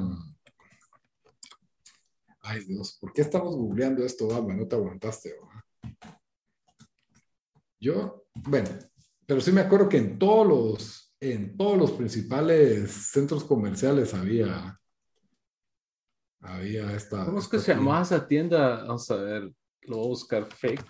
Ay, 2.42 2.64
Dios, 2.66 2.96
¿por 3.02 3.12
qué 3.12 3.22
estamos 3.22 3.56
googleando 3.56 4.06
esto, 4.06 4.28
Dama? 4.28 4.54
No 4.54 4.68
te 4.68 4.76
aguantaste, 4.76 5.34
¿verdad? 5.34 5.64
Yo, 7.80 8.28
bueno, 8.36 8.70
pero 9.26 9.42
sí 9.42 9.52
me 9.52 9.62
acuerdo 9.62 9.90
que 9.90 9.98
en 9.98 10.20
todos 10.20 10.48
los, 10.48 11.16
en 11.20 11.58
todos 11.58 11.78
los 11.78 11.92
principales 11.92 12.92
centros 12.92 13.44
comerciales 13.44 14.14
había, 14.14 14.80
había 16.42 16.92
esta. 16.94 17.26
¿Cómo 17.26 17.40
es 17.40 17.48
que 17.48 17.60
se 17.60 17.74
llamaba 17.74 18.04
esa 18.04 18.28
tienda? 18.28 18.84
Vamos 18.84 19.10
a 19.10 19.16
ver, 19.16 19.52
lo 19.82 19.98
voy 19.98 20.06
a 20.06 20.10
buscar 20.10 20.46
fake. 20.46 20.86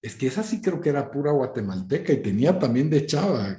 Es 0.00 0.14
que 0.14 0.28
esa 0.28 0.44
sí 0.44 0.62
creo 0.62 0.80
que 0.80 0.90
era 0.90 1.10
pura 1.10 1.32
guatemalteca 1.32 2.12
y 2.12 2.22
tenía 2.22 2.56
también 2.56 2.88
de 2.88 3.04
chava. 3.04 3.56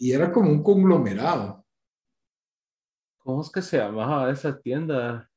Y 0.00 0.12
era 0.12 0.32
como 0.32 0.50
un 0.50 0.62
conglomerado. 0.62 1.64
¿Cómo 3.18 3.42
es 3.42 3.50
que 3.50 3.62
se 3.62 3.78
llamaba 3.78 4.30
esa 4.30 4.58
tienda? 4.58 5.30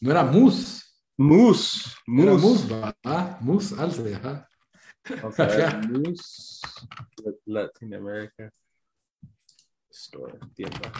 No 0.00 0.10
era 0.10 0.24
Mus. 0.24 0.87
Moose. 1.20 1.96
Moose. 2.06 2.46
Moose, 2.46 2.68
¿verdad? 2.68 3.40
Moose 3.40 3.74
Alce, 3.76 4.14
ajá. 4.14 4.48
Moose 5.90 6.60
Latin 7.44 7.94
America 7.94 8.48
Store, 9.90 10.38
tienda. 10.54 10.92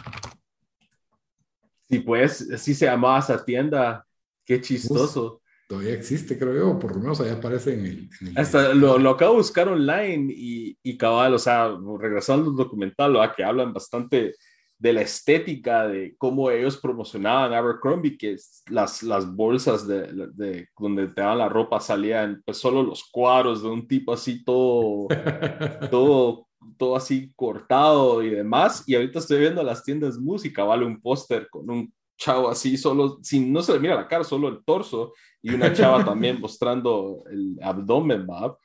Sí, 1.89 1.99
pues, 1.99 2.51
así 2.51 2.73
se 2.73 2.85
llamaba 2.85 3.19
esa 3.19 3.45
tienda. 3.45 4.05
Qué 4.45 4.59
chistoso. 4.59 5.41
todavía 5.69 5.93
existe, 5.93 6.37
creo 6.37 6.53
yo, 6.53 6.79
por 6.79 6.95
lo 6.95 7.01
menos 7.01 7.21
ahí 7.21 7.29
aparece 7.29 7.75
en 7.75 7.85
el... 7.85 8.09
Hasta 8.35 8.73
lo, 8.73 8.97
lo, 8.97 9.11
acabo 9.11 9.33
de 9.33 9.37
buscar 9.37 9.69
online 9.69 10.33
y, 10.35 10.77
y 10.83 10.97
cabal, 10.97 11.33
o 11.33 11.39
sea, 11.39 11.71
regresando 11.97 12.49
al 12.49 12.57
documental, 12.57 13.13
¿verdad? 13.13 13.33
que 13.37 13.43
hablan 13.45 13.71
bastante 13.71 14.35
de 14.79 14.93
la 14.93 15.01
estética, 15.01 15.87
de 15.87 16.15
cómo 16.17 16.49
ellos 16.49 16.77
promocionaban 16.77 17.53
Abercrombie, 17.53 18.17
que 18.17 18.37
las, 18.69 19.03
las 19.03 19.29
bolsas 19.29 19.85
de, 19.85 20.29
de, 20.33 20.69
donde 20.79 21.09
te 21.09 21.21
daban 21.21 21.39
la 21.39 21.49
ropa 21.49 21.81
salían 21.81 22.41
pues 22.45 22.57
solo 22.57 22.81
los 22.81 23.03
cuadros 23.11 23.61
de 23.61 23.69
un 23.69 23.85
tipo 23.87 24.13
así 24.13 24.41
todo, 24.43 25.07
todo, 25.91 26.47
todo 26.77 26.95
así 26.95 27.29
cortado 27.35 28.23
y 28.23 28.29
demás. 28.29 28.85
Y 28.87 28.95
ahorita 28.95 29.19
estoy 29.19 29.41
viendo 29.41 29.61
las 29.63 29.83
tiendas 29.83 30.17
música, 30.17 30.63
vale 30.63 30.85
un 30.85 31.01
póster 31.01 31.49
con 31.49 31.69
un 31.69 31.93
chavo 32.17 32.49
así, 32.49 32.77
solo, 32.77 33.19
sin, 33.21 33.51
no 33.51 33.61
se 33.61 33.73
le 33.73 33.79
mira 33.79 33.95
la 33.95 34.07
cara, 34.07 34.23
solo 34.23 34.47
el 34.47 34.63
torso, 34.63 35.13
y 35.41 35.53
una 35.53 35.73
chava 35.73 36.05
también 36.05 36.39
mostrando 36.39 37.23
el 37.29 37.57
abdomen, 37.61 38.25
¿va? 38.25 38.57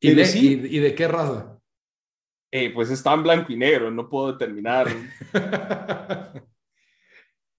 ¿Y, 0.00 0.10
de, 0.12 0.68
y 0.68 0.78
de 0.80 0.94
qué 0.96 1.06
raza? 1.06 1.56
Eh, 2.54 2.70
pues 2.74 2.90
está 2.90 3.14
en 3.14 3.22
blanco 3.22 3.50
y 3.50 3.56
negro, 3.56 3.90
no 3.90 4.10
puedo 4.10 4.32
determinar. 4.32 4.86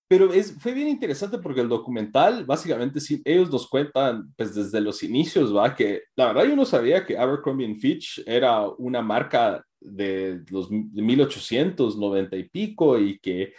Pero 0.08 0.32
es, 0.32 0.53
fue 0.60 0.73
bien 0.73 0.88
interesante 0.88 1.39
porque 1.39 1.62
el 1.62 1.67
documental, 1.67 2.45
básicamente, 2.45 2.99
sí, 2.99 3.19
ellos 3.25 3.51
nos 3.51 3.67
cuentan, 3.67 4.32
pues 4.38 4.53
desde 4.53 4.79
los 4.79 5.01
inicios, 5.01 5.56
va, 5.56 5.75
que 5.75 6.03
la 6.15 6.27
verdad 6.27 6.45
yo 6.45 6.56
no 6.56 6.65
sabía 6.65 7.03
que 7.03 7.17
Abercrombie 7.17 7.73
Fitch 7.73 8.21
era 8.27 8.67
una 8.77 9.01
marca 9.01 9.65
de 9.79 10.43
los 10.51 10.69
de 10.69 11.01
1890 11.01 12.36
y 12.38 12.49
pico 12.49 12.99
y 12.99 13.17
que 13.17 13.53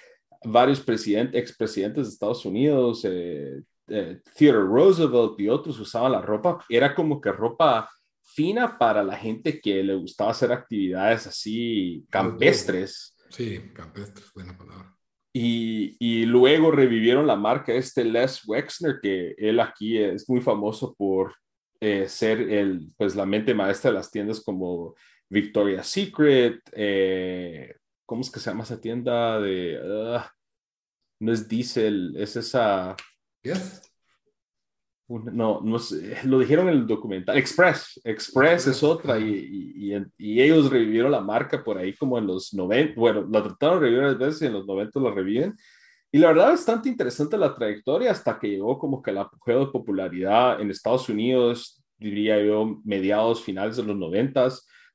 varios 0.44 0.80
presidentes, 0.80 1.40
expresidentes 1.40 2.06
de 2.06 2.12
Estados 2.12 2.44
Unidos, 2.44 3.04
eh, 3.04 3.60
eh, 3.88 4.20
Theodore 4.36 4.66
Roosevelt 4.66 5.40
y 5.40 5.48
otros 5.48 5.80
usaban 5.80 6.12
la 6.12 6.22
ropa. 6.22 6.64
Era 6.68 6.94
como 6.94 7.20
que 7.20 7.32
ropa 7.32 7.90
fina 8.34 8.78
para 8.78 9.02
la 9.02 9.16
gente 9.16 9.60
que 9.60 9.82
le 9.82 9.94
gustaba 9.94 10.32
hacer 10.32 10.52
actividades 10.52 11.26
así 11.26 12.04
campestres. 12.10 13.16
Sí, 13.30 13.70
campestres, 13.72 14.32
buena 14.34 14.56
palabra. 14.56 14.94
Y, 15.32 15.96
y, 15.98 16.26
luego 16.26 16.70
revivieron 16.70 17.26
la 17.26 17.34
marca 17.34 17.72
este 17.72 18.04
Les 18.04 18.46
Wexner, 18.46 19.00
que 19.02 19.34
él 19.36 19.58
aquí 19.58 19.98
es 19.98 20.28
muy 20.28 20.40
famoso 20.40 20.94
por 20.94 21.34
eh, 21.80 22.08
ser 22.08 22.40
el, 22.40 22.92
pues, 22.96 23.16
la 23.16 23.26
mente 23.26 23.52
maestra 23.52 23.90
de 23.90 23.96
las 23.96 24.10
tiendas 24.10 24.40
como 24.40 24.94
Victoria's 25.28 25.88
Secret, 25.88 26.60
eh, 26.72 27.74
¿cómo 28.06 28.20
es 28.20 28.30
que 28.30 28.38
se 28.38 28.50
llama 28.50 28.62
esa 28.62 28.80
tienda 28.80 29.40
de... 29.40 29.80
Ah, 29.82 30.30
no 31.20 31.32
es 31.32 31.48
Diesel, 31.48 32.14
es 32.16 32.36
esa... 32.36 32.96
no, 35.08 35.60
no 35.62 35.78
sé, 35.78 36.16
lo 36.24 36.38
dijeron 36.38 36.68
en 36.68 36.74
el 36.74 36.86
documental. 36.86 37.36
Express, 37.36 38.00
Express 38.04 38.66
es 38.66 38.82
otra 38.82 39.18
y, 39.18 39.92
y, 39.92 40.04
y, 40.18 40.40
ellos 40.40 40.70
revivieron 40.70 41.12
la 41.12 41.20
marca 41.20 41.62
por 41.62 41.78
ahí 41.78 41.94
como 41.94 42.18
en 42.18 42.26
los 42.26 42.54
90. 42.54 42.94
Bueno, 42.98 43.26
la 43.30 43.42
trataron 43.42 43.76
de 43.76 43.80
revivir 43.80 44.02
varias 44.02 44.18
veces 44.18 44.42
y 44.42 44.46
en 44.46 44.52
los 44.54 44.66
90 44.66 45.00
la 45.00 45.10
reviven. 45.10 45.54
Y 46.10 46.18
la 46.18 46.28
verdad, 46.28 46.50
bastante 46.50 46.88
interesante 46.88 47.36
la 47.36 47.54
trayectoria 47.54 48.12
hasta 48.12 48.38
que 48.38 48.48
llegó 48.48 48.78
como 48.78 49.02
que 49.02 49.10
el 49.10 49.18
apogeo 49.18 49.66
de 49.66 49.72
popularidad 49.72 50.60
en 50.60 50.70
Estados 50.70 51.08
Unidos, 51.08 51.82
diría 51.98 52.40
yo, 52.40 52.80
mediados, 52.84 53.42
finales 53.42 53.76
de 53.76 53.82
los 53.82 53.96
90. 53.96 54.48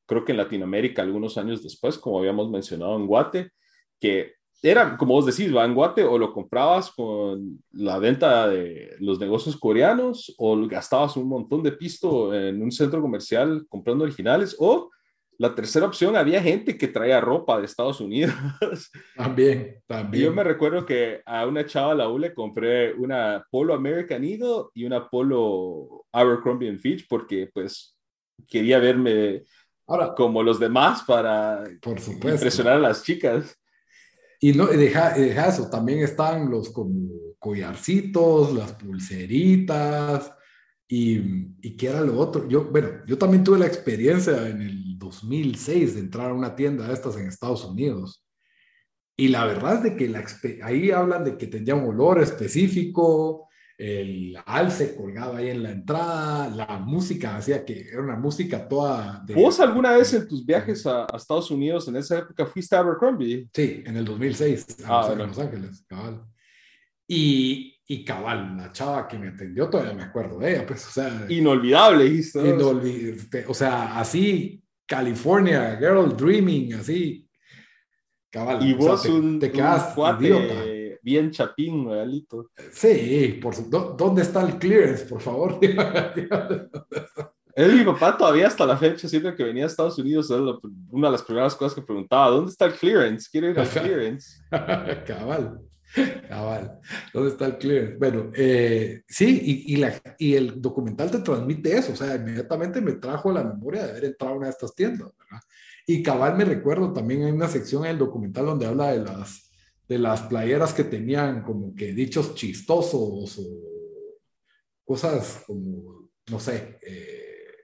Creo 0.06 0.24
que 0.24 0.32
en 0.32 0.38
Latinoamérica 0.38 1.02
algunos 1.02 1.38
años 1.38 1.62
después, 1.62 1.98
como 1.98 2.20
habíamos 2.20 2.50
mencionado 2.50 2.96
en 2.96 3.06
Guate, 3.06 3.52
que 4.00 4.39
era, 4.62 4.98
como 4.98 5.14
vos 5.14 5.26
decís, 5.26 5.56
va 5.56 5.66
en 5.66 5.74
Guate 5.74 6.04
o 6.04 6.18
lo 6.18 6.34
comprabas 6.34 6.92
con 6.92 7.64
la 7.72 7.98
venta 8.00 8.48
de 8.48 8.96
los 9.00 9.20
negocios 9.20 9.58
coreanos 9.58 10.34
o 10.38 10.68
gastabas 10.68 11.16
un 11.18 11.28
montón 11.28 11.64
de 11.64 11.72
pisto 11.72 12.34
en 12.34 12.62
un 12.62 12.72
centro 12.72 13.02
comercial 13.02 13.66
comprando 13.70 14.04
originales 14.04 14.56
o 14.60 14.90
la 15.38 15.56
tercera 15.56 15.86
opción, 15.86 16.18
había 16.18 16.42
gente 16.42 16.78
que 16.78 16.90
traía 16.90 17.22
ropa 17.22 17.58
de 17.58 17.66
Estados 17.66 18.02
Unidos. 18.02 18.34
También, 19.16 19.82
también. 19.88 20.26
Yo 20.26 20.34
me 20.34 20.44
recuerdo 20.44 20.86
que 20.86 21.22
a 21.26 21.46
una 21.48 21.66
chava 21.66 21.96
la 21.96 22.10
U 22.10 22.20
le 22.20 22.34
compré 22.34 22.94
una 22.94 23.46
Polo 23.50 23.74
American 23.74 24.22
Eagle 24.26 24.66
y 24.74 24.84
una 24.84 25.10
Polo 25.10 26.06
Abercrombie 26.12 26.78
Fitch 26.78 27.08
porque 27.08 27.50
pues 27.54 27.96
quería 28.50 28.80
verme 28.80 29.44
Ahora, 29.90 30.14
como 30.14 30.44
los 30.44 30.60
demás 30.60 31.02
para 31.02 31.64
por 31.82 31.98
impresionar 31.98 32.74
a 32.74 32.80
las 32.80 33.04
chicas. 33.04 33.59
Y 34.40 34.54
no, 34.54 34.68
deja, 34.68 35.14
deja 35.14 35.48
eso, 35.48 35.70
también 35.70 36.00
están 36.00 36.50
los 36.50 36.70
como 36.70 37.10
collarcitos, 37.40 38.54
las 38.54 38.74
pulseritas, 38.74 40.32
y, 40.88 41.18
y 41.62 41.78
qué 41.78 41.88
era 41.88 42.02
lo 42.02 42.18
otro. 42.18 42.48
Yo, 42.48 42.66
bueno, 42.66 42.90
yo 43.06 43.18
también 43.18 43.44
tuve 43.44 43.60
la 43.60 43.68
experiencia 43.68 44.48
en 44.48 44.62
el 44.62 44.98
2006 44.98 45.96
de 45.96 46.00
entrar 46.00 46.32
a 46.32 46.34
una 46.34 46.56
tienda 46.56 46.88
de 46.88 46.94
estas 46.94 47.18
en 47.18 47.28
Estados 47.28 47.64
Unidos. 47.66 48.26
Y 49.16 49.28
la 49.28 49.46
verdad 49.46 49.76
es 49.76 49.84
de 49.84 49.96
que 49.98 50.08
la, 50.08 50.26
ahí 50.64 50.92
hablan 50.92 51.26
de 51.26 51.38
que 51.38 51.48
tenía 51.48 51.76
un 51.76 51.90
olor 51.90 52.22
específico, 52.22 53.49
el 53.80 54.38
alce 54.46 54.94
colgado 54.94 55.38
ahí 55.38 55.52
en 55.52 55.64
la 55.64 55.72
entrada, 55.72 56.50
la 56.50 56.80
música, 56.80 57.38
hacía 57.38 57.64
que 57.64 57.88
era 57.88 58.02
una 58.02 58.18
música 58.18 58.68
toda... 58.68 59.24
De, 59.26 59.34
¿Vos 59.34 59.58
alguna 59.62 59.94
vez 59.94 60.14
en 60.14 60.28
tus 60.28 60.46
viajes 60.46 60.86
a, 60.86 61.08
Estados 61.16 61.50
Unidos 61.50 61.88
en 61.88 61.96
esa 61.96 62.18
época 62.20 62.46
fuiste 62.46 62.76
a 62.76 62.80
Abercrombie? 62.80 63.48
Sí, 63.54 63.82
en 63.86 63.96
el 63.96 64.04
2006, 64.04 64.80
ah, 64.86 65.10
en 65.14 65.20
Los 65.20 65.40
Ángeles, 65.40 65.86
cabal. 65.88 66.26
Y, 67.08 67.80
y 67.88 68.04
cabal, 68.04 68.58
la 68.58 68.70
chava 68.74 69.08
que 69.08 69.18
me 69.18 69.30
atendió, 69.30 69.70
todavía 69.70 69.94
me 69.94 70.04
acuerdo 70.04 70.40
de 70.40 70.56
ella, 70.56 70.66
pues, 70.68 70.86
o 70.86 70.92
sea... 70.92 71.26
Inolvidable, 71.30 72.06
Inolvidable, 72.06 73.46
o 73.48 73.54
sea, 73.54 73.98
así, 73.98 74.62
California, 74.86 75.78
Girl 75.78 76.18
Dreaming, 76.18 76.74
así, 76.74 77.30
cabal. 78.30 78.62
Y 78.62 78.74
vos 78.74 79.06
un, 79.06 79.40
te 79.40 79.50
quedas 79.50 79.96
idiota 80.20 80.66
bien 81.02 81.32
chapín, 81.32 81.90
realito. 81.90 82.52
Sí, 82.72 83.40
por 83.42 83.56
¿dónde 83.70 84.22
está 84.22 84.42
el 84.42 84.58
clearance, 84.58 85.06
por 85.06 85.22
favor? 85.22 85.60
Es 87.56 87.74
mi 87.74 87.84
papá 87.84 88.16
todavía 88.16 88.48
hasta 88.48 88.66
la 88.66 88.78
fecha, 88.78 89.10
siempre 89.10 89.36
que 89.36 89.44
venía 89.44 89.66
a 89.66 89.68
Estados 89.68 89.98
Unidos, 89.98 90.30
una 90.30 91.08
de 91.08 91.12
las 91.12 91.24
primeras 91.24 91.56
cosas 91.56 91.76
que 91.76 91.82
preguntaba, 91.82 92.30
¿dónde 92.30 92.52
está 92.52 92.66
el 92.66 92.74
clearance? 92.74 93.28
Quiero 93.30 93.50
ir 93.50 93.60
al 93.60 93.68
clearance. 93.68 94.42
Cabal, 95.06 95.60
cabal, 96.30 96.80
¿dónde 97.14 97.32
está 97.32 97.48
el 97.48 97.58
clearance? 97.58 97.98
Bueno, 97.98 98.32
eh, 98.34 99.02
sí, 99.08 99.42
y, 99.44 99.74
y, 99.74 99.76
la, 99.78 99.94
y, 100.18 100.36
el 100.36 100.62
documental 100.62 101.12
te 101.12 101.20
transmite 101.20 101.76
eso, 101.76 101.92
o 101.92 101.96
sea, 101.98 102.16
inmediatamente 102.16 102.80
me 102.80 102.94
trajo 102.94 103.32
la 103.32 103.44
memoria 103.44 103.84
de 103.84 103.92
haber 103.92 104.06
entrado 104.06 104.36
a 104.36 104.38
una 104.38 104.46
de 104.46 104.52
estas 104.52 104.74
tiendas, 104.74 105.12
¿verdad? 105.18 105.44
Y 105.86 106.04
cabal 106.04 106.38
me 106.38 106.46
recuerdo, 106.46 106.94
también 106.94 107.24
hay 107.24 107.32
una 107.32 107.48
sección 107.48 107.84
en 107.84 107.92
el 107.92 107.98
documental 107.98 108.46
donde 108.46 108.68
habla 108.68 108.92
de 108.92 109.00
las 109.00 109.49
de 109.90 109.98
las 109.98 110.22
playeras 110.22 110.72
que 110.74 110.84
tenían 110.84 111.42
como 111.42 111.76
que 111.76 111.92
dichos 111.94 112.36
chistosos 112.36 113.40
o 113.40 113.44
cosas 114.86 115.44
como, 115.48 116.10
no 116.30 116.40
sé, 116.40 116.78
eh, 116.84 117.56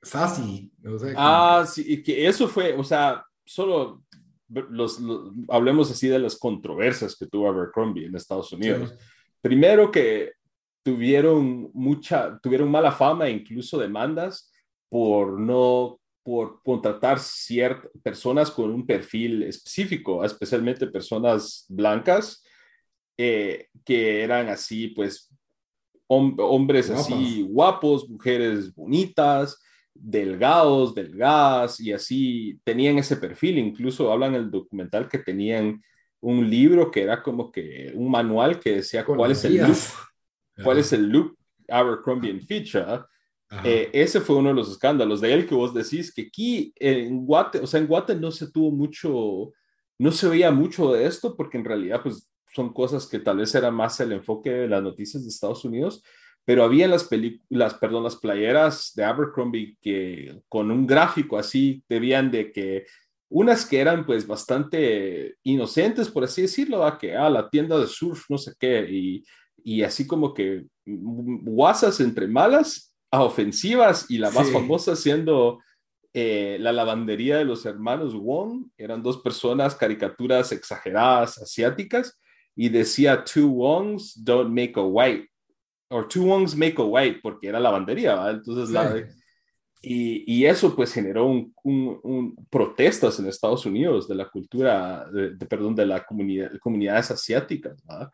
sassy. 0.00 0.72
No 0.78 0.96
sé, 0.96 1.12
ah, 1.16 1.64
sí, 1.68 1.84
y 1.86 2.02
que 2.02 2.28
eso 2.28 2.46
fue, 2.46 2.72
o 2.74 2.84
sea, 2.84 3.24
solo 3.44 4.04
los, 4.48 5.00
hablemos 5.48 5.90
así 5.90 6.06
de 6.06 6.20
las 6.20 6.38
controversias 6.38 7.16
que 7.16 7.26
tuvo 7.26 7.48
Abercrombie 7.48 8.06
en 8.06 8.14
Estados 8.14 8.52
Unidos. 8.52 8.94
Primero 9.40 9.90
que 9.90 10.34
tuvieron 10.84 11.68
mucha, 11.74 12.38
tuvieron 12.40 12.70
mala 12.70 12.92
fama 12.92 13.26
e 13.26 13.32
incluso 13.32 13.76
demandas 13.76 14.52
por 14.88 15.40
no 15.40 15.98
por 16.22 16.62
contratar 16.62 17.18
ciertas 17.18 17.90
personas 18.02 18.50
con 18.50 18.70
un 18.70 18.86
perfil 18.86 19.42
específico, 19.42 20.24
especialmente 20.24 20.86
personas 20.86 21.66
blancas, 21.68 22.44
eh, 23.16 23.68
que 23.84 24.22
eran 24.22 24.48
así, 24.48 24.88
pues, 24.88 25.32
hombres 26.06 26.90
así 26.90 27.42
guapos, 27.48 28.08
mujeres 28.08 28.74
bonitas, 28.74 29.58
delgados, 29.94 30.94
delgadas, 30.94 31.80
y 31.80 31.92
así 31.92 32.60
tenían 32.64 32.98
ese 32.98 33.16
perfil. 33.16 33.58
Incluso 33.58 34.12
hablan 34.12 34.34
en 34.34 34.42
el 34.42 34.50
documental 34.50 35.08
que 35.08 35.18
tenían 35.18 35.82
un 36.20 36.48
libro 36.48 36.90
que 36.90 37.02
era 37.02 37.22
como 37.22 37.50
que 37.50 37.92
un 37.94 38.10
manual 38.10 38.60
que 38.60 38.76
decía 38.76 39.04
cuál 39.04 39.32
es 39.32 39.44
el 39.44 39.56
look, 39.56 39.78
cuál 40.62 40.78
es 40.78 40.92
el 40.92 41.08
look 41.08 41.36
Abercrombie 41.68 42.40
Fitch, 42.40 42.76
eh, 42.76 43.00
ese 43.92 44.20
fue 44.20 44.36
uno 44.36 44.48
de 44.48 44.54
los 44.54 44.70
escándalos. 44.70 45.20
De 45.20 45.32
él 45.32 45.46
que 45.46 45.54
vos 45.54 45.74
decís 45.74 46.12
que 46.12 46.22
aquí 46.22 46.72
en 46.76 47.24
Guate, 47.26 47.60
o 47.60 47.66
sea, 47.66 47.80
en 47.80 47.86
Guate 47.86 48.14
no 48.14 48.30
se 48.30 48.50
tuvo 48.50 48.70
mucho, 48.70 49.52
no 49.98 50.12
se 50.12 50.28
veía 50.28 50.50
mucho 50.50 50.92
de 50.92 51.06
esto 51.06 51.36
porque 51.36 51.58
en 51.58 51.64
realidad 51.64 52.00
pues 52.02 52.28
son 52.54 52.72
cosas 52.72 53.06
que 53.06 53.18
tal 53.18 53.38
vez 53.38 53.54
era 53.54 53.70
más 53.70 53.98
el 54.00 54.12
enfoque 54.12 54.50
de 54.50 54.68
las 54.68 54.82
noticias 54.82 55.22
de 55.22 55.28
Estados 55.28 55.64
Unidos, 55.64 56.02
pero 56.44 56.64
había 56.64 56.88
las 56.88 57.04
películas, 57.04 57.74
perdón, 57.74 58.04
las 58.04 58.16
playeras 58.16 58.92
de 58.94 59.04
Abercrombie 59.04 59.76
que 59.80 60.40
con 60.48 60.70
un 60.70 60.86
gráfico 60.86 61.38
así 61.38 61.82
debían 61.88 62.30
de 62.30 62.52
que 62.52 62.86
unas 63.28 63.64
que 63.64 63.80
eran 63.80 64.04
pues 64.04 64.26
bastante 64.26 65.36
inocentes, 65.42 66.10
por 66.10 66.24
así 66.24 66.42
decirlo, 66.42 66.84
a 66.84 66.98
que, 66.98 67.16
ah, 67.16 67.30
la 67.30 67.48
tienda 67.48 67.78
de 67.78 67.86
surf, 67.86 68.24
no 68.28 68.36
sé 68.36 68.52
qué, 68.58 68.86
y, 68.90 69.24
y 69.64 69.82
así 69.82 70.06
como 70.06 70.34
que 70.34 70.66
guasas 70.84 72.00
entre 72.00 72.26
malas 72.26 72.91
a 73.12 73.22
ofensivas 73.22 74.10
y 74.10 74.18
la 74.18 74.30
más 74.30 74.50
famosa 74.50 74.96
siendo 74.96 75.60
eh, 76.14 76.56
la 76.58 76.72
lavandería 76.72 77.38
de 77.38 77.44
los 77.44 77.64
hermanos 77.66 78.14
Wong. 78.14 78.70
Eran 78.76 79.02
dos 79.02 79.18
personas, 79.18 79.76
caricaturas 79.76 80.50
exageradas 80.50 81.38
asiáticas 81.38 82.18
y 82.56 82.70
decía 82.70 83.22
two 83.22 83.48
Wongs 83.48 84.24
don't 84.24 84.50
make 84.50 84.72
a 84.76 84.82
white 84.82 85.28
o 85.90 86.06
two 86.06 86.24
Wongs 86.24 86.56
make 86.56 86.80
a 86.80 86.84
white 86.84 87.20
porque 87.22 87.48
era 87.48 87.60
lavandería, 87.60 88.14
¿va? 88.14 88.30
Entonces 88.30 88.70
la... 88.70 89.06
Y, 89.84 90.22
y, 90.32 90.46
eso 90.46 90.76
pues 90.76 90.92
generó 90.92 91.26
un, 91.26 91.52
un, 91.64 92.36
protestas 92.48 93.18
en 93.18 93.26
Estados 93.26 93.66
Unidos 93.66 94.06
de 94.06 94.14
la 94.14 94.28
cultura, 94.28 95.04
de, 95.10 95.34
perdón, 95.46 95.74
de 95.74 95.84
la 95.84 96.04
comunidad, 96.04 96.52
comunidades 96.60 97.10
asiáticas. 97.10 97.82
¿va? 97.90 98.08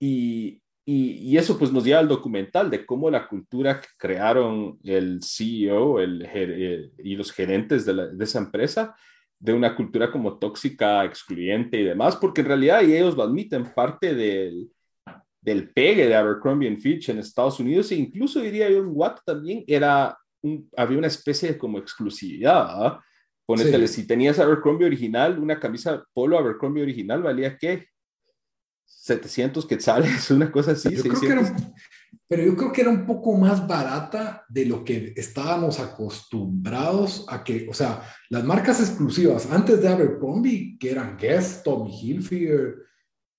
Y, 0.00 0.60
y, 0.90 1.36
eso 1.36 1.58
pues 1.58 1.70
nos 1.70 1.84
lleva 1.84 1.98
al 1.98 2.08
documental 2.08 2.70
de 2.70 2.86
cómo 2.86 3.10
la 3.10 3.28
cultura 3.28 3.78
que 3.78 3.88
crearon 3.98 4.78
el 4.84 5.20
CEO 5.22 6.00
el, 6.00 6.26
eh, 6.32 6.90
y 7.04 7.14
los 7.14 7.30
gerentes 7.30 7.84
de, 7.84 8.14
de, 8.14 8.24
esa 8.24 8.38
empresa, 8.38 8.96
de 9.38 9.52
una 9.52 9.76
cultura 9.76 10.10
como 10.10 10.38
tóxica, 10.38 11.04
excluyente 11.04 11.78
y 11.78 11.84
demás, 11.84 12.16
porque 12.16 12.40
en 12.40 12.46
realidad 12.46 12.82
y 12.82 12.96
ellos 12.96 13.14
lo 13.14 13.22
admiten, 13.22 13.74
parte 13.74 14.14
del, 14.14 14.70
del 15.42 15.68
pegue 15.68 16.06
de 16.06 16.16
Abercrombie 16.16 16.74
Fitch 16.78 17.10
en 17.10 17.18
Estados 17.18 17.60
Unidos 17.60 17.92
e 17.92 17.96
incluso 17.96 18.40
diría 18.40 18.70
yo 18.70 18.78
en 18.78 18.88
Watt 18.88 19.20
también 19.26 19.64
era 19.66 20.16
un, 20.40 20.70
había 20.74 20.96
una 20.96 21.08
especie 21.08 21.50
de 21.50 21.58
como 21.58 21.76
exclusividad. 21.76 22.98
Ponete, 23.44 23.86
si 23.88 24.06
tenías 24.06 24.38
Abercrombie 24.38 24.86
original, 24.86 25.38
una 25.38 25.60
camisa 25.60 26.02
polo 26.14 26.38
Abercrombie 26.38 26.82
original 26.82 27.22
valía 27.22 27.58
qué? 27.58 27.88
700 28.88 29.66
quetzales, 29.66 30.30
una 30.30 30.50
cosa 30.50 30.72
así. 30.72 30.96
pero 32.26 32.42
yo 32.42 32.56
creo 32.56 32.72
que 32.72 32.80
era 32.80 32.90
un 32.90 33.06
poco 33.06 33.36
más 33.36 33.66
barata 33.66 34.44
de 34.48 34.66
lo 34.66 34.84
que 34.84 35.12
estábamos 35.16 35.78
acostumbrados 35.78 37.26
a 37.28 37.44
que, 37.44 37.66
o 37.70 37.74
sea, 37.74 38.02
las 38.30 38.44
marcas 38.44 38.80
exclusivas 38.80 39.50
antes 39.50 39.80
de 39.80 39.88
Abercrombie, 39.88 40.76
que 40.78 40.90
eran 40.90 41.16
Guess, 41.16 41.62
Tommy 41.62 41.90
Hilfiger, 41.90 42.76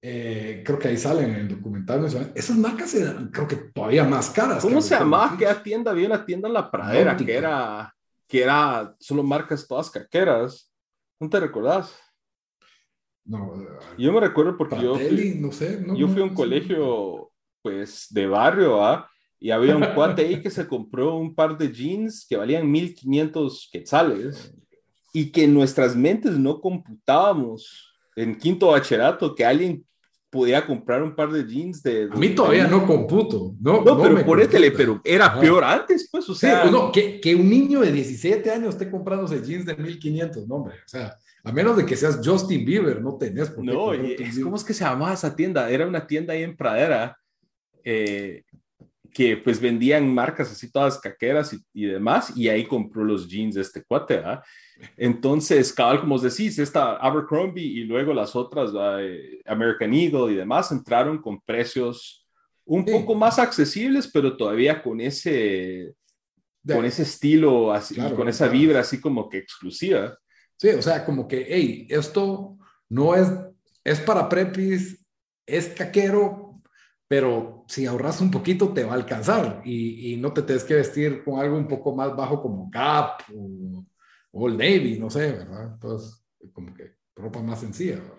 eh, 0.01 0.63
creo 0.65 0.79
que 0.79 0.87
ahí 0.87 0.97
salen 0.97 1.31
en 1.31 1.35
el 1.41 1.47
documental, 1.49 2.05
esas 2.33 2.57
marcas 2.57 2.93
eran, 2.95 3.29
creo 3.29 3.47
que 3.47 3.57
todavía 3.57 4.05
más 4.05 4.29
caras. 4.29 4.63
¿Cómo 4.63 4.81
se 4.81 4.95
llamaba? 4.95 5.35
¿Qué 5.37 5.45
tienda 5.63 5.91
había 5.91 6.07
una 6.07 6.25
tienda 6.25 6.47
en 6.47 6.53
la 6.53 6.71
pradera 6.71 7.17
que 7.17 7.35
era, 7.35 7.93
que 8.27 8.43
era 8.43 8.95
solo 8.99 9.23
marcas 9.23 9.67
todas 9.67 9.89
caqueras? 9.89 10.71
¿No 11.19 11.29
te 11.29 11.39
recordás? 11.39 11.93
No, 13.25 13.53
yo 13.97 14.11
me 14.11 14.19
recuerdo 14.19 14.57
porque 14.57 14.81
yo 14.81 14.95
fui, 14.95 15.35
no 15.39 15.51
sé, 15.51 15.85
yo 15.95 16.07
fui 16.07 16.21
a 16.21 16.25
un 16.25 16.33
colegio 16.33 17.31
pues 17.61 18.07
de 18.09 18.25
barrio, 18.25 18.83
¿ah? 18.83 19.09
y 19.39 19.51
había 19.51 19.75
un 19.75 19.85
cuate 19.95 20.23
ahí 20.23 20.41
que 20.41 20.49
se 20.49 20.67
compró 20.67 21.15
un 21.15 21.33
par 21.33 21.57
de 21.57 21.71
jeans 21.71 22.25
que 22.27 22.35
valían 22.35 22.69
1500 22.69 23.69
quetzales 23.71 24.53
y 25.13 25.31
que 25.31 25.45
en 25.45 25.53
nuestras 25.53 25.95
mentes 25.95 26.33
no 26.33 26.59
computábamos 26.59 27.93
en 28.15 28.35
quinto 28.35 28.67
bachillerato 28.67 29.33
que 29.33 29.45
alguien 29.45 29.85
podía 30.29 30.65
comprar 30.65 31.01
un 31.01 31.15
par 31.15 31.31
de 31.31 31.45
jeans 31.47 31.81
de... 31.81 32.09
a 32.11 32.15
mí 32.15 32.35
todavía 32.35 32.67
no 32.67 32.85
computo. 32.85 33.55
No, 33.59 33.81
no, 33.81 33.99
pero 33.99 34.23
por 34.25 34.41
étele, 34.41 34.71
pero 34.71 35.01
era 35.03 35.39
peor 35.39 35.63
antes, 35.63 36.07
pues, 36.11 36.29
o 36.29 36.35
sea... 36.35 36.65
Sí, 36.65 36.71
no, 36.71 36.91
que, 36.91 37.19
que, 37.19 37.33
un 37.33 37.49
niño 37.49 37.79
de 37.79 37.91
17 37.91 38.51
años 38.51 38.75
esté 38.75 38.91
comprándose 38.91 39.41
jeans 39.41 39.65
de 39.65 39.75
1500, 39.75 40.47
no, 40.47 40.55
hombre, 40.55 40.75
o 40.75 40.87
sea, 40.87 41.15
a 41.43 41.51
menos 41.51 41.77
de 41.77 41.85
que 41.85 41.95
seas 41.95 42.19
Justin 42.23 42.65
Bieber, 42.65 43.01
no 43.01 43.17
tenés 43.17 43.49
por 43.49 43.65
qué. 43.65 43.71
No, 43.71 43.93
es, 43.93 44.39
¿cómo 44.39 44.55
es 44.55 44.63
que 44.63 44.73
se 44.73 44.83
llamaba 44.83 45.13
esa 45.13 45.35
tienda? 45.35 45.69
Era 45.69 45.87
una 45.87 46.05
tienda 46.05 46.33
ahí 46.33 46.43
en 46.43 46.57
Pradera, 46.57 47.17
eh, 47.83 48.43
que 49.13 49.37
pues 49.37 49.59
vendían 49.59 50.13
marcas 50.13 50.51
así 50.51 50.71
todas 50.71 50.99
caqueras 50.99 51.55
y, 51.73 51.85
demás, 51.85 52.35
y 52.35 52.47
ahí 52.49 52.65
compró 52.65 53.03
los 53.03 53.27
jeans 53.27 53.55
de 53.55 53.61
este 53.61 53.83
cuate, 53.83 54.17
¿ah? 54.17 54.43
Entonces, 54.95 55.73
cabal, 55.73 55.99
como 55.99 56.15
os 56.15 56.21
decís, 56.21 56.57
esta 56.59 56.95
Abercrombie 56.97 57.63
y 57.63 57.83
luego 57.83 58.13
las 58.13 58.35
otras, 58.35 58.71
eh, 58.99 59.41
American 59.45 59.93
Eagle 59.93 60.33
y 60.33 60.35
demás, 60.35 60.71
entraron 60.71 61.21
con 61.21 61.41
precios 61.41 62.25
un 62.65 62.85
poco 62.85 63.15
más 63.15 63.39
accesibles, 63.39 64.09
pero 64.13 64.37
todavía 64.37 64.81
con 64.81 65.01
ese, 65.01 65.93
con 66.65 66.85
ese 66.85 67.01
estilo, 67.01 67.73
así, 67.73 67.95
con 68.15 68.29
esa 68.29 68.47
vibra 68.47 68.81
así 68.81 69.01
como 69.01 69.27
que 69.27 69.39
exclusiva. 69.39 70.15
Sí, 70.59 70.67
o 70.69 70.81
sea, 70.81 71.05
como 71.05 71.25
que, 71.25 71.45
hey, 71.47 71.87
esto 71.89 72.57
no 72.89 73.15
es, 73.15 73.29
es 73.81 74.01
para 74.01 74.27
prepis, 74.27 75.05
es 75.45 75.69
caquero, 75.69 76.61
pero 77.07 77.63
si 77.69 77.85
ahorras 77.85 78.19
un 78.19 78.29
poquito 78.29 78.73
te 78.73 78.83
va 78.83 78.91
a 78.91 78.95
alcanzar 78.95 79.61
y, 79.63 80.11
y, 80.13 80.17
no 80.17 80.33
te 80.33 80.41
tienes 80.41 80.65
que 80.65 80.75
vestir 80.75 81.23
con 81.23 81.39
algo 81.39 81.55
un 81.55 81.67
poco 81.67 81.95
más 81.95 82.13
bajo 82.13 82.41
como 82.41 82.69
Gap 82.69 83.21
o 83.33 83.85
Old 84.33 84.59
Navy, 84.59 84.99
no 84.99 85.09
sé, 85.09 85.31
¿verdad? 85.31 85.71
Entonces, 85.73 86.25
como 86.51 86.73
que 86.73 86.95
ropa 87.15 87.41
más 87.41 87.61
sencilla, 87.61 87.95
¿verdad? 87.95 88.15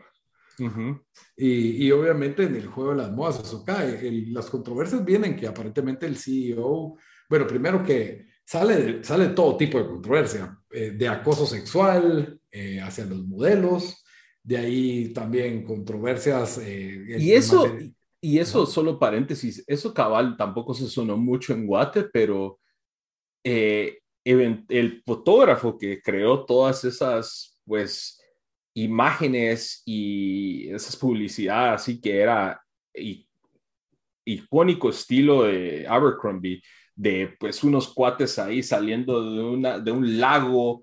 y, 1.36 1.86
y, 1.86 1.92
obviamente 1.92 2.44
en 2.44 2.56
el 2.56 2.66
juego 2.68 2.90
de 2.90 2.96
las 2.96 3.12
modas 3.12 3.40
eso 3.40 3.64
cae. 3.64 4.10
las 4.28 4.48
controversias 4.48 5.04
vienen 5.04 5.36
que 5.36 5.46
aparentemente 5.46 6.06
el 6.06 6.16
CEO, 6.16 6.96
bueno, 7.28 7.46
primero 7.46 7.84
que 7.84 8.28
sale, 8.44 9.04
sale 9.04 9.28
todo 9.28 9.56
tipo 9.56 9.78
de 9.78 9.86
controversia, 9.86 10.59
eh, 10.72 10.92
de 10.92 11.08
acoso 11.08 11.46
sexual 11.46 12.38
eh, 12.50 12.80
hacia 12.80 13.04
los 13.04 13.26
modelos, 13.26 14.04
de 14.42 14.56
ahí 14.56 15.12
también 15.12 15.64
controversias. 15.64 16.58
Eh, 16.58 17.16
y 17.18 17.32
eso, 17.32 17.76
y 18.20 18.38
eso, 18.38 18.66
solo 18.66 18.98
paréntesis, 18.98 19.64
eso 19.66 19.92
cabal 19.92 20.36
tampoco 20.36 20.72
se 20.74 20.88
sonó 20.88 21.16
mucho 21.16 21.52
en 21.52 21.66
Guate, 21.66 22.04
pero 22.04 22.60
el 23.42 25.02
fotógrafo 25.04 25.76
que 25.76 26.00
creó 26.00 26.44
todas 26.44 26.84
esas, 26.84 27.60
pues, 27.64 28.20
imágenes 28.74 29.82
y 29.84 30.68
esas 30.72 30.96
publicidades, 30.96 31.80
así 31.80 32.00
que 32.00 32.18
era 32.20 32.62
icónico 34.24 34.90
estilo 34.90 35.42
de 35.44 35.86
Abercrombie, 35.88 36.62
de 37.00 37.34
pues 37.40 37.64
unos 37.64 37.88
cuates 37.88 38.38
ahí 38.38 38.62
saliendo 38.62 39.22
de, 39.32 39.40
una, 39.40 39.78
de 39.78 39.90
un 39.90 40.20
lago, 40.20 40.82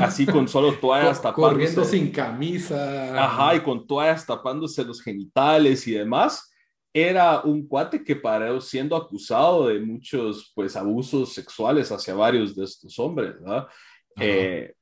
así 0.00 0.24
con 0.24 0.46
solo 0.46 0.74
toallas 0.80 1.20
tapándose. 1.20 1.54
Corriendo 1.54 1.84
sin 1.84 2.12
camisa. 2.12 3.24
Ajá, 3.24 3.56
y 3.56 3.60
con 3.60 3.84
toallas 3.84 4.24
tapándose 4.24 4.84
los 4.84 5.02
genitales 5.02 5.84
y 5.88 5.92
demás 5.92 6.48
era 6.94 7.40
un 7.40 7.66
cuate 7.66 8.04
que 8.04 8.14
paró 8.14 8.60
siendo 8.60 8.94
acusado 8.94 9.66
de 9.66 9.80
muchos 9.80 10.52
pues 10.54 10.76
abusos 10.76 11.32
sexuales 11.34 11.90
hacia 11.90 12.14
varios 12.14 12.54
de 12.54 12.64
estos 12.64 12.96
hombres, 13.00 13.34
¿verdad? 13.40 13.66
Eh, 14.20 14.74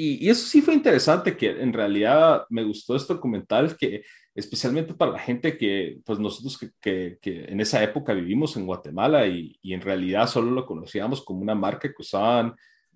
y, 0.00 0.28
eso 0.28 0.46
sí 0.46 0.62
fue 0.62 0.74
interesante, 0.74 1.36
que 1.36 1.50
en 1.50 1.72
realidad 1.72 2.44
me 2.48 2.64
gustó 2.64 2.96
este 2.96 3.14
documental, 3.14 3.76
que 3.76 4.02
especialmente 4.34 4.94
para 4.94 5.12
la 5.12 5.18
gente 5.18 5.58
que, 5.58 5.98
pues 6.04 6.18
nosotros 6.18 6.58
que, 6.80 7.18
que, 7.20 7.44
en 7.44 7.60
esa 7.60 7.82
época 7.82 8.14
vivimos 8.14 8.56
en 8.56 8.66
Guatemala 8.66 9.26
y, 9.26 9.58
y, 9.62 9.74
en 9.74 9.80
realidad 9.80 10.28
solo 10.28 10.50
lo 10.50 10.66
conocíamos 10.66 11.22
como 11.24 11.40
una 11.40 11.54
marca 11.54 11.88
que 11.88 12.02
usaban 12.02 12.54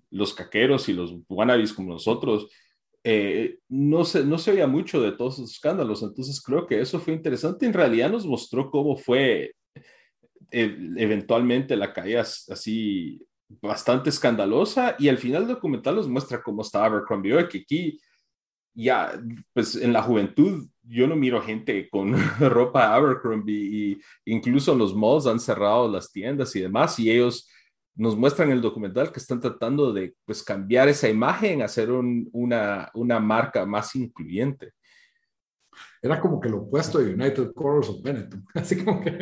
los 0.09 0.33
caqueros 0.33 0.87
y 0.89 0.93
los 0.93 1.13
wannabes 1.29 1.73
como 1.73 1.93
nosotros, 1.93 2.49
eh, 3.03 3.59
no, 3.69 4.03
se, 4.03 4.25
no 4.25 4.39
se 4.39 4.51
veía 4.51 4.65
mucho 4.65 4.99
de 4.99 5.11
todos 5.11 5.35
esos 5.35 5.51
escándalos, 5.51 6.01
entonces 6.01 6.41
creo 6.41 6.65
que 6.65 6.79
eso 6.81 6.99
fue 6.99 7.13
interesante. 7.13 7.65
En 7.67 7.73
realidad 7.73 8.09
nos 8.09 8.25
mostró 8.25 8.71
cómo 8.71 8.97
fue 8.97 9.53
eh, 10.51 10.77
eventualmente 10.97 11.75
la 11.75 11.93
caída 11.93 12.21
así 12.21 13.21
bastante 13.61 14.09
escandalosa 14.09 14.95
y 14.99 15.09
al 15.09 15.17
final 15.17 15.43
el 15.43 15.49
documental 15.49 15.95
nos 15.95 16.07
muestra 16.07 16.41
cómo 16.41 16.61
estaba 16.61 16.85
Abercrombie 16.85 17.47
que 17.47 17.59
aquí 17.59 17.99
ya, 18.73 19.19
pues 19.53 19.75
en 19.75 19.93
la 19.93 20.01
juventud 20.01 20.67
yo 20.83 21.07
no 21.07 21.15
miro 21.15 21.41
gente 21.41 21.89
con 21.89 22.13
ropa 22.39 22.93
Abercrombie 22.93 23.55
y 23.55 24.01
incluso 24.25 24.75
los 24.75 24.93
malls 24.93 25.27
han 25.27 25.39
cerrado 25.39 25.89
las 25.89 26.11
tiendas 26.11 26.55
y 26.55 26.61
demás 26.61 26.99
y 26.99 27.09
ellos 27.09 27.49
nos 27.95 28.17
muestran 28.17 28.49
en 28.49 28.57
el 28.57 28.61
documental 28.61 29.11
que 29.11 29.19
están 29.19 29.39
tratando 29.39 29.93
de 29.93 30.13
pues, 30.25 30.43
cambiar 30.43 30.89
esa 30.89 31.07
imagen, 31.07 31.61
hacer 31.61 31.89
una, 31.91 32.91
una 32.93 33.19
marca 33.21 33.65
más 33.65 33.95
incluyente. 33.95 34.73
Era 36.01 36.19
como 36.19 36.39
que 36.39 36.49
lo 36.49 36.63
opuesto 36.63 36.99
de 36.99 37.13
United 37.13 37.53
Colors 37.53 37.89
of 37.89 38.01
Benetton. 38.03 38.45
Así 38.53 38.83
como 38.83 39.01
que... 39.01 39.17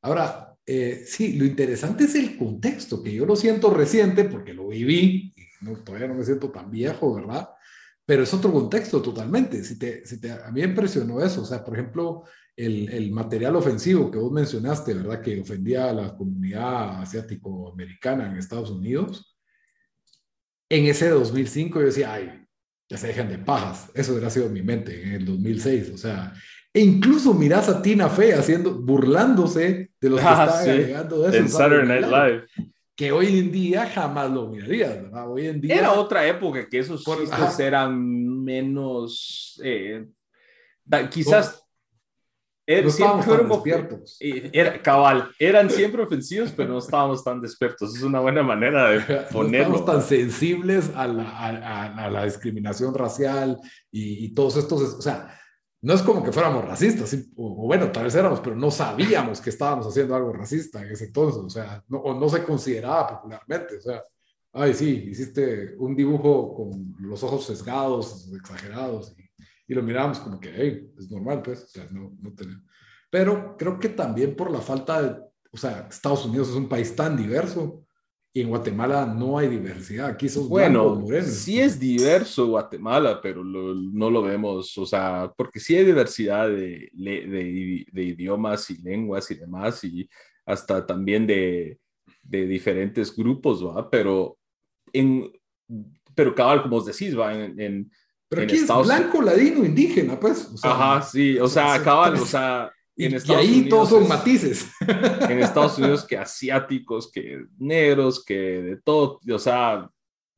Ahora, 0.00 0.53
eh, 0.66 1.04
sí, 1.06 1.34
lo 1.34 1.44
interesante 1.44 2.04
es 2.04 2.14
el 2.14 2.36
contexto, 2.36 3.02
que 3.02 3.12
yo 3.12 3.26
lo 3.26 3.36
siento 3.36 3.70
reciente 3.70 4.24
porque 4.24 4.54
lo 4.54 4.68
viví, 4.68 5.34
no, 5.60 5.76
todavía 5.82 6.08
no 6.08 6.14
me 6.14 6.24
siento 6.24 6.50
tan 6.50 6.70
viejo, 6.70 7.14
¿verdad? 7.14 7.48
Pero 8.06 8.22
es 8.22 8.34
otro 8.34 8.52
contexto 8.52 9.00
totalmente. 9.00 9.64
Si 9.64 9.78
te, 9.78 10.04
si 10.06 10.20
te, 10.20 10.30
a 10.30 10.50
mí 10.50 10.60
me 10.60 10.66
impresionó 10.66 11.22
eso. 11.22 11.42
O 11.42 11.44
sea, 11.44 11.64
por 11.64 11.74
ejemplo, 11.74 12.24
el, 12.56 13.10
material 13.12 13.56
ofensivo 13.56 14.10
que 14.10 14.18
vos 14.18 14.30
mencionaste, 14.32 14.94
¿verdad? 14.94 15.22
Que 15.22 15.40
ofendía 15.40 15.90
a 15.90 15.92
la 15.92 16.16
comunidad 16.16 17.02
asiático-americana 17.02 18.30
en 18.30 18.36
Estados 18.36 18.70
Unidos. 18.70 19.36
En 20.68 20.86
ese 20.86 21.08
2005 21.08 21.80
yo 21.80 21.86
decía, 21.86 22.12
ay, 22.12 22.46
ya 22.88 22.98
se 22.98 23.06
dejan 23.08 23.28
de 23.28 23.38
pajas. 23.38 23.90
Eso 23.94 24.12
hubiera 24.12 24.30
sido 24.30 24.50
mi 24.50 24.62
mente 24.62 25.02
en 25.02 25.12
el 25.12 25.24
2006. 25.24 25.90
O 25.90 25.98
sea, 25.98 26.34
e 26.74 26.80
incluso 26.80 27.32
mirás 27.32 27.68
a 27.68 27.80
Tina 27.80 28.08
Fey 28.08 28.32
haciendo, 28.32 28.74
burlándose 28.74 29.92
de 30.00 30.10
los 30.10 30.18
que 30.18 30.26
ah, 30.26 30.44
estaban 30.44 30.68
agregando 30.68 31.28
eso. 31.28 31.36
En 31.36 31.48
Saturday 31.48 31.86
Night 31.86 32.06
Live. 32.06 32.70
Que 32.96 33.12
hoy 33.12 33.38
en 33.38 33.52
día 33.52 33.86
jamás 33.86 34.30
lo 34.30 34.48
mirarías, 34.48 35.02
¿verdad? 35.02 35.30
Hoy 35.30 35.46
en 35.46 35.60
día. 35.60 35.76
Era 35.76 35.92
otra 35.92 36.26
época 36.26 36.68
que 36.68 36.80
esos 36.80 37.04
chistes 37.04 37.60
eran 37.60 38.44
menos. 38.44 39.60
Eh, 39.62 40.04
quizás 41.10 41.64
no 42.66 42.88
estábamos 42.88 43.26
tan 43.26 43.48
despiertos. 43.48 44.16
Era, 44.20 44.82
cabal, 44.82 45.30
eran 45.38 45.70
siempre 45.70 46.02
ofensivos, 46.02 46.52
pero 46.56 46.70
no 46.70 46.78
estábamos 46.78 47.22
tan 47.22 47.40
despiertos. 47.40 47.94
Es 47.94 48.02
una 48.02 48.20
buena 48.20 48.42
manera 48.42 48.90
de 48.90 49.00
ponerlo. 49.30 49.34
No 49.74 49.76
estábamos 49.76 49.84
tan 49.84 50.02
sensibles 50.02 50.90
a 50.96 51.06
la, 51.06 51.94
a, 51.94 52.10
la 52.10 52.24
discriminación 52.24 52.94
racial 52.94 53.58
y, 53.92 54.34
todos 54.34 54.56
estos. 54.56 54.94
O 54.94 55.02
sea, 55.02 55.38
no 55.84 55.92
es 55.92 56.00
como 56.00 56.24
que 56.24 56.32
fuéramos 56.32 56.64
racistas, 56.64 57.14
o, 57.36 57.66
bueno, 57.66 57.92
tal 57.92 58.04
vez 58.04 58.14
éramos, 58.14 58.40
pero 58.40 58.56
no 58.56 58.70
sabíamos 58.70 59.38
que 59.38 59.50
estábamos 59.50 59.86
haciendo 59.86 60.16
algo 60.16 60.32
racista 60.32 60.80
en 60.80 60.90
ese 60.90 61.04
entonces. 61.04 61.42
O 61.42 61.50
sea, 61.50 61.84
no, 61.88 61.98
o 61.98 62.18
no 62.18 62.26
se 62.30 62.42
consideraba 62.42 63.06
popularmente. 63.06 63.76
O 63.76 63.80
sea, 63.82 64.02
ay, 64.54 64.72
sí, 64.72 65.08
hiciste 65.10 65.74
un 65.76 65.94
dibujo 65.94 66.54
con 66.54 66.96
los 67.00 67.22
ojos 67.22 67.44
sesgados, 67.44 68.32
exagerados. 68.34 69.14
Y, 69.18 69.30
y 69.68 69.74
lo 69.74 69.82
mirábamos 69.82 70.20
como 70.20 70.40
que, 70.40 70.50
hey, 70.56 70.90
es 70.98 71.10
normal, 71.10 71.42
pues, 71.42 71.64
o 71.64 71.68
sea, 71.68 71.86
no, 71.90 72.16
no 72.18 72.32
tenemos. 72.32 72.64
Pero 73.10 73.54
creo 73.58 73.78
que 73.78 73.90
también 73.90 74.34
por 74.34 74.50
la 74.50 74.62
falta 74.62 75.02
de, 75.02 75.20
o 75.52 75.56
sea, 75.58 75.86
Estados 75.90 76.24
Unidos 76.24 76.48
es 76.48 76.54
un 76.54 76.68
país 76.68 76.96
tan 76.96 77.14
diverso 77.14 77.84
y 78.36 78.40
en 78.40 78.48
Guatemala 78.48 79.06
no 79.06 79.38
hay 79.38 79.48
diversidad. 79.48 80.08
Aquí 80.08 80.28
sos 80.28 80.48
bueno, 80.48 81.06
sí 81.22 81.60
es 81.60 81.78
diverso 81.78 82.48
Guatemala, 82.48 83.20
pero 83.22 83.44
no 83.44 84.10
lo 84.10 84.22
vemos, 84.22 84.76
o 84.76 84.84
sea, 84.84 85.32
porque 85.36 85.60
sí 85.60 85.76
hay 85.76 85.84
diversidad 85.84 86.48
de, 86.48 86.90
de, 86.92 87.86
de, 87.92 88.02
idiomas 88.02 88.68
y 88.70 88.82
lenguas 88.82 89.30
y 89.30 89.36
demás, 89.36 89.84
y 89.84 90.10
hasta 90.44 90.84
también 90.84 91.26
de, 91.28 91.78
de 92.22 92.46
diferentes 92.46 93.14
grupos, 93.14 93.64
¿va? 93.64 93.88
Pero 93.88 94.36
en, 94.92 95.30
pero 96.14 96.34
cabal, 96.34 96.62
como 96.62 96.76
os 96.78 96.86
decís, 96.86 97.16
va, 97.16 97.32
en 97.34 97.88
pero 98.34 98.42
aquí 98.42 98.56
es 98.56 98.66
blanco, 98.66 99.22
ladino, 99.22 99.64
indígena, 99.64 100.18
pues. 100.18 100.50
Ajá, 100.62 101.02
sí, 101.02 101.38
o 101.38 101.46
sea, 101.46 101.82
cabal, 101.82 102.14
o 102.14 102.26
sea, 102.26 102.72
y, 102.96 103.06
en 103.06 103.14
Estados 103.14 103.44
y 103.44 103.48
ahí 103.48 103.68
todos 103.68 103.88
son 103.90 104.08
matices. 104.08 104.70
En 105.28 105.40
Estados 105.40 105.78
Unidos 105.78 106.04
que 106.04 106.16
asiáticos, 106.16 107.10
que 107.10 107.44
negros, 107.58 108.24
que 108.24 108.34
de 108.34 108.76
todo, 108.76 109.20
o 109.28 109.38
sea, 109.38 109.88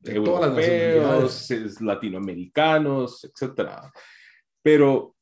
europeos, 0.02 1.50
latinoamericanos, 1.80 3.24
etcétera. 3.24 3.92
Pero 4.62 5.14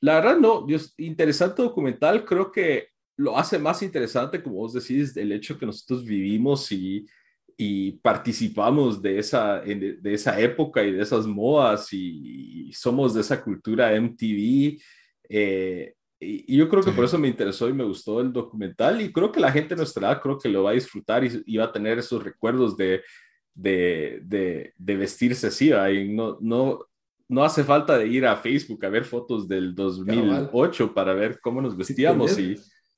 la 0.00 0.16
verdad 0.16 0.38
no, 0.38 0.66
interesante 0.98 1.62
documental, 1.62 2.24
creo 2.24 2.52
que 2.52 2.88
lo 3.16 3.38
hace 3.38 3.58
más 3.58 3.82
interesante, 3.82 4.42
como 4.42 4.56
vos 4.56 4.72
decís, 4.74 5.16
el 5.16 5.32
hecho 5.32 5.58
que 5.58 5.66
nosotros 5.66 6.04
vivimos 6.04 6.70
y, 6.72 7.06
y 7.56 7.92
participamos 7.92 9.00
de 9.00 9.18
esa, 9.18 9.60
de, 9.60 9.98
esa 10.12 10.38
época 10.40 10.82
y 10.82 10.92
de 10.92 11.02
esas 11.02 11.26
modas 11.26 11.92
y, 11.92 12.72
somos 12.72 13.14
de 13.14 13.20
esa 13.20 13.42
cultura 13.42 13.98
MTV. 13.98 14.80
Eh, 15.28 15.94
y, 16.24 16.56
yo 16.56 16.68
creo 16.68 16.82
que 16.82 16.92
por 16.92 17.04
eso 17.04 17.18
me 17.18 17.28
interesó 17.28 17.68
y 17.68 17.72
me 17.72 17.84
gustó 17.84 18.20
el 18.20 18.32
documental 18.32 19.00
y 19.00 19.12
creo 19.12 19.30
que 19.30 19.40
la 19.40 19.52
gente 19.52 19.70
de 19.70 19.76
nuestra 19.76 20.08
edad 20.08 20.20
creo 20.22 20.38
que 20.38 20.48
lo 20.48 20.64
va 20.64 20.70
a 20.70 20.74
disfrutar 20.74 21.24
y, 21.24 21.56
va 21.56 21.64
a 21.64 21.72
tener 21.72 21.98
esos 21.98 22.22
recuerdos 22.22 22.76
de, 22.76 23.02
de, 23.54 24.22
de, 24.76 24.96
vestirse 24.96 25.48
así. 25.48 25.70
Y 25.72 26.12
no, 26.12 26.38
no, 26.40 26.80
no 27.28 27.44
hace 27.44 27.64
falta 27.64 27.98
de 27.98 28.06
ir 28.06 28.26
a 28.26 28.36
Facebook 28.36 28.84
a 28.84 28.88
ver 28.88 29.04
fotos 29.04 29.48
del 29.48 29.74
2008 29.74 30.94
para 30.94 31.14
ver 31.14 31.40
cómo 31.40 31.60
nos 31.60 31.76
vestíamos. 31.76 32.38
y... 32.38 32.56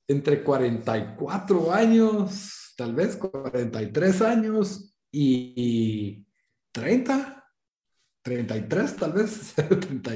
Entre 0.09 0.43
44 0.43 1.73
años, 1.73 2.75
tal 2.77 2.95
vez 2.95 3.17
43 3.17 4.23
años 4.23 4.97
y 5.11 6.25
30, 6.71 7.36
33 8.27 8.97
tal 8.97 9.13
vez, 9.13 9.55
30, 10.03 10.11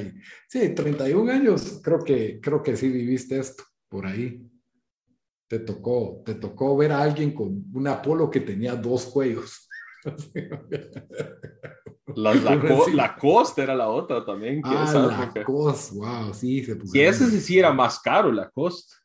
sí, 0.49 0.75
31 0.75 1.31
años, 1.31 1.81
creo 1.81 2.01
que, 2.01 2.41
creo 2.41 2.61
que 2.61 2.77
sí 2.77 2.89
viviste 2.89 3.39
esto 3.39 3.63
por 3.89 4.05
ahí. 4.05 4.45
Te 5.49 5.61
tocó, 5.61 6.21
te 6.27 6.35
tocó 6.35 6.77
ver 6.77 6.91
a 6.91 7.03
alguien 7.03 7.33
con 7.33 7.65
un 7.73 7.87
Apolo 7.87 8.29
que 8.29 8.41
tenía 8.41 8.75
dos 8.75 9.07
cuellos. 9.07 9.69
La, 12.17 12.35
la, 12.35 13.17
Costa 13.21 13.63
era 13.63 13.77
la 13.77 13.89
otra 13.89 14.25
también. 14.25 14.61
ah, 14.65 15.31
la 15.35 15.45
Costa, 15.45 15.95
wow, 15.95 16.35
sí. 16.35 16.65
Se 16.65 16.77
y 16.93 17.01
ese 17.01 17.41
sí 17.41 17.61
era 17.61 17.73
más 17.73 18.01
caro, 18.01 18.33
la 18.33 18.51
Costa. 18.51 18.97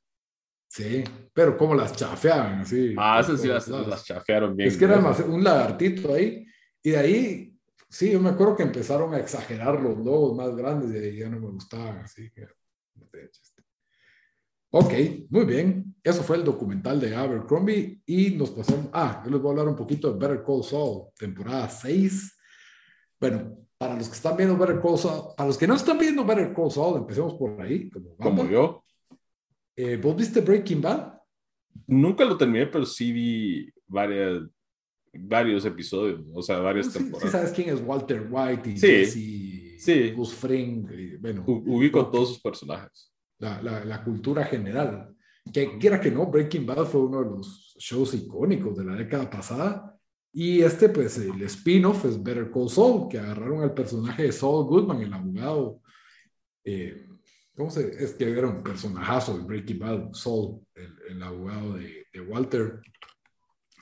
Sí, 0.68 1.04
pero 1.32 1.56
como 1.56 1.76
las 1.76 1.96
chafeaban, 1.96 2.62
así. 2.62 2.96
Ah, 2.98 3.20
esas 3.20 3.39
sí 3.39 3.48
las, 3.48 3.68
las, 3.68 4.04
chafearon 4.04 4.56
bien. 4.56 4.68
Es 4.68 4.78
que 4.78 4.86
era 4.86 4.98
un 5.28 5.44
lagartito 5.44 6.12
ahí. 6.12 6.46
Y 6.82 6.89
de 6.89 6.98
ahí, 6.98 7.55
sí, 7.89 8.12
yo 8.12 8.19
me 8.19 8.30
acuerdo 8.30 8.56
que 8.56 8.63
empezaron 8.63 9.13
a 9.13 9.19
exagerar 9.19 9.82
los 9.82 9.98
logos 9.98 10.36
más 10.36 10.56
grandes 10.56 11.13
y 11.13 11.17
ya 11.17 11.30
no 11.30 11.39
me 11.39 11.52
gustaban, 11.52 12.00
así 12.00 12.32
que. 12.32 12.48
Ok, 14.71 14.93
muy 15.30 15.45
bien. 15.45 15.95
Eso 16.04 16.21
fue 16.21 16.36
el 16.36 16.43
documental 16.43 17.00
de 17.00 17.15
Abercrombie 17.15 18.02
y 18.06 18.32
nos 18.32 18.52
pasamos. 18.52 18.89
Ah, 18.91 19.21
yo 19.24 19.32
les 19.32 19.41
voy 19.41 19.50
a 19.50 19.52
hablar 19.52 19.67
un 19.69 19.76
poquito 19.76 20.12
de 20.12 20.19
Better 20.19 20.43
Call 20.45 20.63
Saul, 20.63 21.08
temporada 21.17 21.69
6. 21.69 22.38
Bueno, 23.19 23.58
para 23.78 23.95
los 23.95 24.10
que 24.10 24.15
están 24.15 24.36
viendo 24.36 24.58
Better 24.58 24.82
Call 24.82 24.98
Saul, 24.98 25.34
para 25.36 25.48
los 25.48 25.58
que 25.58 25.67
no 25.67 25.76
están 25.76 25.98
viendo 25.98 26.26
Better 26.26 26.54
Call 26.54 26.71
Saul, 26.71 26.98
empecemos 26.98 27.36
por 27.36 27.62
ahí. 27.62 27.89
Como, 27.89 28.15
como 28.17 28.45
yo. 28.45 28.84
Eh, 29.76 29.98
¿Vos 29.98 30.15
viste 30.15 30.41
Breaking 30.41 30.82
Bad? 30.82 31.13
Nunca 31.88 32.26
lo 32.26 32.38
terminé, 32.38 32.67
pero 32.67 32.86
sí 32.86 33.12
vi 33.12 33.74
varias, 33.88 34.43
varios 35.19 35.65
episodios, 35.65 36.21
o 36.34 36.41
sea, 36.41 36.60
varias 36.60 36.91
temporadas. 36.91 37.32
Sí, 37.32 37.38
sabes 37.38 37.51
quién 37.51 37.69
es 37.69 37.82
Walter 37.86 38.28
White 38.30 38.69
y 38.69 38.78
sí, 38.78 38.88
Jesse, 38.88 39.84
sí. 39.84 40.12
Gus 40.12 40.34
Fring, 40.34 40.88
bueno. 41.19 41.43
Ubico 41.45 42.10
todos 42.10 42.30
sus 42.30 42.39
personajes 42.41 43.12
la, 43.39 44.04
cultura 44.04 44.43
general. 44.45 45.15
Que 45.51 45.78
quiera 45.78 45.99
que 45.99 46.12
no, 46.12 46.25
Breaking 46.25 46.65
Bad 46.65 46.86
fue 46.86 47.01
uno 47.01 47.23
de 47.23 47.30
los 47.30 47.75
shows 47.78 48.13
icónicos 48.13 48.78
de 48.78 48.86
la 48.86 48.95
década 48.95 49.30
pasada. 49.30 49.97
Y 50.34 50.62
este, 50.62 50.89
pues, 50.89 51.17
el 51.17 51.41
spin-off 51.43 52.06
es 52.06 52.21
Better 52.21 52.51
Call 52.51 52.69
Saul, 52.69 53.08
que 53.08 53.19
agarraron 53.19 53.62
al 53.62 53.73
personaje 53.73 54.23
de 54.23 54.32
Saul 54.32 54.65
Goodman, 54.65 55.01
el 55.01 55.13
abogado. 55.13 55.82
Eh, 56.63 57.06
¿Cómo 57.56 57.69
se 57.69 57.88
Es 58.04 58.13
que 58.15 58.30
era 58.30 58.47
un 58.47 58.62
personajazo 58.62 59.38
de 59.38 59.43
Breaking 59.45 59.80
Bad, 59.80 60.13
Saul, 60.13 60.60
el, 60.73 61.23
abogado 61.23 61.75
de, 61.75 62.21
Walter. 62.28 62.82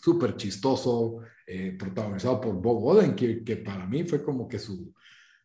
Súper 0.03 0.35
chistoso, 0.35 1.19
eh, 1.47 1.77
protagonizado 1.79 2.41
por 2.41 2.55
Bob 2.55 2.83
Oden, 2.83 3.15
que, 3.15 3.57
para 3.57 3.85
mí 3.87 4.03
fue 4.03 4.21
como 4.21 4.47
que 4.47 4.59
su, 4.59 4.93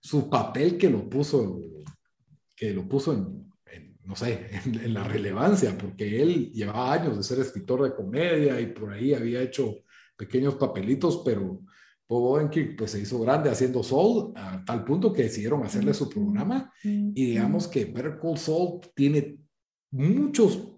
su 0.00 0.28
papel 0.28 0.76
que 0.76 0.90
lo 0.90 1.08
puso, 1.08 1.60
que 2.56 2.72
lo 2.72 2.88
puso 2.88 3.12
en, 3.12 3.48
no 4.04 4.16
sé, 4.16 4.50
en, 4.64 4.92
la 4.92 5.04
relevancia, 5.04 5.78
porque 5.78 6.20
él 6.20 6.50
llevaba 6.52 6.92
años 6.92 7.16
de 7.16 7.22
ser 7.22 7.38
escritor 7.38 7.84
de 7.84 7.94
comedia 7.94 8.60
y 8.60 8.66
por 8.66 8.92
ahí 8.92 9.14
había 9.14 9.42
hecho 9.42 9.76
pequeños 10.16 10.56
papelitos, 10.56 11.22
pero 11.24 11.60
Bob 12.08 12.24
Odenkirk 12.32 12.76
pues 12.76 12.90
se 12.92 13.00
hizo 13.00 13.20
grande 13.20 13.50
haciendo 13.50 13.82
Soul 13.82 14.32
a 14.34 14.64
tal 14.64 14.82
punto 14.82 15.12
que 15.12 15.24
decidieron 15.24 15.62
hacerle 15.62 15.92
su 15.92 16.08
programa. 16.08 16.72
Y 16.82 17.26
digamos 17.26 17.68
que 17.68 17.84
Better 17.84 18.18
Call 18.20 18.38
Saul 18.38 18.80
tiene 18.94 19.38
muchos, 19.90 20.74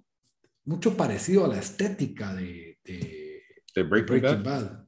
mucho 0.65 0.97
parecido 0.97 1.45
a 1.45 1.49
la 1.49 1.61
estética 1.61 2.35
de, 2.35 2.79
Breaking, 3.75 4.43
Bad. 4.43 4.85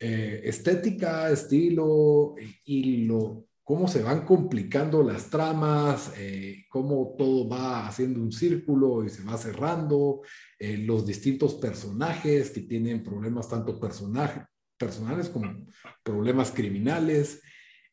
Eh, 0.00 0.42
estética, 0.44 1.30
estilo 1.30 2.34
y 2.64 3.04
lo, 3.06 3.48
cómo 3.64 3.88
se 3.88 4.02
van 4.02 4.24
complicando 4.24 5.02
las 5.02 5.28
tramas, 5.28 6.12
eh, 6.16 6.64
cómo 6.70 7.14
todo 7.18 7.48
va 7.48 7.86
haciendo 7.86 8.20
un 8.20 8.32
círculo 8.32 9.04
y 9.04 9.10
se 9.10 9.24
va 9.24 9.36
cerrando, 9.36 10.22
eh, 10.58 10.78
los 10.78 11.04
distintos 11.04 11.54
personajes 11.54 12.50
que 12.50 12.62
tienen 12.62 13.02
problemas 13.02 13.48
tanto 13.48 13.78
personales 13.80 15.28
como 15.30 15.66
problemas 16.02 16.50
criminales, 16.52 17.42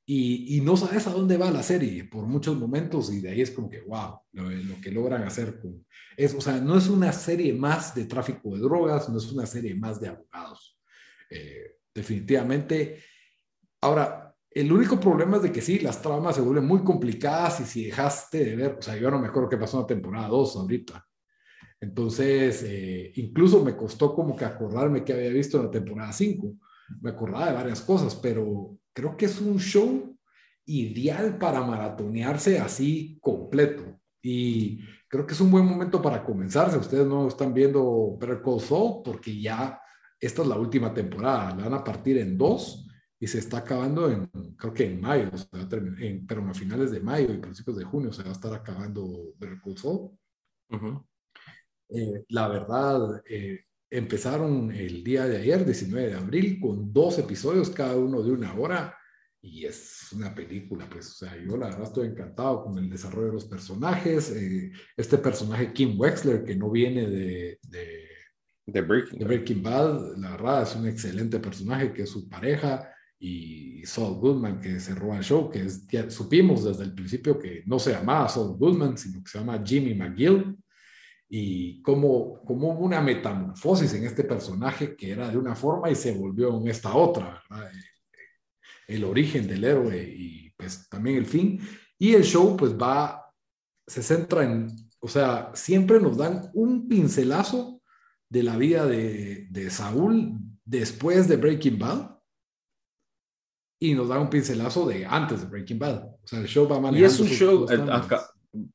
y, 0.08 0.62
no 0.62 0.78
sabes 0.78 1.08
a 1.08 1.12
dónde 1.12 1.36
va 1.36 1.50
la 1.50 1.64
serie 1.64 2.04
por 2.04 2.26
muchos 2.26 2.56
momentos 2.56 3.12
y 3.12 3.22
de 3.22 3.30
ahí 3.30 3.42
es 3.42 3.50
como 3.50 3.70
que, 3.70 3.82
wow, 3.82 4.20
lo, 4.34 4.80
que 4.80 4.92
logran 4.92 5.24
hacer 5.24 5.60
con... 5.60 5.84
Es, 6.16 6.36
o 6.36 6.42
sea, 6.42 6.60
no 6.60 6.78
es 6.78 6.88
una 6.88 7.12
serie 7.12 7.54
más 7.54 7.96
de 7.96 8.06
tráfico 8.06 8.52
de 8.54 8.60
drogas, 8.60 9.10
no 9.10 9.18
es 9.18 9.32
una 9.32 9.48
serie 9.48 9.74
más 9.74 10.00
de 10.00 10.10
abogados. 10.10 10.80
Eh, 11.30 11.78
definitivamente. 11.94 13.04
Ahora, 13.82 14.36
el 14.52 14.72
único 14.72 15.00
problema 15.00 15.38
es 15.38 15.44
de 15.44 15.52
que 15.52 15.62
sí, 15.62 15.80
las 15.80 16.00
tramas 16.02 16.36
se 16.36 16.42
vuelven 16.42 16.66
muy 16.66 16.84
complicadas 16.84 17.62
y 17.62 17.66
si 17.66 17.86
dejaste 17.86 18.46
de 18.46 18.56
ver, 18.56 18.78
o 18.80 18.82
sea, 18.84 18.96
yo 18.96 19.10
no 19.10 19.18
me 19.18 19.28
acuerdo 19.28 19.50
qué 19.50 19.58
pasó 19.58 19.78
en 19.78 19.82
la 19.82 19.88
temporada 19.88 20.28
2 20.28 20.56
ahorita. 20.56 21.04
Entonces, 21.82 22.64
eh, 22.64 23.12
incluso 23.16 23.64
me 23.64 23.76
costó 23.76 24.14
como 24.14 24.36
que 24.36 24.46
acordarme 24.46 25.04
que 25.04 25.14
había 25.14 25.30
visto 25.30 25.58
en 25.58 25.66
la 25.66 25.72
temporada 25.72 26.14
5. 26.14 26.54
Me 27.02 27.10
acordaba 27.10 27.48
de 27.48 27.54
varias 27.54 27.82
cosas, 27.82 28.16
pero 28.16 28.78
creo 28.96 29.18
que 29.18 29.26
es 29.26 29.42
un 29.42 29.60
show 29.60 30.18
ideal 30.66 31.38
para 31.38 31.62
maratonearse 31.62 32.60
así 32.60 33.20
completo. 33.22 34.00
Y 34.22 34.80
creo 35.08 35.28
que 35.28 35.34
es 35.34 35.42
un 35.42 35.52
buen 35.52 35.66
momento 35.66 36.02
para 36.02 36.24
comenzar. 36.24 36.72
Si 36.72 36.78
ustedes 36.78 37.06
no 37.06 37.28
están 37.28 37.54
viendo 37.54 38.18
Better 38.18 38.42
Call 38.42 38.62
Saul, 38.62 39.04
porque 39.04 39.40
ya 39.40 39.80
esta 40.20 40.42
es 40.42 40.48
la 40.48 40.58
última 40.58 40.94
temporada. 40.94 41.56
La 41.56 41.66
van 41.66 41.74
a 41.76 41.84
partir 41.84 42.18
en 42.18 42.38
dos 42.38 42.88
y 43.20 43.28
se 43.28 43.40
está 43.40 43.60
acabando 43.60 44.10
en, 44.10 44.26
creo 44.56 44.74
que 44.74 44.86
en 44.86 45.02
mayo, 45.02 45.30
pero 46.28 46.50
a 46.50 46.54
finales 46.54 46.92
de 46.92 47.02
mayo 47.02 47.34
y 47.34 47.38
principios 47.38 47.78
de 47.78 47.84
junio 47.84 48.14
se 48.14 48.24
va 48.24 48.30
a 48.30 48.34
estar 48.34 48.54
acabando 48.54 49.34
Better 49.38 49.60
Call 49.62 50.12
eh, 51.90 52.26
la 52.30 52.48
verdad, 52.48 53.22
eh, 53.30 53.66
empezaron 53.98 54.72
el 54.72 55.04
día 55.04 55.26
de 55.26 55.38
ayer, 55.38 55.66
19 55.66 56.08
de 56.08 56.14
abril, 56.16 56.60
con 56.60 56.92
dos 56.92 57.18
episodios, 57.20 57.70
cada 57.70 57.96
uno 57.96 58.22
de 58.22 58.32
una 58.32 58.54
hora, 58.54 58.98
y 59.42 59.66
es 59.66 60.12
una 60.12 60.34
película, 60.34 60.88
pues, 60.90 61.12
o 61.12 61.14
sea, 61.14 61.38
yo 61.38 61.56
la 61.56 61.68
verdad 61.68 61.84
estoy 61.84 62.08
encantado 62.08 62.64
con 62.64 62.78
el 62.78 62.90
desarrollo 62.90 63.28
de 63.28 63.34
los 63.34 63.46
personajes, 63.46 64.32
eh, 64.32 64.72
este 64.98 65.18
personaje 65.20 65.72
Kim 65.72 66.00
Wexler, 66.00 66.44
que 66.44 66.56
no 66.56 66.72
viene 66.72 67.08
de, 67.08 67.60
de, 67.62 68.08
de, 68.66 68.82
Breaking, 68.82 69.20
de 69.20 69.26
Breaking 69.26 69.64
Bad, 69.64 70.18
la 70.18 70.32
verdad 70.32 70.64
es 70.64 70.76
un 70.76 70.88
excelente 70.88 71.40
personaje, 71.40 71.94
que 71.94 72.04
es 72.04 72.10
su 72.10 72.28
pareja, 72.28 72.92
y 73.20 73.86
Saul 73.86 74.20
Goodman 74.20 74.60
que 74.60 74.80
cerró 74.80 75.16
el 75.16 75.24
show, 75.24 75.50
que 75.50 75.62
es, 75.62 75.88
ya 75.88 76.10
supimos 76.10 76.64
desde 76.66 76.84
el 76.84 76.94
principio 76.94 77.40
que 77.40 77.64
no 77.66 77.80
se 77.80 77.92
llamaba 77.92 78.28
Saul 78.28 78.58
Goodman, 78.58 78.98
sino 78.98 79.24
que 79.24 79.30
se 79.30 79.40
llama 79.40 79.62
Jimmy 79.64 79.94
McGill, 79.94 80.58
y 81.38 81.82
cómo, 81.82 82.42
cómo 82.46 82.72
hubo 82.72 82.86
una 82.86 83.02
metamorfosis 83.02 83.94
en 83.94 84.06
este 84.06 84.24
personaje 84.24 84.96
que 84.96 85.12
era 85.12 85.30
de 85.30 85.38
una 85.38 85.54
forma 85.54 85.90
y 85.92 85.96
se 85.96 86.14
volvió 86.14 86.58
en 86.58 86.70
esta 86.70 86.96
otra, 86.96 87.44
El, 88.88 89.04
origen 89.04 89.46
del 89.46 89.66
héroe 89.66 90.02
y 90.02 90.50
pues 90.52 90.88
también 90.88 91.18
el 91.18 91.26
fin. 91.26 91.60
Y 92.00 92.14
el 92.14 92.24
show 92.24 92.56
pues 92.56 92.74
va, 92.74 93.34
se 93.86 94.02
centra 94.02 94.46
en, 94.46 94.70
o 95.02 95.10
sea, 95.10 95.52
siempre 95.54 96.00
nos 96.00 96.16
dan 96.16 96.50
un 96.54 96.88
pincelazo 96.88 97.82
de 98.30 98.44
la 98.44 98.56
vida 98.56 98.86
de, 98.86 99.48
de 99.50 99.70
Saúl 99.70 100.40
después 100.64 101.28
de 101.28 101.36
Breaking 101.36 101.78
Bad 101.78 102.12
y 103.78 103.94
nos 103.94 104.08
da 104.08 104.20
un 104.20 104.30
pincelazo 104.30 104.88
de 104.88 105.06
antes 105.06 105.42
de 105.42 105.48
Breaking 105.48 105.80
Bad. 105.80 106.02
O 106.06 106.28
sea, 106.28 106.40
el 106.40 106.48
show 106.48 106.66
va 106.66 106.80
manejando. 106.80 107.00
Y 107.00 107.04
es 107.04 107.20
un 107.20 107.28
show 107.28 107.68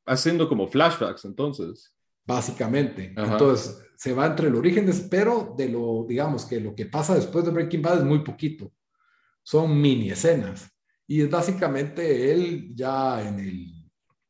haciendo 0.05 0.47
como 0.47 0.69
flashbacks, 0.69 1.25
entonces. 1.25 1.95
Básicamente. 2.27 3.15
Entonces, 3.17 3.79
se 3.97 4.13
va 4.13 4.27
entre 4.27 4.49
el 4.49 4.55
origen, 4.55 4.87
de, 4.87 4.93
pero 5.11 5.55
de 5.57 5.69
lo, 5.69 6.07
digamos 6.09 6.47
que 6.47 6.61
lo 6.61 6.75
que 6.75 6.87
pasa 6.87 7.15
después 7.15 7.45
de 7.45 7.51
Breaking 7.51 7.83
Bad 7.83 7.99
es 7.99 8.05
muy 8.05 8.25
poquito. 8.25 8.73
Son 9.43 9.81
mini 9.81 10.11
escenas. 10.11 10.71
Y 11.07 11.23
es 11.23 11.31
básicamente 11.31 12.33
él 12.33 12.71
ya 12.75 13.27
en 13.29 13.41
el, 13.41 13.81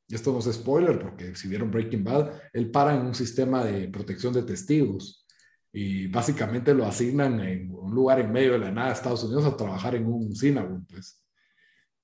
esto 0.09 0.33
no 0.33 0.39
es 0.39 0.53
spoiler, 0.53 0.99
porque 0.99 1.37
si 1.37 1.47
vieron 1.47 1.71
Breaking 1.71 2.03
Bad, 2.03 2.33
él 2.53 2.71
para 2.71 2.95
en 2.95 3.03
un 3.07 3.15
sistema 3.15 3.65
de 3.65 3.89
protección 3.89 4.33
de 4.33 4.43
testigos 4.43 5.27
y 5.73 6.09
básicamente 6.09 6.75
lo 6.75 6.85
asignan 6.85 7.41
en 7.41 7.71
un 7.71 7.95
lugar 7.95 8.21
en 8.21 8.33
medio 8.33 8.53
de 8.53 8.59
la 8.59 8.73
nada 8.73 8.89
de 8.89 8.95
Estados 8.95 9.23
Unidos 9.25 9.45
a 9.45 9.57
trabajar 9.57 9.95
en 9.95 10.07
un 10.07 10.35
synagogue, 10.35 10.85
pues. 10.89 11.23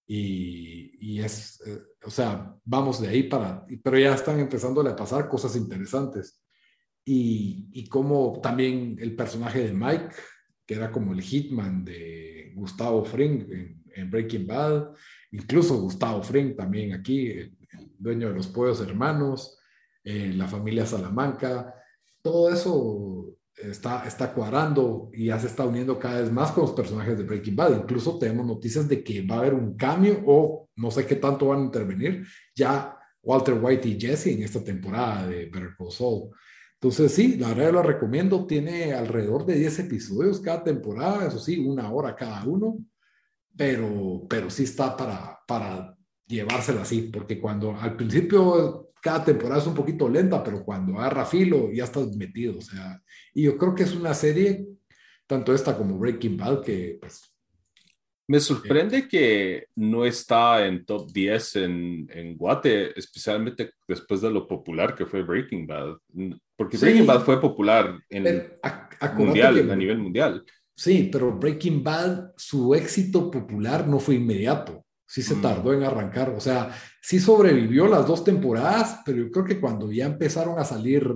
Y, 0.07 1.21
es, 1.21 1.61
eh, 1.67 1.81
o 2.05 2.11
sea, 2.11 2.55
vamos 2.65 3.01
de 3.01 3.09
ahí 3.09 3.25
para, 3.25 3.67
pero 3.83 3.99
ya 3.99 4.15
están 4.15 4.39
empezando 4.39 4.81
a 4.81 4.97
pasar 4.97 5.29
cosas 5.29 5.57
interesantes. 5.57 6.43
Y, 7.05 7.69
y 7.73 7.89
como 7.89 8.41
también 8.41 8.97
el 9.01 9.17
personaje 9.17 9.65
de 9.65 9.73
Mike, 9.73 10.15
que 10.65 10.75
era 10.75 10.91
como 10.91 11.13
el 11.13 11.23
hitman 11.23 11.85
de 11.85 12.53
Gustavo 12.55 13.05
Fring 13.05 13.47
en, 13.51 13.83
en 13.95 14.11
Breaking 14.11 14.47
Bad, 14.47 14.93
incluso 15.33 15.81
Gustavo 15.81 16.23
Fring 16.23 16.57
también 16.57 16.93
aquí, 16.93 17.29
el, 17.29 17.57
dueño 17.99 18.29
de 18.29 18.35
los 18.35 18.47
Pollos 18.49 18.81
Hermanos, 18.81 19.59
eh, 20.05 20.33
la 20.35 20.47
familia 20.47 20.87
Salamanca, 20.87 21.75
todo 22.23 22.53
eso 22.53 23.37
está, 23.57 24.07
está 24.07 24.33
cuadrando 24.33 25.11
y 25.13 25.27
ya 25.27 25.39
se 25.39 25.47
está 25.47 25.65
uniendo 25.65 25.99
cada 25.99 26.21
vez 26.21 26.31
más 26.31 26.53
con 26.53 26.63
los 26.63 26.73
personajes 26.73 27.17
de 27.17 27.25
Breaking 27.25 27.57
Bad. 27.57 27.83
Incluso 27.83 28.19
tenemos 28.19 28.47
noticias 28.47 28.89
de 28.89 29.03
que 29.03 29.23
va 29.23 29.37
a 29.37 29.39
haber 29.39 29.55
un 29.55 29.77
cambio 29.77 30.23
o 30.27 30.69
no 30.77 30.91
sé 30.91 31.07
qué 31.07 31.17
tanto 31.17 31.49
van 31.49 31.61
a 31.61 31.65
intervenir 31.65 32.27
ya 32.55 32.97
Walter 33.23 33.59
White 33.61 33.89
y 33.89 34.01
Jesse 34.01 34.29
en 34.29 34.43
esta 34.43 34.63
temporada 34.63 35.27
de 35.27 35.47
Better 35.47 35.75
Call 35.77 35.91
Saul. 35.91 36.31
Entonces, 36.75 37.13
sí, 37.13 37.37
la 37.37 37.49
verdad 37.55 37.73
lo 37.73 37.83
recomiendo. 37.83 38.47
Tiene 38.47 38.93
alrededor 38.93 39.47
de 39.47 39.55
10 39.55 39.81
episodios 39.81 40.41
cada 40.41 40.63
temporada, 40.63 41.27
eso 41.27 41.39
sí, 41.39 41.59
una 41.59 41.91
hora 41.91 42.15
cada 42.15 42.45
uno, 42.45 42.79
pero, 43.57 44.27
pero 44.29 44.51
sí 44.51 44.65
está 44.65 44.97
para, 44.97 45.41
para 45.49 45.97
llevársela 46.27 46.83
así, 46.83 47.03
porque 47.13 47.41
cuando 47.41 47.75
al 47.75 47.97
principio 47.97 48.86
cada 49.07 49.25
temporada 49.25 49.61
es 49.61 49.69
un 49.69 49.75
poquito 49.75 50.09
lenta, 50.09 50.43
pero 50.43 50.65
cuando 50.65 50.99
agarra 50.99 51.25
filo 51.25 51.71
ya 51.73 51.85
estás 51.85 52.17
metido, 52.17 52.59
o 52.59 52.61
sea, 52.61 53.01
y 53.33 53.45
yo 53.45 53.57
creo 53.57 53.73
que 53.73 53.85
es 53.85 53.95
una 53.95 54.13
serie, 54.13 54.67
tanto 55.29 55.55
esta 55.55 55.77
como 55.77 55.97
Breaking 55.97 56.37
Bad, 56.37 56.65
que 56.65 56.99
pues... 57.01 57.33
Me 58.27 58.41
sorprende 58.41 59.07
que 59.07 59.69
no 59.77 60.05
está 60.05 60.67
en 60.67 60.85
top 60.85 61.13
10 61.13 61.57
en, 61.57 62.11
en 62.13 62.37
Guate, 62.37 62.99
especialmente 62.99 63.71
después 63.87 64.21
de 64.21 64.33
lo 64.33 64.49
popular 64.49 64.97
que 64.97 65.07
fue 65.07 65.23
Breaking 65.23 65.69
Bad, 65.69 65.99
porque 66.57 66.77
Breaking 66.77 67.07
Bad 67.07 67.25
fue 67.25 67.41
popular 67.41 67.97
en 68.11 68.27
el 68.27 68.59
mundial, 69.17 69.71
a 69.71 69.77
nivel 69.77 69.99
mundial. 69.99 70.45
Sí, 70.75 71.09
pero 71.13 71.39
Breaking 71.39 71.85
Bad, 71.85 72.33
su 72.37 72.75
éxito 72.75 73.31
popular 73.31 73.87
no 73.87 74.01
fue 74.01 74.17
inmediato 74.17 74.85
sí 75.07 75.23
se 75.23 75.37
mm. 75.37 75.43
tardó 75.43 75.73
en 75.73 75.85
arrancar, 75.85 76.31
o 76.31 76.41
sea, 76.41 76.71
sí 77.01 77.21
sobrevivió 77.21 77.87
las 77.87 78.07
dos 78.07 78.25
temporadas, 78.25 79.01
pero 79.05 79.19
yo 79.19 79.31
creo 79.31 79.45
que 79.45 79.61
cuando 79.61 79.91
ya 79.91 80.07
empezaron 80.07 80.59
a 80.59 80.65
salir 80.65 81.09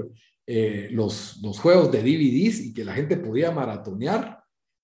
eh, 0.47 0.89
los, 0.93 1.39
los 1.43 1.59
juegos 1.59 1.91
de 1.91 2.01
DVDs 2.01 2.61
y 2.61 2.75
que 2.75 2.85
la 2.85 2.95
gente 2.95 3.17
podía 3.17 3.51
maratonear, 3.51 4.41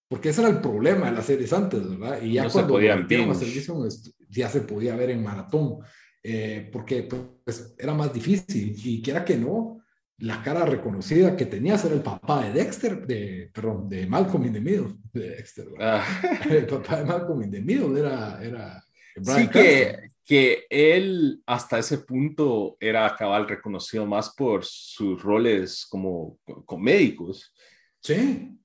porque 0.08 0.28
ese 0.30 0.42
era 0.42 0.50
el 0.50 0.60
problema 0.60 1.06
de 1.06 1.16
las 1.16 1.26
series 1.26 1.52
antes, 1.52 1.88
¿verdad? 1.88 2.22
Y 2.22 2.34
ya 2.34 2.48
cuando 2.48 2.78
se 2.78 3.34
servicio, 3.34 3.88
ya 4.28 4.48
se 4.48 4.60
podía 4.60 4.94
ver 4.96 5.10
en 5.10 5.22
maratón, 5.22 5.78
eh, 6.22 6.68
porque 6.72 7.08
pues, 7.44 7.74
era 7.78 7.94
más 7.94 8.12
difícil 8.12 8.74
y 8.84 9.02
quiera 9.02 9.24
que 9.24 9.36
no, 9.36 9.80
la 10.18 10.42
cara 10.42 10.64
reconocida 10.64 11.36
que 11.36 11.46
tenías 11.46 11.84
era 11.84 11.94
el 11.94 12.00
papá 12.00 12.44
de 12.44 12.52
Dexter, 12.52 13.06
de, 13.06 13.50
perdón, 13.52 13.88
de 13.88 14.06
Malcolm 14.06 14.46
in 14.46 14.52
the 14.52 14.60
Middle, 14.60 14.94
de 15.12 15.30
Dexter. 15.30 15.68
Ah. 15.78 16.04
El 16.48 16.66
papá 16.66 16.98
de 16.98 17.04
Malcolm 17.04 17.42
in 17.42 17.50
the 17.50 17.60
Middle 17.60 17.98
era, 17.98 18.42
era 18.42 18.85
sí, 19.22 19.48
que, 19.48 20.10
que 20.24 20.66
él 20.68 21.42
hasta 21.46 21.78
ese 21.78 21.98
punto 21.98 22.76
era 22.80 23.14
cabal 23.16 23.48
reconocido 23.48 24.06
más 24.06 24.34
por 24.34 24.64
sus 24.64 25.22
roles 25.22 25.86
como, 25.88 26.38
como 26.64 26.82
médicos. 26.82 27.54
Sí, 28.00 28.58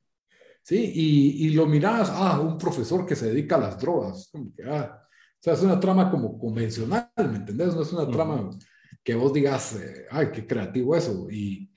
sí, 0.62 0.92
y, 0.94 1.48
y, 1.48 1.50
lo 1.52 1.66
mirabas, 1.66 2.10
ah, 2.12 2.40
un 2.40 2.58
profesor 2.58 3.06
que 3.06 3.16
se 3.16 3.28
dedica 3.28 3.56
a 3.56 3.60
las 3.62 3.80
drogas. 3.80 4.30
Como 4.32 4.54
que, 4.54 4.64
ah, 4.64 5.02
o 5.04 5.44
sea, 5.44 5.54
es 5.54 5.62
una 5.62 5.80
trama 5.80 6.12
como 6.12 6.38
convencional, 6.38 7.10
¿me 7.18 7.38
entendés? 7.38 7.76
No 7.76 7.82
es 7.82 7.94
una 7.94 8.10
trama 8.10 8.50
que 9.04 9.16
vos 9.16 9.34
digas, 9.34 9.76
eh, 9.76 10.06
ay, 10.12 10.28
qué 10.32 10.46
creativo 10.46 10.96
eso. 10.96 11.28
Y, 11.32 11.71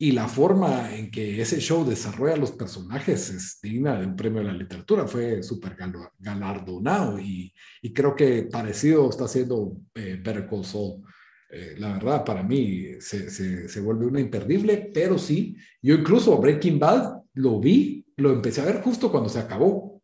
y 0.00 0.12
la 0.12 0.28
forma 0.28 0.94
en 0.94 1.10
que 1.10 1.40
ese 1.40 1.58
show 1.60 1.84
desarrolla 1.84 2.36
los 2.36 2.52
personajes 2.52 3.30
es 3.30 3.58
digna 3.60 3.98
de 3.98 4.06
un 4.06 4.14
premio 4.14 4.40
de 4.40 4.46
la 4.46 4.52
literatura. 4.52 5.08
Fue 5.08 5.42
súper 5.42 5.76
galardonado 6.18 7.18
y, 7.18 7.52
y, 7.82 7.92
creo 7.92 8.14
que 8.14 8.44
parecido 8.44 9.10
está 9.10 9.24
haciendo 9.24 9.76
eh, 9.94 10.20
Better 10.22 10.46
Call 10.48 10.64
Saul. 10.64 11.02
Eh, 11.50 11.74
la 11.78 11.94
verdad, 11.94 12.24
para 12.24 12.44
mí 12.44 13.00
se, 13.00 13.28
se, 13.28 13.68
se, 13.68 13.80
vuelve 13.80 14.06
una 14.06 14.20
imperdible, 14.20 14.90
pero 14.94 15.18
sí, 15.18 15.56
yo 15.82 15.94
incluso 15.96 16.38
Breaking 16.38 16.78
Bad 16.78 17.22
lo 17.34 17.58
vi, 17.58 18.06
lo 18.16 18.32
empecé 18.32 18.60
a 18.60 18.66
ver 18.66 18.80
justo 18.82 19.10
cuando 19.10 19.28
se 19.28 19.40
acabó. 19.40 20.00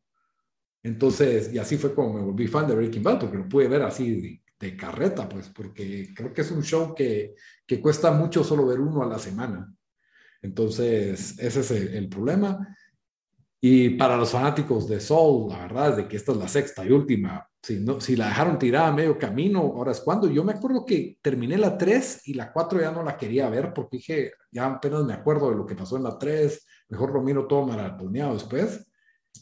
Entonces, 0.82 1.52
y 1.52 1.58
así 1.58 1.76
fue 1.76 1.94
como 1.94 2.14
me 2.14 2.22
volví 2.22 2.48
fan 2.48 2.66
de 2.66 2.74
Breaking 2.74 3.02
Bad, 3.02 3.20
porque 3.20 3.38
lo 3.38 3.48
pude 3.48 3.68
ver 3.68 3.82
así 3.82 4.20
de, 4.20 4.42
de 4.58 4.76
carreta, 4.76 5.28
pues, 5.28 5.50
porque 5.50 6.12
creo 6.14 6.32
que 6.32 6.40
es 6.40 6.50
un 6.50 6.62
show 6.64 6.94
que, 6.94 7.34
que 7.66 7.80
cuesta 7.80 8.10
mucho 8.10 8.42
solo 8.42 8.66
ver 8.66 8.80
uno 8.80 9.02
a 9.02 9.06
la 9.06 9.18
semana. 9.18 9.72
Entonces, 10.44 11.38
ese 11.38 11.60
es 11.60 11.70
el, 11.70 12.06
problema. 12.10 12.76
Y 13.62 13.90
para 13.90 14.18
los 14.18 14.30
fanáticos 14.30 14.86
de 14.86 15.00
Soul, 15.00 15.48
la 15.48 15.60
verdad 15.60 15.90
es 15.90 15.96
de 15.96 16.06
que 16.06 16.16
esta 16.16 16.32
es 16.32 16.38
la 16.38 16.48
sexta 16.48 16.84
y 16.84 16.90
última. 16.90 17.48
Si, 17.62 17.80
no, 17.80 17.98
si 17.98 18.14
la 18.14 18.28
dejaron 18.28 18.58
tirada 18.58 18.88
a 18.88 18.92
medio 18.92 19.18
camino, 19.18 19.60
ahora 19.60 19.92
es 19.92 20.00
cuando. 20.00 20.28
Yo 20.28 20.44
me 20.44 20.52
acuerdo 20.52 20.84
que 20.84 21.16
terminé 21.22 21.56
la 21.56 21.78
3 21.78 22.28
y 22.28 22.34
la 22.34 22.52
4 22.52 22.78
ya 22.78 22.92
no 22.92 23.02
la 23.02 23.16
quería 23.16 23.48
ver 23.48 23.72
porque 23.72 23.96
dije, 23.96 24.32
ya 24.52 24.66
apenas 24.66 25.04
me 25.04 25.14
acuerdo 25.14 25.48
de 25.48 25.56
lo 25.56 25.64
que 25.64 25.74
pasó 25.74 25.96
en 25.96 26.02
la 26.02 26.18
3, 26.18 26.66
mejor 26.90 27.14
lo 27.14 27.22
miro 27.22 27.46
todo 27.46 27.66
maratoneado 27.66 28.34
después. 28.34 28.86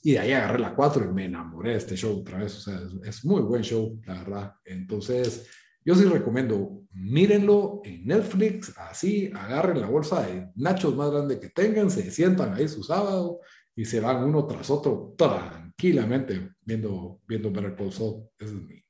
Y 0.04 0.12
de 0.12 0.20
ahí 0.20 0.32
agarré 0.32 0.60
la 0.60 0.76
4 0.76 1.04
y 1.04 1.08
me 1.08 1.24
enamoré 1.24 1.70
de 1.70 1.78
este 1.78 1.96
show 1.96 2.20
otra 2.20 2.38
vez. 2.38 2.58
O 2.58 2.60
sea, 2.60 2.76
es, 2.76 3.08
es 3.08 3.24
muy 3.24 3.42
buen 3.42 3.62
show, 3.62 4.00
la 4.06 4.22
verdad. 4.22 4.54
Entonces, 4.64 5.48
yo 5.84 5.94
sí 5.94 6.04
recomiendo, 6.04 6.84
mírenlo 6.92 7.80
en 7.84 8.06
Netflix, 8.06 8.76
así, 8.78 9.30
agarren 9.34 9.80
la 9.80 9.88
bolsa 9.88 10.26
de 10.26 10.48
nachos 10.54 10.94
más 10.94 11.10
grande 11.10 11.40
que 11.40 11.48
tengan, 11.48 11.90
se 11.90 12.10
sientan 12.10 12.54
ahí 12.54 12.68
su 12.68 12.82
sábado 12.82 13.40
y 13.74 13.84
se 13.84 14.00
van 14.00 14.24
uno 14.24 14.46
tras 14.46 14.70
otro 14.70 15.14
tranquilamente 15.16 16.50
viendo, 16.60 17.20
viendo 17.26 17.50
Better 17.50 17.74
Call 17.74 17.92
Saul. 17.92 18.28
Esa 18.38 18.54
es 18.54 18.62
mi, 18.62 18.84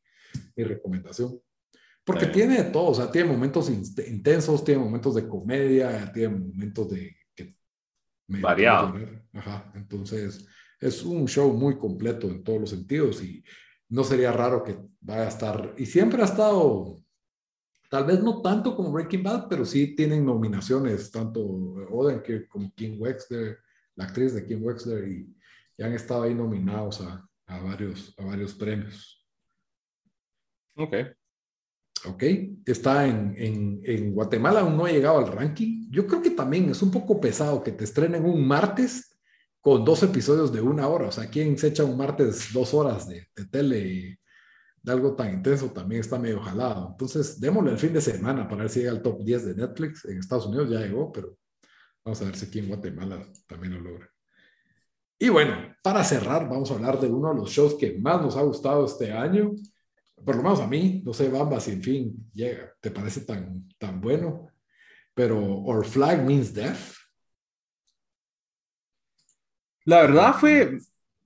mi 0.57 0.65
recomendación. 0.65 1.41
Porque 2.05 2.27
tiene 2.27 2.65
de 2.65 2.71
todo, 2.71 2.89
o 2.89 2.95
sea, 2.95 3.11
tiene 3.11 3.31
momentos 3.31 3.71
intensos, 3.71 4.65
tiene 4.65 4.83
momentos 4.83 5.15
de 5.15 5.29
comedia, 5.29 6.11
tiene 6.13 6.37
momentos 6.37 6.91
de... 6.91 7.17
Que 7.35 7.55
Variado. 8.27 8.95
Ajá, 9.33 9.71
entonces 9.75 10.47
es 10.81 11.03
un 11.05 11.29
show 11.29 11.53
muy 11.53 11.79
completo 11.79 12.29
en 12.29 12.43
todos 12.43 12.61
los 12.61 12.71
sentidos 12.71 13.23
y 13.23 13.45
no 13.93 14.05
sería 14.05 14.33
raro 14.33 14.65
que 14.65 14.79
vaya 15.03 15.25
a 15.25 15.29
estar, 15.29 15.75
y 15.77 15.85
siempre 15.85 16.23
ha 16.23 16.25
estado, 16.25 16.99
tal 17.91 18.07
vez 18.07 18.23
no 18.23 18.41
tanto 18.41 18.75
como 18.75 18.91
Breaking 18.91 19.23
Bad, 19.23 19.49
pero 19.49 19.67
sí 19.67 19.95
tienen 19.95 20.25
nominaciones, 20.25 21.11
tanto 21.11 21.41
Odenkirk 21.43 22.49
como 22.49 22.73
Kim 22.75 22.99
Wexler, 22.99 23.59
la 23.95 24.05
actriz 24.05 24.33
de 24.33 24.47
Kim 24.47 24.65
Wexler, 24.65 25.07
y, 25.09 25.37
han 25.83 25.95
estado 25.95 26.23
ahí 26.23 26.35
nominados 26.35 27.01
a, 27.01 27.29
a, 27.47 27.61
varios, 27.61 28.15
a 28.17 28.25
varios 28.25 28.55
premios. 28.55 29.27
Ok. 30.77 30.95
Ok, 32.05 32.23
está 32.65 33.05
en, 33.07 33.35
en, 33.37 33.81
en, 33.83 34.15
Guatemala, 34.15 34.61
aún 34.61 34.77
no 34.77 34.85
ha 34.85 34.93
llegado 34.93 35.19
al 35.19 35.33
ranking. 35.33 35.91
Yo 35.91 36.07
creo 36.07 36.23
que 36.23 36.31
también 36.31 36.71
es 36.71 36.83
un 36.83 36.93
poco 36.93 37.21
pesado 37.21 37.65
que 37.65 37.73
te 37.73 37.83
estrenen 37.83 38.25
un 38.25 38.47
martes 38.47 39.12
con 39.63 39.85
dos 39.85 40.03
episodios 40.03 40.53
de 40.53 40.61
una 40.61 40.89
hora. 40.89 41.07
O 41.09 41.13
sea, 41.13 41.31
¿quién 41.31 41.57
se 41.57 41.69
echa 41.69 41.85
un 41.85 41.97
martes 41.97 42.53
dos 42.53 42.75
horas 42.75 43.09
de, 43.09 43.29
tele 43.51 44.19
de 44.83 44.93
algo 44.93 45.15
tan 45.15 45.33
intenso? 45.33 45.71
También 45.71 46.01
está 46.01 46.19
medio 46.19 46.43
jalado. 46.43 46.89
Entonces, 46.91 47.41
démosle 47.41 47.71
el 47.71 47.79
fin 47.79 47.93
de 47.93 48.01
semana 48.01 48.49
para 48.49 48.63
ver 48.63 48.71
si 48.71 48.81
llega 48.81 48.91
al 48.91 49.01
top 49.01 49.23
10 49.25 49.47
de 49.47 49.55
Netflix. 49.55 50.05
En 50.05 50.19
Estados 50.19 50.47
Unidos 50.47 50.69
ya 50.69 50.81
llegó, 50.81 51.13
pero 51.13 51.39
vamos 52.05 52.21
a 52.21 52.25
ver 52.25 52.37
si 52.37 52.47
aquí 52.47 52.59
en 52.59 52.69
Guatemala 52.69 53.25
también 53.47 53.75
lo 53.75 53.81
logra. 53.81 54.11
Y 55.17 55.29
bueno, 55.29 55.57
para 55.81 56.03
cerrar, 56.03 56.49
vamos 56.49 56.69
a 56.73 56.75
hablar 56.75 57.01
de 57.01 57.07
uno 57.07 57.29
de 57.29 57.37
los 57.37 57.51
shows 57.51 57.77
que 57.77 57.97
más 58.01 58.21
nos 58.21 58.37
ha 58.37 58.43
gustado 58.43 58.85
este 58.85 59.13
año. 59.13 59.53
Por 60.25 60.35
lo 60.35 60.43
menos 60.43 60.59
a 60.59 60.67
mí, 60.67 61.03
no 61.05 61.15
sé, 61.15 61.29
Bamba, 61.29 61.61
si 61.61 61.71
en 61.71 61.83
fin 61.83 62.31
llega, 62.35 62.75
te 62.81 62.91
parece 62.91 63.21
tan, 63.21 63.69
tan 63.79 64.01
bueno. 64.01 64.49
Pero 65.15 65.39
Our 65.39 65.85
Flag 65.85 66.25
Means 66.25 66.53
Death 66.53 67.02
la 69.85 70.03
verdad 70.03 70.35
fue, 70.39 70.79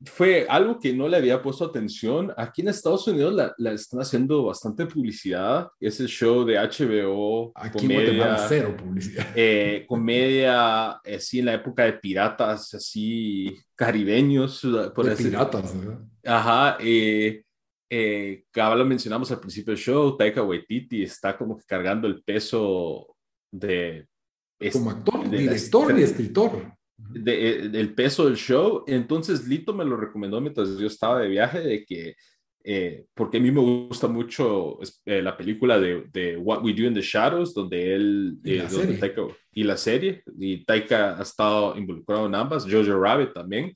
fue 0.04 0.46
algo 0.48 0.78
que 0.78 0.92
no 0.92 1.08
le 1.08 1.16
había 1.16 1.42
puesto 1.42 1.64
atención. 1.64 2.32
Aquí 2.36 2.62
en 2.62 2.68
Estados 2.68 3.06
Unidos 3.08 3.34
la, 3.34 3.54
la 3.58 3.72
están 3.72 4.00
haciendo 4.00 4.44
bastante 4.44 4.86
publicidad. 4.86 5.68
Ese 5.80 6.06
show 6.06 6.44
de 6.44 6.56
HBO, 6.56 7.52
Aquí 7.54 7.78
comedia, 7.78 8.36
cero 8.48 8.76
publicidad. 8.76 9.26
Eh, 9.34 9.84
comedia, 9.88 10.92
así 10.92 11.40
en 11.40 11.46
la 11.46 11.54
época 11.54 11.84
de 11.84 11.94
piratas, 11.94 12.74
así 12.74 13.56
caribeños. 13.74 14.60
Por 14.94 15.06
de 15.06 15.16
piratas, 15.16 15.78
¿verdad? 15.78 16.00
Ajá. 16.24 16.76
Eh, 16.80 17.42
eh, 17.88 18.44
lo 18.54 18.84
mencionamos 18.84 19.30
al 19.30 19.40
principio 19.40 19.72
del 19.72 19.82
show, 19.82 20.16
Taika 20.16 20.42
Waititi 20.42 21.02
está 21.02 21.36
como 21.36 21.56
que 21.56 21.64
cargando 21.64 22.08
el 22.08 22.22
peso 22.22 23.16
de... 23.50 24.06
Como 24.72 24.90
actor, 24.90 25.28
director 25.28 25.98
y 25.98 26.02
escritor. 26.02 26.76
De, 27.10 27.48
eh, 27.48 27.68
del 27.68 27.94
peso 27.94 28.26
del 28.26 28.36
show. 28.36 28.84
Entonces 28.86 29.46
Lito 29.46 29.72
me 29.74 29.84
lo 29.84 29.96
recomendó 29.96 30.40
mientras 30.40 30.78
yo 30.78 30.86
estaba 30.86 31.20
de 31.20 31.28
viaje, 31.28 31.60
de 31.60 31.84
que 31.84 32.14
eh, 32.68 33.04
porque 33.14 33.36
a 33.36 33.40
mí 33.40 33.52
me 33.52 33.60
gusta 33.60 34.08
mucho 34.08 34.80
eh, 35.04 35.22
la 35.22 35.36
película 35.36 35.78
de, 35.78 36.04
de, 36.12 36.36
What 36.36 36.64
We 36.64 36.72
Do 36.72 36.82
in 36.82 36.94
the 36.94 37.00
Shadows, 37.00 37.54
donde 37.54 37.94
él 37.94 38.38
y, 38.42 38.56
la 38.56 38.64
donde 38.64 38.94
Taika, 38.94 39.22
y 39.52 39.62
la 39.62 39.76
serie, 39.76 40.24
y 40.36 40.64
Taika 40.64 41.16
ha 41.16 41.22
estado 41.22 41.78
involucrado 41.78 42.26
en 42.26 42.34
ambas, 42.34 42.66
Jojo 42.68 42.98
Rabbit 42.98 43.32
también. 43.34 43.72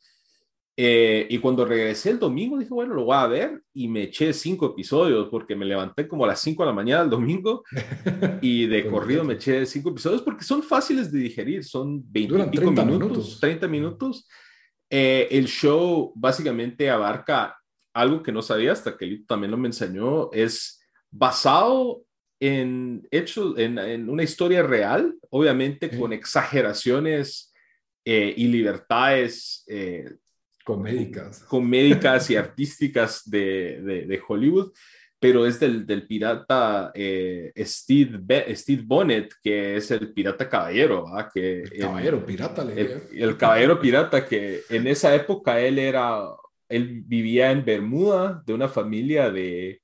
Eh, 0.76 1.26
y 1.28 1.38
cuando 1.38 1.64
regresé 1.64 2.10
el 2.10 2.18
domingo 2.18 2.58
dije, 2.58 2.72
bueno, 2.72 2.94
lo 2.94 3.04
voy 3.04 3.16
a 3.16 3.26
ver 3.26 3.62
y 3.74 3.88
me 3.88 4.04
eché 4.04 4.32
cinco 4.32 4.66
episodios 4.66 5.28
porque 5.28 5.54
me 5.54 5.66
levanté 5.66 6.08
como 6.08 6.24
a 6.24 6.28
las 6.28 6.40
cinco 6.40 6.62
de 6.62 6.68
la 6.68 6.74
mañana 6.74 7.02
el 7.02 7.10
domingo 7.10 7.64
y 8.40 8.66
de 8.66 8.88
corrido 8.88 9.24
me 9.24 9.34
eché 9.34 9.66
cinco 9.66 9.90
episodios 9.90 10.22
porque 10.22 10.44
son 10.44 10.62
fáciles 10.62 11.12
de 11.12 11.18
digerir, 11.18 11.64
son 11.64 12.02
20 12.10 12.46
minutos, 12.46 12.86
minutos, 12.86 13.40
30 13.40 13.68
minutos. 13.68 14.28
el 14.88 15.46
show 15.46 16.12
básicamente 16.14 16.88
abarca 16.88 17.60
algo 17.92 18.22
que 18.22 18.32
no 18.32 18.42
sabía 18.42 18.72
hasta 18.72 18.96
que 18.96 19.04
él 19.04 19.24
también 19.26 19.50
lo 19.50 19.56
me 19.56 19.68
enseñó, 19.68 20.30
es 20.32 20.80
basado 21.10 22.04
en 22.40 23.06
hechos, 23.10 23.58
en, 23.58 24.08
una 24.08 24.22
historia 24.22 24.62
real, 24.62 25.14
obviamente 25.28 25.96
con 25.96 26.12
exageraciones 26.12 27.52
eh, 28.04 28.32
y 28.36 28.48
libertades 28.48 29.64
eh, 29.68 30.16
comédicas. 30.64 31.44
comédicas 31.44 32.30
y 32.30 32.36
artísticas 32.36 33.28
de, 33.28 34.06
de, 34.06 34.20
Hollywood, 34.26 34.72
pero 35.18 35.46
es 35.46 35.60
del, 35.60 35.86
del 35.86 36.06
pirata 36.06 36.92
eh, 36.94 37.52
Steve, 37.58 38.54
Steve 38.54 38.82
Bonnet, 38.84 39.32
que 39.42 39.76
es 39.76 39.90
el 39.90 40.12
pirata 40.12 40.48
caballero. 40.48 41.04
Que 41.32 41.62
el 41.62 41.78
caballero 41.78 42.24
pirata, 42.24 42.62
el, 42.62 43.02
el 43.12 43.36
caballero 43.36 43.80
pirata, 43.80 44.26
que 44.26 44.62
en 44.70 44.86
esa 44.86 45.14
época 45.14 45.60
él 45.60 45.78
era 45.78 46.22
él 46.70 47.02
vivía 47.04 47.50
en 47.50 47.64
Bermuda 47.64 48.42
de 48.46 48.54
una 48.54 48.68
familia 48.68 49.30
de, 49.30 49.82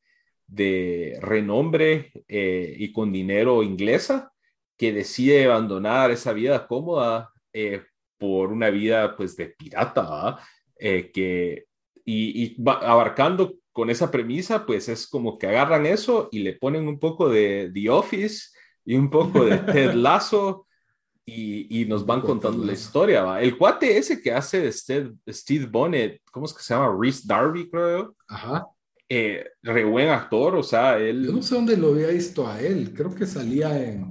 renombre 1.21 2.13
eh, 2.29 2.75
y 2.79 2.93
con 2.93 3.13
dinero 3.13 3.65
inglesa 3.65 4.33
que 4.79 4.93
decide 4.93 5.47
abandonar 5.47 6.13
esa 6.13 6.33
vida 6.33 6.67
cómoda 6.69 7.33
eh, 7.53 7.83
por 8.17 8.53
una 8.53 8.71
vida 8.71 9.17
pues 9.17 9.37
de 9.37 9.47
pirata, 9.47 10.39
eh, 10.79 11.11
que, 11.13 11.67
y, 12.05 12.57
abarcando 12.65 13.55
con 13.73 13.91
esa 13.91 14.11
premisa, 14.11 14.65
pues 14.65 14.89
es 14.89 15.07
como 15.07 15.39
que 15.39 15.47
agarran 15.47 15.87
eso 15.87 16.29
y 16.33 16.41
le 16.41 16.55
ponen 16.55 16.89
un 16.89 16.99
poco 16.99 17.29
de 17.29 17.71
The 17.75 17.91
Office 17.91 18.49
y 18.85 18.97
un 18.97 19.11
poco 19.11 19.45
de 19.45 19.59
Ted 19.73 19.95
Lasso 19.95 20.67
y, 21.27 21.85
nos 21.87 22.07
van 22.07 22.21
contando 22.21 22.65
la 22.65 22.73
historia. 22.73 23.23
¿va? 23.23 23.43
El 23.43 23.59
cuate 23.59 23.99
ese 23.99 24.23
que 24.23 24.33
hace 24.33 24.71
Steve, 24.73 25.15
Steve 25.29 25.67
Bonnet, 25.67 26.21
¿cómo 26.31 26.47
es 26.47 26.55
que 26.55 26.63
se 26.63 26.73
llama? 26.73 26.97
Reese 26.99 27.23
Darby, 27.27 27.69
creo. 27.69 28.15
Ajá. 28.29 28.67
Eh, 29.09 29.45
re 29.63 29.85
buen 29.85 30.09
actor, 30.09 30.57
o 30.57 30.63
sea, 30.63 30.99
él... 30.99 31.27
Yo 31.27 31.33
no 31.33 31.43
sé 31.43 31.55
dónde 31.55 31.77
lo 31.77 31.93
había 31.93 32.09
visto 32.09 32.47
a 32.47 32.61
él, 32.61 32.93
creo 32.95 33.15
que 33.15 33.27
salía 33.27 33.81
en... 33.81 34.09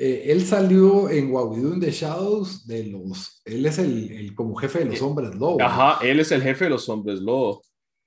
Eh, 0.00 0.32
él 0.32 0.40
salió 0.46 1.10
en 1.10 1.30
What 1.30 1.50
We 1.50 1.60
Do 1.60 1.74
in 1.74 1.80
the 1.80 1.90
Shadows 1.90 2.66
de 2.66 2.84
los... 2.84 3.42
Él 3.44 3.66
es 3.66 3.78
el, 3.78 4.10
el 4.10 4.34
como 4.34 4.56
jefe 4.56 4.80
de 4.80 4.86
los 4.86 5.00
eh, 5.00 5.04
hombres 5.04 5.34
lobo. 5.34 5.60
Ajá, 5.60 5.98
él 6.04 6.20
es 6.20 6.32
el 6.32 6.42
jefe 6.42 6.64
de 6.64 6.70
los 6.70 6.88
hombres 6.88 7.20
lobo 7.20 7.62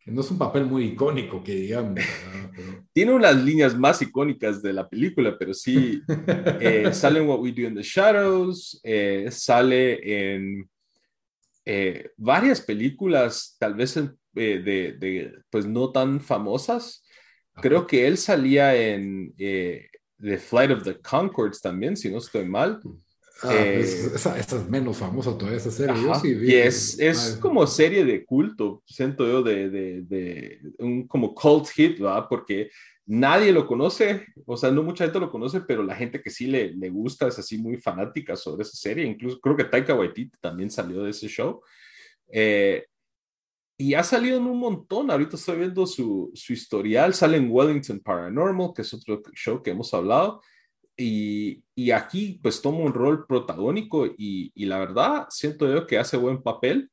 no 0.05 0.21
es 0.21 0.31
un 0.31 0.37
papel 0.37 0.65
muy 0.65 0.85
icónico, 0.85 1.43
que 1.43 1.55
digamos. 1.55 1.99
Tiene 2.93 3.13
unas 3.13 3.35
líneas 3.41 3.77
más 3.77 4.01
icónicas 4.01 4.61
de 4.61 4.73
la 4.73 4.87
película, 4.87 5.37
pero 5.37 5.53
sí, 5.53 6.01
eh, 6.59 6.89
sale 6.93 7.19
en 7.19 7.27
What 7.27 7.39
We 7.39 7.51
Do 7.51 7.61
in 7.61 7.75
the 7.75 7.83
Shadows, 7.83 8.79
eh, 8.83 9.29
sale 9.31 10.33
en 10.33 10.69
eh, 11.65 12.09
varias 12.17 12.59
películas, 12.61 13.55
tal 13.57 13.75
vez 13.75 13.95
de, 14.33 15.33
pues 15.49 15.65
no 15.65 15.91
tan 15.91 16.19
famosas. 16.19 17.05
Creo 17.61 17.85
que 17.85 18.07
él 18.07 18.17
salía 18.17 18.75
en 18.75 19.33
The 20.23 20.37
Flight 20.37 20.71
of 20.71 20.83
the 20.83 20.99
Concords 21.01 21.61
también, 21.61 21.97
si 21.97 22.09
no 22.09 22.19
estoy 22.19 22.45
mal. 22.45 22.79
Ah, 23.43 23.49
pues, 23.49 24.05
eh, 24.05 24.11
esa, 24.15 24.39
es 24.39 24.69
menos 24.69 24.97
famosa 24.97 25.37
todavía, 25.37 25.57
esa 25.57 25.69
serie. 25.69 25.95
y 26.47 26.55
es, 26.55 26.97
es 26.97 27.37
como 27.41 27.67
serie 27.67 28.05
de 28.05 28.23
culto, 28.25 28.81
siento 28.85 29.27
yo, 29.27 29.43
de, 29.43 29.69
de, 29.69 30.01
de, 30.03 30.61
un 30.79 31.05
como 31.07 31.35
cult 31.35 31.67
hit, 31.67 31.99
¿verdad? 31.99 32.27
Porque 32.29 32.69
nadie 33.05 33.51
lo 33.51 33.67
conoce, 33.67 34.25
o 34.45 34.55
sea, 34.55 34.71
no 34.71 34.81
mucha 34.81 35.03
gente 35.03 35.19
lo 35.19 35.29
conoce, 35.29 35.59
pero 35.59 35.83
la 35.83 35.95
gente 35.95 36.21
que 36.21 36.29
sí 36.29 36.47
le, 36.47 36.73
le 36.73 36.89
gusta 36.89 37.27
es 37.27 37.37
así 37.37 37.57
muy 37.57 37.75
fanática 37.75 38.37
sobre 38.37 38.61
esa 38.61 38.77
serie. 38.77 39.05
Incluso 39.05 39.41
creo 39.41 39.57
que 39.57 39.65
Taika 39.65 39.93
Waititi 39.93 40.37
también 40.39 40.71
salió 40.71 41.03
de 41.03 41.09
ese 41.09 41.27
show. 41.27 41.61
Eh, 42.31 42.85
y 43.77 43.93
ha 43.95 44.03
salido 44.03 44.37
en 44.37 44.45
un 44.45 44.59
montón. 44.59 45.09
Ahorita 45.09 45.35
estoy 45.35 45.57
viendo 45.57 45.85
su, 45.85 46.31
su 46.33 46.53
historial. 46.53 47.13
Sale 47.13 47.37
en 47.37 47.49
Wellington 47.49 47.99
Paranormal, 47.99 48.71
que 48.75 48.83
es 48.83 48.93
otro 48.93 49.21
show 49.33 49.61
que 49.61 49.71
hemos 49.71 49.93
hablado. 49.93 50.41
Y, 50.95 51.63
y, 51.73 51.89
aquí 51.89 52.39
pues 52.41 52.61
toma 52.61 52.77
un 52.79 52.93
rol 52.93 53.25
protagónico 53.25 54.05
y, 54.05 54.51
y, 54.53 54.65
la 54.65 54.77
verdad 54.77 55.25
siento 55.29 55.71
yo 55.73 55.87
que 55.87 55.97
hace 55.97 56.17
buen 56.17 56.43
papel. 56.43 56.91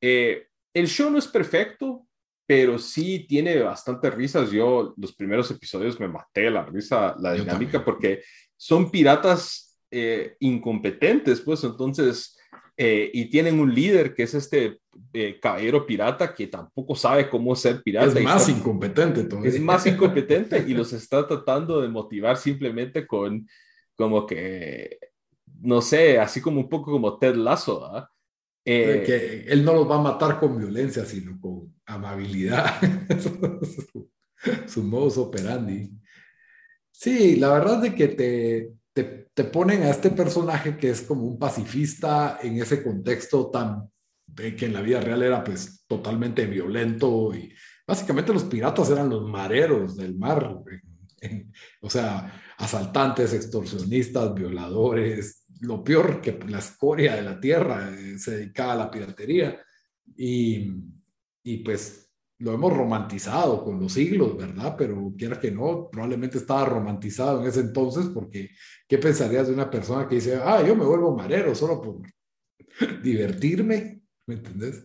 Eh, 0.00 0.46
el 0.74 0.86
show 0.86 1.10
no 1.10 1.18
es 1.18 1.26
perfecto, 1.26 2.06
pero 2.46 2.78
sí 2.78 3.26
tiene 3.26 3.58
bastantes 3.60 4.12
risas. 4.12 4.50
Yo 4.50 4.92
los 4.98 5.14
primeros 5.14 5.50
episodios 5.50 5.98
me 5.98 6.08
maté 6.08 6.50
la 6.50 6.66
risa, 6.66 7.16
la 7.18 7.32
dinámica, 7.32 7.82
porque 7.82 8.22
son 8.58 8.90
piratas 8.90 9.78
eh, 9.90 10.36
incompetentes, 10.40 11.40
pues 11.40 11.64
entonces 11.64 12.36
eh, 12.76 13.10
y 13.12 13.26
tienen 13.30 13.60
un 13.60 13.74
líder 13.74 14.14
que 14.14 14.22
es 14.22 14.34
este 14.34 14.79
eh, 15.12 15.38
caballero 15.40 15.86
pirata 15.86 16.34
que 16.34 16.46
tampoco 16.46 16.94
sabe 16.94 17.28
cómo 17.28 17.54
ser 17.56 17.82
pirata. 17.82 18.18
Es 18.18 18.24
más 18.24 18.48
incompetente 18.48 19.24
todavía. 19.24 19.50
Es 19.50 19.60
más 19.60 19.86
incompetente 19.86 20.64
y 20.66 20.74
los 20.74 20.92
está 20.92 21.26
tratando 21.26 21.80
de 21.80 21.88
motivar 21.88 22.36
simplemente 22.36 23.06
con 23.06 23.46
como 23.94 24.26
que, 24.26 24.98
no 25.60 25.82
sé, 25.82 26.18
así 26.18 26.40
como 26.40 26.60
un 26.60 26.68
poco 26.68 26.90
como 26.90 27.18
Ted 27.18 27.34
Lasso. 27.34 28.08
Eh, 28.64 29.02
que 29.06 29.52
él 29.52 29.64
no 29.64 29.72
los 29.72 29.90
va 29.90 29.96
a 29.96 30.02
matar 30.02 30.38
con 30.38 30.58
violencia, 30.58 31.04
sino 31.04 31.38
con 31.40 31.74
amabilidad. 31.86 32.80
su, 33.20 34.10
su 34.66 34.82
modus 34.82 35.18
operandi. 35.18 35.90
Sí, 36.90 37.36
la 37.36 37.52
verdad 37.52 37.84
es 37.84 37.94
que 37.94 38.08
te, 38.08 38.74
te, 39.34 39.44
ponen 39.44 39.82
a 39.82 39.90
este 39.90 40.10
personaje 40.10 40.76
que 40.76 40.90
es 40.90 41.02
como 41.02 41.22
un 41.22 41.38
pacifista 41.38 42.38
en 42.42 42.60
ese 42.60 42.82
contexto 42.82 43.50
tan 43.50 43.90
que 44.34 44.66
en 44.66 44.72
la 44.72 44.82
vida 44.82 45.00
real 45.00 45.22
era 45.22 45.44
pues 45.44 45.84
totalmente 45.86 46.46
violento 46.46 47.34
y 47.34 47.52
básicamente 47.86 48.32
los 48.32 48.44
piratas 48.44 48.90
eran 48.90 49.10
los 49.10 49.28
mareros 49.28 49.96
del 49.96 50.16
mar, 50.16 50.58
o 51.80 51.90
sea, 51.90 52.40
asaltantes, 52.58 53.32
extorsionistas, 53.34 54.34
violadores, 54.34 55.44
lo 55.60 55.84
peor 55.84 56.20
que 56.20 56.38
la 56.48 56.58
escoria 56.58 57.16
de 57.16 57.22
la 57.22 57.38
tierra 57.38 57.90
eh, 57.90 58.18
se 58.18 58.36
dedicaba 58.36 58.72
a 58.72 58.76
la 58.76 58.90
piratería 58.90 59.60
y, 60.16 60.72
y 61.42 61.58
pues 61.58 62.10
lo 62.40 62.54
hemos 62.54 62.74
romantizado 62.74 63.62
con 63.62 63.78
los 63.78 63.92
siglos, 63.92 64.36
¿verdad? 64.36 64.74
Pero 64.76 65.12
quiera 65.16 65.38
que 65.38 65.50
no, 65.50 65.90
probablemente 65.90 66.38
estaba 66.38 66.64
romantizado 66.64 67.42
en 67.42 67.48
ese 67.48 67.60
entonces 67.60 68.06
porque 68.06 68.50
¿qué 68.88 68.96
pensarías 68.96 69.48
de 69.48 69.54
una 69.54 69.70
persona 69.70 70.08
que 70.08 70.14
dice, 70.16 70.40
ah, 70.42 70.62
yo 70.66 70.74
me 70.74 70.84
vuelvo 70.84 71.14
marero 71.14 71.54
solo 71.54 71.82
por 71.82 72.00
divertirme? 73.02 73.99
¿Me 74.26 74.34
entendés? 74.36 74.84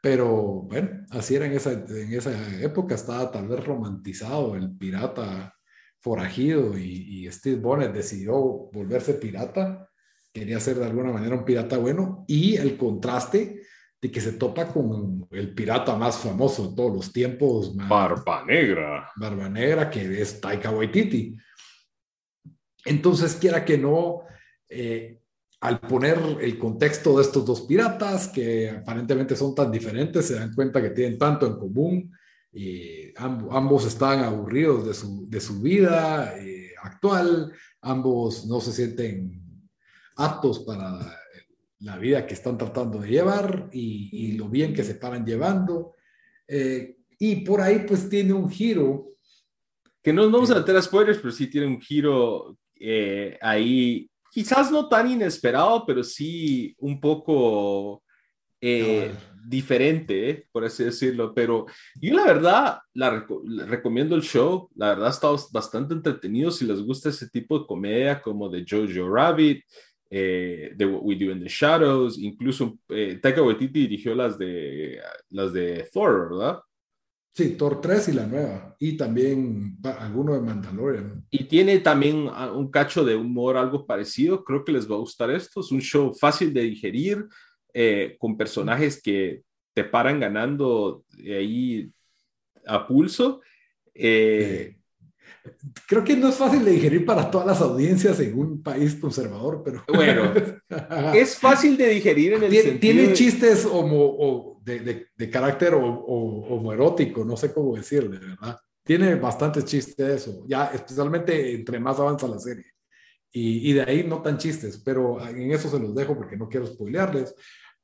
Pero 0.00 0.62
bueno, 0.62 1.06
así 1.10 1.34
era 1.36 1.46
en 1.46 1.52
esa, 1.52 1.72
en 1.72 2.12
esa 2.12 2.62
época, 2.62 2.94
estaba 2.94 3.30
tal 3.30 3.48
vez 3.48 3.64
romantizado 3.64 4.56
el 4.56 4.76
pirata 4.76 5.54
forajido 6.00 6.78
y, 6.78 7.26
y 7.26 7.32
Steve 7.32 7.60
Bonnet 7.60 7.92
decidió 7.92 8.34
volverse 8.36 9.14
pirata, 9.14 9.90
quería 10.32 10.60
ser 10.60 10.78
de 10.78 10.86
alguna 10.86 11.12
manera 11.12 11.34
un 11.34 11.44
pirata 11.44 11.76
bueno 11.76 12.24
y 12.28 12.56
el 12.56 12.76
contraste 12.76 13.62
de 14.00 14.10
que 14.10 14.20
se 14.20 14.32
topa 14.32 14.72
con 14.72 15.26
el 15.32 15.54
pirata 15.54 15.96
más 15.96 16.18
famoso 16.18 16.68
de 16.68 16.76
todos 16.76 16.94
los 16.94 17.12
tiempos. 17.12 17.74
Barba 17.74 18.44
Negra. 18.44 19.10
Barba 19.16 19.48
Negra, 19.48 19.90
que 19.90 20.20
es 20.20 20.40
Taika 20.40 20.70
Waititi. 20.70 21.36
Entonces, 22.84 23.34
quiera 23.34 23.64
que 23.64 23.76
no, 23.76 24.22
eh, 24.68 25.17
al 25.60 25.80
poner 25.80 26.18
el 26.40 26.58
contexto 26.58 27.16
de 27.16 27.22
estos 27.22 27.44
dos 27.44 27.62
piratas, 27.62 28.28
que 28.28 28.70
aparentemente 28.70 29.34
son 29.34 29.54
tan 29.54 29.70
diferentes, 29.72 30.26
se 30.26 30.34
dan 30.34 30.54
cuenta 30.54 30.80
que 30.80 30.90
tienen 30.90 31.18
tanto 31.18 31.46
en 31.46 31.56
común. 31.56 32.12
y 32.52 33.12
ambos 33.16 33.84
están 33.86 34.20
aburridos 34.20 34.86
de 34.86 34.94
su, 34.94 35.28
de 35.28 35.40
su 35.40 35.60
vida 35.60 36.34
eh, 36.38 36.70
actual, 36.82 37.52
ambos 37.82 38.46
no 38.46 38.60
se 38.60 38.72
sienten 38.72 39.42
aptos 40.16 40.60
para 40.60 40.98
la 41.80 41.96
vida 41.96 42.26
que 42.26 42.34
están 42.34 42.58
tratando 42.58 42.98
de 43.00 43.08
llevar 43.08 43.68
y, 43.72 44.32
lo 44.32 44.48
bien 44.48 44.72
que 44.74 44.84
se 44.84 44.94
paran 44.94 45.24
llevando. 45.24 45.94
Eh, 46.46 46.96
Y 47.20 47.36
por 47.44 47.60
ahí 47.60 47.84
pues 47.86 48.08
tiene 48.08 48.32
un 48.32 48.48
giro. 48.48 49.12
Que 50.02 50.12
no 50.12 50.22
nos 50.22 50.32
vamos 50.32 50.50
a 50.50 50.56
meter 50.56 50.76
a 50.76 50.82
spoilers, 50.82 51.18
pero 51.18 51.32
sí 51.32 51.48
tiene 51.48 51.66
un 51.66 51.80
giro 51.80 52.56
eh, 52.78 53.36
ahí, 53.40 54.08
quizás 54.30 54.70
no 54.70 54.88
tan 54.88 55.10
inesperado, 55.10 55.84
pero 55.86 56.02
sí 56.02 56.74
un 56.78 57.00
poco 57.00 58.02
eh, 58.60 59.12
diferente, 59.46 60.46
por 60.52 60.64
así 60.64 60.84
decirlo. 60.84 61.32
Pero 61.34 61.66
yo 62.00 62.14
la 62.14 62.24
verdad 62.24 62.78
la, 62.94 63.26
recomiendo 63.66 64.16
el 64.16 64.22
show. 64.22 64.68
La 64.74 64.88
verdad 64.90 65.10
está 65.10 65.28
bastante 65.52 65.94
entretenido 65.94 66.50
si 66.50 66.66
les 66.66 66.82
gusta 66.82 67.08
ese 67.08 67.28
tipo 67.28 67.58
de 67.58 67.66
comedia 67.66 68.20
como 68.20 68.48
de 68.48 68.64
Jojo 68.68 69.08
Rabbit, 69.08 69.64
eh, 70.10 70.72
de 70.74 70.86
What 70.86 71.02
We 71.02 71.16
Do 71.16 71.32
in 71.32 71.40
the 71.40 71.48
Shadows. 71.48 72.18
Incluso 72.18 72.78
eh, 72.88 73.18
Taika 73.22 73.42
Waititi 73.42 73.80
dirigió 73.80 74.14
las 74.14 74.38
de, 74.38 75.00
las 75.30 75.52
de 75.52 75.88
Thor, 75.92 76.30
¿verdad? 76.30 76.60
Sí, 77.34 77.50
Thor 77.50 77.80
3 77.80 78.08
y 78.08 78.12
la 78.12 78.26
nueva. 78.26 78.76
Y 78.78 78.96
también 78.96 79.78
alguno 79.84 80.34
de 80.34 80.40
Mandalorian. 80.40 81.24
Y 81.30 81.44
tiene 81.44 81.78
también 81.78 82.28
un 82.54 82.70
cacho 82.70 83.04
de 83.04 83.14
humor 83.14 83.56
algo 83.56 83.86
parecido. 83.86 84.42
Creo 84.44 84.64
que 84.64 84.72
les 84.72 84.90
va 84.90 84.96
a 84.96 85.00
gustar 85.00 85.30
esto. 85.30 85.60
Es 85.60 85.70
un 85.70 85.80
show 85.80 86.12
fácil 86.14 86.52
de 86.52 86.62
digerir 86.62 87.26
eh, 87.72 88.16
con 88.18 88.36
personajes 88.36 89.00
que 89.00 89.42
te 89.72 89.84
paran 89.84 90.18
ganando 90.18 91.04
ahí 91.24 91.92
a 92.66 92.86
pulso. 92.86 93.40
Eh, 93.94 94.78
Creo 95.86 96.04
que 96.04 96.16
no 96.16 96.28
es 96.28 96.36
fácil 96.36 96.64
de 96.64 96.72
digerir 96.72 97.04
para 97.04 97.30
todas 97.30 97.46
las 97.46 97.60
audiencias 97.60 98.20
en 98.20 98.38
un 98.38 98.62
país 98.62 98.94
conservador, 98.94 99.62
pero... 99.64 99.84
Bueno, 99.92 100.32
es 101.14 101.36
fácil 101.36 101.76
de 101.76 101.88
digerir 101.88 102.34
en 102.34 102.44
el 102.44 102.50
tiene, 102.50 102.70
sentido 102.70 102.94
Tiene 102.94 103.12
chistes 103.14 103.64
homo, 103.64 104.57
de, 104.68 105.06
de, 105.14 105.30
carácter 105.30 105.74
homoerótico, 105.74 107.24
no 107.24 107.36
sé 107.36 107.52
cómo 107.52 107.76
decirle, 107.76 108.18
¿verdad? 108.18 108.58
Tiene 108.84 109.14
bastantes 109.16 109.64
chistes 109.64 110.08
eso, 110.08 110.44
ya 110.46 110.66
especialmente 110.66 111.54
entre 111.54 111.78
más 111.78 111.98
avanza 111.98 112.28
la 112.28 112.38
serie. 112.38 112.66
Y, 113.30 113.70
y, 113.70 113.72
de 113.74 113.82
ahí 113.82 114.04
no 114.04 114.22
tan 114.22 114.38
chistes, 114.38 114.80
pero 114.84 115.24
en 115.26 115.52
eso 115.52 115.68
se 115.68 115.78
los 115.78 115.94
dejo 115.94 116.16
porque 116.16 116.36
no 116.36 116.48
quiero 116.48 116.66
spoilearles. 116.66 117.34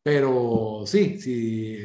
Pero 0.03 0.85
sí, 0.87 1.19
sí, 1.21 1.79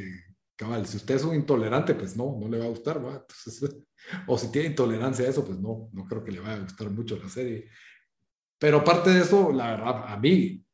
cabal, 0.60 0.86
si 0.86 0.98
usted 0.98 1.16
es 1.16 1.24
un 1.24 1.36
intolerante, 1.36 1.96
pues 1.96 2.18
no, 2.18 2.38
no 2.38 2.50
le 2.50 2.60
va 2.60 2.66
a 2.66 2.70
gustar, 2.70 3.04
¿va? 3.04 3.26
o 4.28 4.38
si 4.38 4.52
tiene 4.52 4.68
intolerancia 4.70 5.26
a 5.26 5.30
eso, 5.30 5.46
pues 5.46 5.58
no, 5.58 5.90
no 5.94 6.06
creo 6.06 6.24
que 6.24 6.34
le 6.34 6.42
vaya 6.42 6.56
a 6.56 6.64
gustar 6.64 6.90
mucho 6.90 7.18
la 7.18 7.30
serie. 7.30 7.70
Pero 8.60 8.80
aparte 8.80 9.12
de 9.12 9.22
eso, 9.22 9.54
la 9.54 9.72
verdad, 9.72 10.04
a 10.08 10.18
mí, 10.18 10.66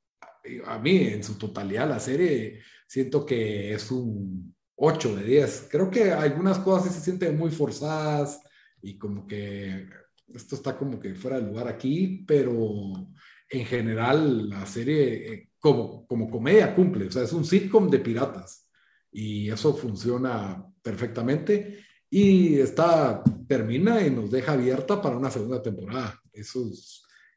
a 0.66 0.80
mí 0.80 0.98
en 0.98 1.24
su 1.24 1.38
totalidad, 1.38 1.88
la 1.88 2.00
serie, 2.00 2.64
siento 2.86 3.26
que 3.26 3.74
es 3.74 3.92
un 3.92 4.56
8 4.76 5.16
de 5.16 5.24
10. 5.24 5.68
Creo 5.70 5.90
que 5.90 6.12
algunas 6.12 6.60
cosas 6.60 6.90
sí 6.90 7.00
se 7.00 7.06
sienten 7.06 7.38
muy 7.38 7.52
forzadas 7.52 8.42
y 8.82 8.98
como 8.98 9.26
que 9.26 9.88
esto 10.34 10.56
está 10.56 10.78
como 10.78 11.00
que 11.00 11.16
fuera 11.16 11.40
de 11.40 11.48
lugar 11.48 11.68
aquí, 11.68 12.24
pero 12.28 13.10
en 13.50 13.66
general 13.66 14.50
la 14.50 14.66
serie 14.66 15.34
eh, 15.34 15.50
como, 15.60 16.06
como 16.08 16.30
comedia 16.30 16.76
cumple, 16.76 17.08
o 17.08 17.12
sea, 17.12 17.24
es 17.24 17.34
un 17.34 17.46
sitcom 17.46 17.90
de 17.90 18.00
piratas 18.00 18.70
y 19.12 19.50
eso 19.50 19.76
funciona 19.76 20.66
perfectamente 20.82 21.80
y 22.10 22.60
está, 22.60 23.24
termina 23.48 24.06
y 24.06 24.12
nos 24.12 24.30
deja 24.30 24.54
abierta 24.54 25.02
para 25.02 25.18
una 25.18 25.32
segunda 25.32 25.62
temporada. 25.62 26.22
Eso 26.32 26.70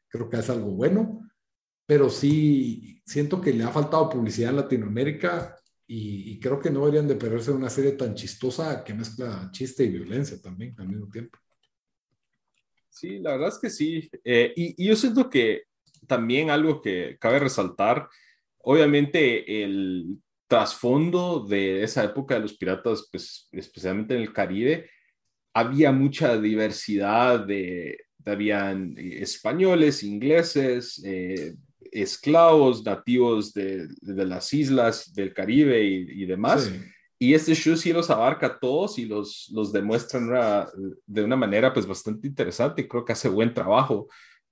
creo 0.07 0.29
que 0.29 0.37
es 0.37 0.49
algo 0.49 0.71
bueno, 0.71 1.28
pero 1.89 2.07
sí 2.07 3.01
siento 3.03 3.41
que 3.41 3.51
le 3.51 3.63
ha 3.63 3.69
faltado 3.69 4.11
publicidad 4.11 4.51
en 4.51 4.57
Latinoamérica 4.57 5.57
y, 5.87 6.33
y 6.33 6.39
creo 6.39 6.59
que 6.59 6.69
no 6.69 6.81
deberían 6.81 7.07
de 7.07 7.15
perderse 7.15 7.49
una 7.49 7.71
serie 7.71 7.93
tan 7.93 8.13
chistosa 8.13 8.83
que 8.83 8.93
mezcla 8.93 9.49
chiste 9.51 9.85
y 9.85 9.89
violencia 9.89 10.39
también 10.39 10.75
al 10.77 10.87
mismo 10.87 11.09
tiempo. 11.09 11.39
Sí, 12.91 13.17
la 13.17 13.31
verdad 13.31 13.47
es 13.47 13.57
que 13.57 13.71
sí. 13.71 14.07
Eh, 14.23 14.53
y, 14.55 14.83
y, 14.83 14.87
yo 14.87 14.95
siento 14.95 15.31
que 15.31 15.63
también 16.05 16.51
algo 16.51 16.79
que 16.79 17.17
cabe 17.19 17.39
resaltar, 17.39 18.07
obviamente 18.59 19.63
el 19.63 20.19
trasfondo 20.45 21.39
de 21.39 21.81
esa 21.81 22.03
época 22.03 22.35
de 22.35 22.41
los 22.41 22.55
piratas, 22.55 23.09
pues 23.11 23.49
especialmente 23.51 24.13
en 24.13 24.21
el 24.21 24.31
Caribe, 24.31 24.91
había 25.55 25.91
mucha 25.91 26.39
diversidad 26.39 27.47
de, 27.47 27.97
habían 28.25 28.93
españoles, 28.95 30.03
ingleses, 30.03 31.01
eh, 31.03 31.55
esclavos 31.91 32.83
nativos 32.83 33.53
de, 33.53 33.87
de, 34.01 34.25
las 34.25 34.53
islas 34.53 35.13
del 35.13 35.33
Caribe 35.33 35.83
y, 35.83 36.23
y 36.23 36.25
demás. 36.25 36.71
Y 37.17 37.33
este 37.33 37.53
show 37.53 37.75
sí 37.75 37.91
los 37.91 38.09
abarca 38.09 38.47
a 38.47 38.59
todos 38.59 38.97
y 38.97 39.05
los, 39.05 39.49
los 39.53 39.73
demuestra 39.73 40.19
una, 40.19 40.67
de 41.05 41.23
una 41.23 41.35
manera 41.35 41.73
pues 41.73 41.85
bastante 41.85 42.27
interesante 42.27 42.87
creo 42.87 43.03
que 43.03 43.13
hace 43.13 43.27
buen 43.27 43.53
trabajo. 43.53 44.07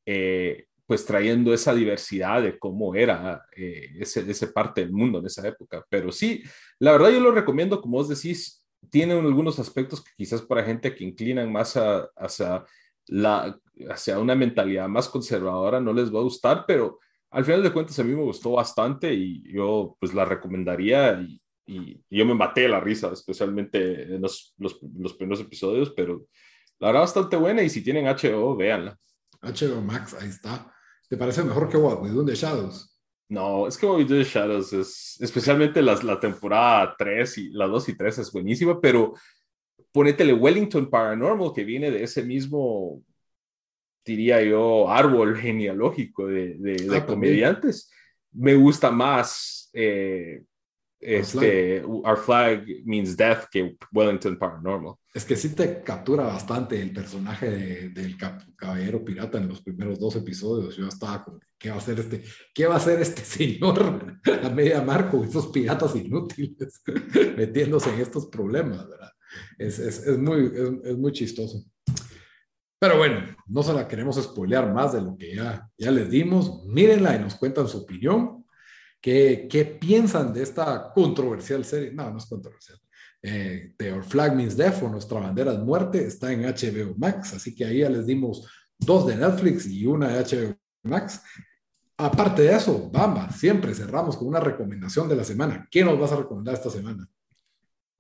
Eh, 0.06 0.66
pues 0.88 1.06
trayendo 1.06 1.54
esa 1.54 1.76
diversidad 1.76 2.42
de 2.42 2.58
cómo 2.58 2.96
era 2.96 3.46
eh, 3.56 3.90
ese, 4.00 4.22
ese 4.32 4.48
parte 4.48 4.82
del 4.82 4.94
mundo 4.94 5.20
en 5.20 5.26
esa 5.26 5.46
época. 5.46 5.86
Pero 5.90 6.14
sí, 6.14 6.42
la 6.80 6.94
verdad 6.94 7.10
yo 7.10 7.20
lo 7.20 7.32
recomiendo, 7.32 7.82
como 7.82 7.98
vos 7.98 8.08
decís, 8.08 8.66
tiene 8.90 9.14
algunos 9.14 9.60
aspectos 9.60 10.02
que 10.02 10.12
quizás 10.16 10.42
para 10.42 10.64
gente 10.64 10.96
que 10.96 11.04
inclinan 11.04 11.52
más 11.52 11.76
a, 11.76 12.10
hacia, 12.16 12.64
la, 13.08 13.60
hacia 13.90 14.18
una 14.18 14.34
mentalidad 14.34 14.88
más 14.88 15.10
conservadora 15.10 15.82
no 15.82 15.92
les 15.92 16.14
va 16.14 16.20
a 16.20 16.24
gustar, 16.24 16.64
pero 16.66 17.00
al 17.32 17.46
final 17.46 17.64
de 17.64 17.74
cuentas 17.74 18.00
a 18.00 18.04
mí 18.04 18.14
me 18.16 18.24
gustó 18.24 18.52
bastante 18.52 19.14
y 19.14 19.44
yo 19.52 19.98
pues 20.00 20.14
la 20.14 20.26
recomendaría 20.26 21.20
y, 21.22 21.42
y 21.66 22.02
yo 22.10 22.26
me 22.26 22.34
maté 22.34 22.68
la 22.68 22.80
risa, 22.80 23.12
especialmente 23.12 24.16
en 24.16 24.22
los, 24.22 24.54
los, 24.58 24.80
los 24.98 25.14
primeros 25.14 25.42
episodios, 25.42 25.92
pero 25.96 26.26
la 26.80 26.88
verdad 26.88 27.02
bastante 27.02 27.36
buena 27.36 27.62
y 27.64 27.70
si 27.70 27.84
tienen 27.84 28.06
HBO, 28.06 28.56
véanla. 28.56 28.98
HBO 29.42 29.82
Max, 29.82 30.14
ahí 30.14 30.30
está. 30.30 30.74
¿Te 31.10 31.18
parece 31.18 31.44
mejor 31.44 31.70
que 31.70 31.78
What 31.78 32.02
We 32.02 32.10
Do 32.10 32.22
in 32.22 32.28
the 32.28 32.36
Shadows? 32.36 32.98
No, 33.30 33.68
es 33.68 33.78
que 33.78 33.86
What 33.86 33.98
We 33.98 34.06
Do 34.06 34.16
in 34.16 34.24
the 34.24 34.30
Shadows 34.30 34.74
es, 34.74 35.18
especialmente 35.20 35.82
las, 35.82 36.04
la 36.04 36.20
temporada 36.20 36.96
3 36.98 37.38
y 37.40 37.50
la 37.50 37.68
2 37.68 37.90
y 37.90 37.98
3 37.98 38.20
es 38.20 38.32
buenísima, 38.32 38.80
pero 38.80 39.14
ponétele 39.92 40.34
Wellington 40.34 40.90
Paranormal, 40.90 41.54
que 41.54 41.64
viene 41.64 41.92
de 41.92 42.04
ese 42.04 42.24
mismo, 42.24 43.02
diría 44.08 44.42
yo, 44.42 44.90
árbol 44.90 45.38
genealógico 45.38 46.26
de, 46.26 46.56
de, 46.58 46.98
ah, 46.98 47.06
comediantes. 47.06 47.92
Me 48.32 48.56
gusta 48.56 48.90
más 48.90 49.70
eh, 49.74 50.44
este, 51.00 51.84
Our 51.86 52.18
Flag 52.18 52.66
Means 52.86 53.16
Death 53.16 53.46
que 53.52 53.78
Wellington 53.92 54.38
Paranormal. 54.38 54.96
Es 55.14 55.26
que 55.26 55.36
sí 55.36 55.56
te 55.56 55.82
captura 55.82 56.24
bastante 56.24 56.80
el 56.82 56.92
personaje 56.92 57.90
del 57.90 58.16
caballero 58.56 59.04
pirata 59.04 59.38
en 59.38 59.48
los 59.48 59.62
primeros 59.62 60.00
dos 60.00 60.16
episodios. 60.16 60.76
Yo 60.76 60.88
estaba 60.88 61.24
como, 61.24 61.40
¿qué 61.58 61.70
va 61.70 61.76
a 61.76 61.80
hacer 61.80 62.00
este, 62.00 62.24
qué 62.54 62.68
va 62.68 62.76
a 62.76 62.78
hacer 62.78 63.00
este 63.02 63.22
señor 63.26 64.20
a 64.44 64.50
media 64.50 64.82
mar 64.82 65.10
con 65.10 65.24
esos 65.24 65.48
piratas 65.48 65.96
inútiles 65.96 66.82
metiéndose 67.38 67.94
en 67.94 68.02
estos 68.02 68.28
problemas, 68.28 68.88
¿verdad? 68.88 69.12
Es, 69.58 69.80
es, 69.80 70.06
es 70.06 70.18
muy, 70.18 70.52
es, 70.84 70.98
muy 70.98 71.12
chistoso. 71.12 71.64
Pero 72.80 72.98
bueno, 72.98 73.36
no 73.48 73.64
se 73.64 73.74
la 73.74 73.88
queremos 73.88 74.22
spoilear 74.22 74.72
más 74.72 74.94
de 74.94 75.02
lo 75.02 75.18
que 75.18 75.36
ya, 75.36 75.68
ya 75.78 75.92
les 75.92 76.10
dimos. 76.10 76.66
Mírenla 76.66 77.16
y 77.16 77.20
nos 77.20 77.36
cuentan 77.36 77.68
su 77.68 77.80
opinión. 77.80 78.46
¿Qué, 79.02 79.48
¿Qué, 79.50 79.66
piensan 79.66 80.34
de 80.34 80.44
esta 80.44 80.92
controversial 80.94 81.66
serie? 81.66 81.92
No, 81.92 82.12
no 82.12 82.18
es 82.18 82.26
controversial. 82.26 82.80
Eh, 83.22 83.74
The 83.78 84.02
Flag 84.04 84.36
Means 84.36 84.56
Death 84.56 84.84
o 84.84 84.90
Nuestra 84.90 85.20
Bandera 85.20 85.54
es 85.54 85.60
Muerte 85.60 86.06
está 86.06 86.32
en 86.32 86.44
HBO 86.44 86.96
Max, 86.98 87.34
así 87.34 87.56
que 87.56 87.66
ahí 87.66 87.80
ya 87.80 87.90
les 87.90 88.06
dimos 88.06 88.48
dos 88.78 89.08
de 89.08 89.16
Netflix 89.16 89.66
y 89.66 89.86
una 89.86 90.10
de 90.10 90.24
HBO 90.24 90.58
Max. 90.84 91.22
Aparte 91.98 92.44
de 92.44 92.56
eso, 92.56 92.92
Bamba, 92.92 93.32
siempre 93.32 93.74
cerramos 93.74 94.18
con 94.18 94.28
una 94.28 94.40
recomendación 94.40 95.10
de 95.10 95.16
la 95.16 95.24
semana. 95.24 95.68
¿Qué 95.72 95.84
nos 95.84 96.00
vas 96.00 96.12
a 96.12 96.18
recomendar 96.18 96.54
esta 96.54 96.70
semana? 96.70 97.10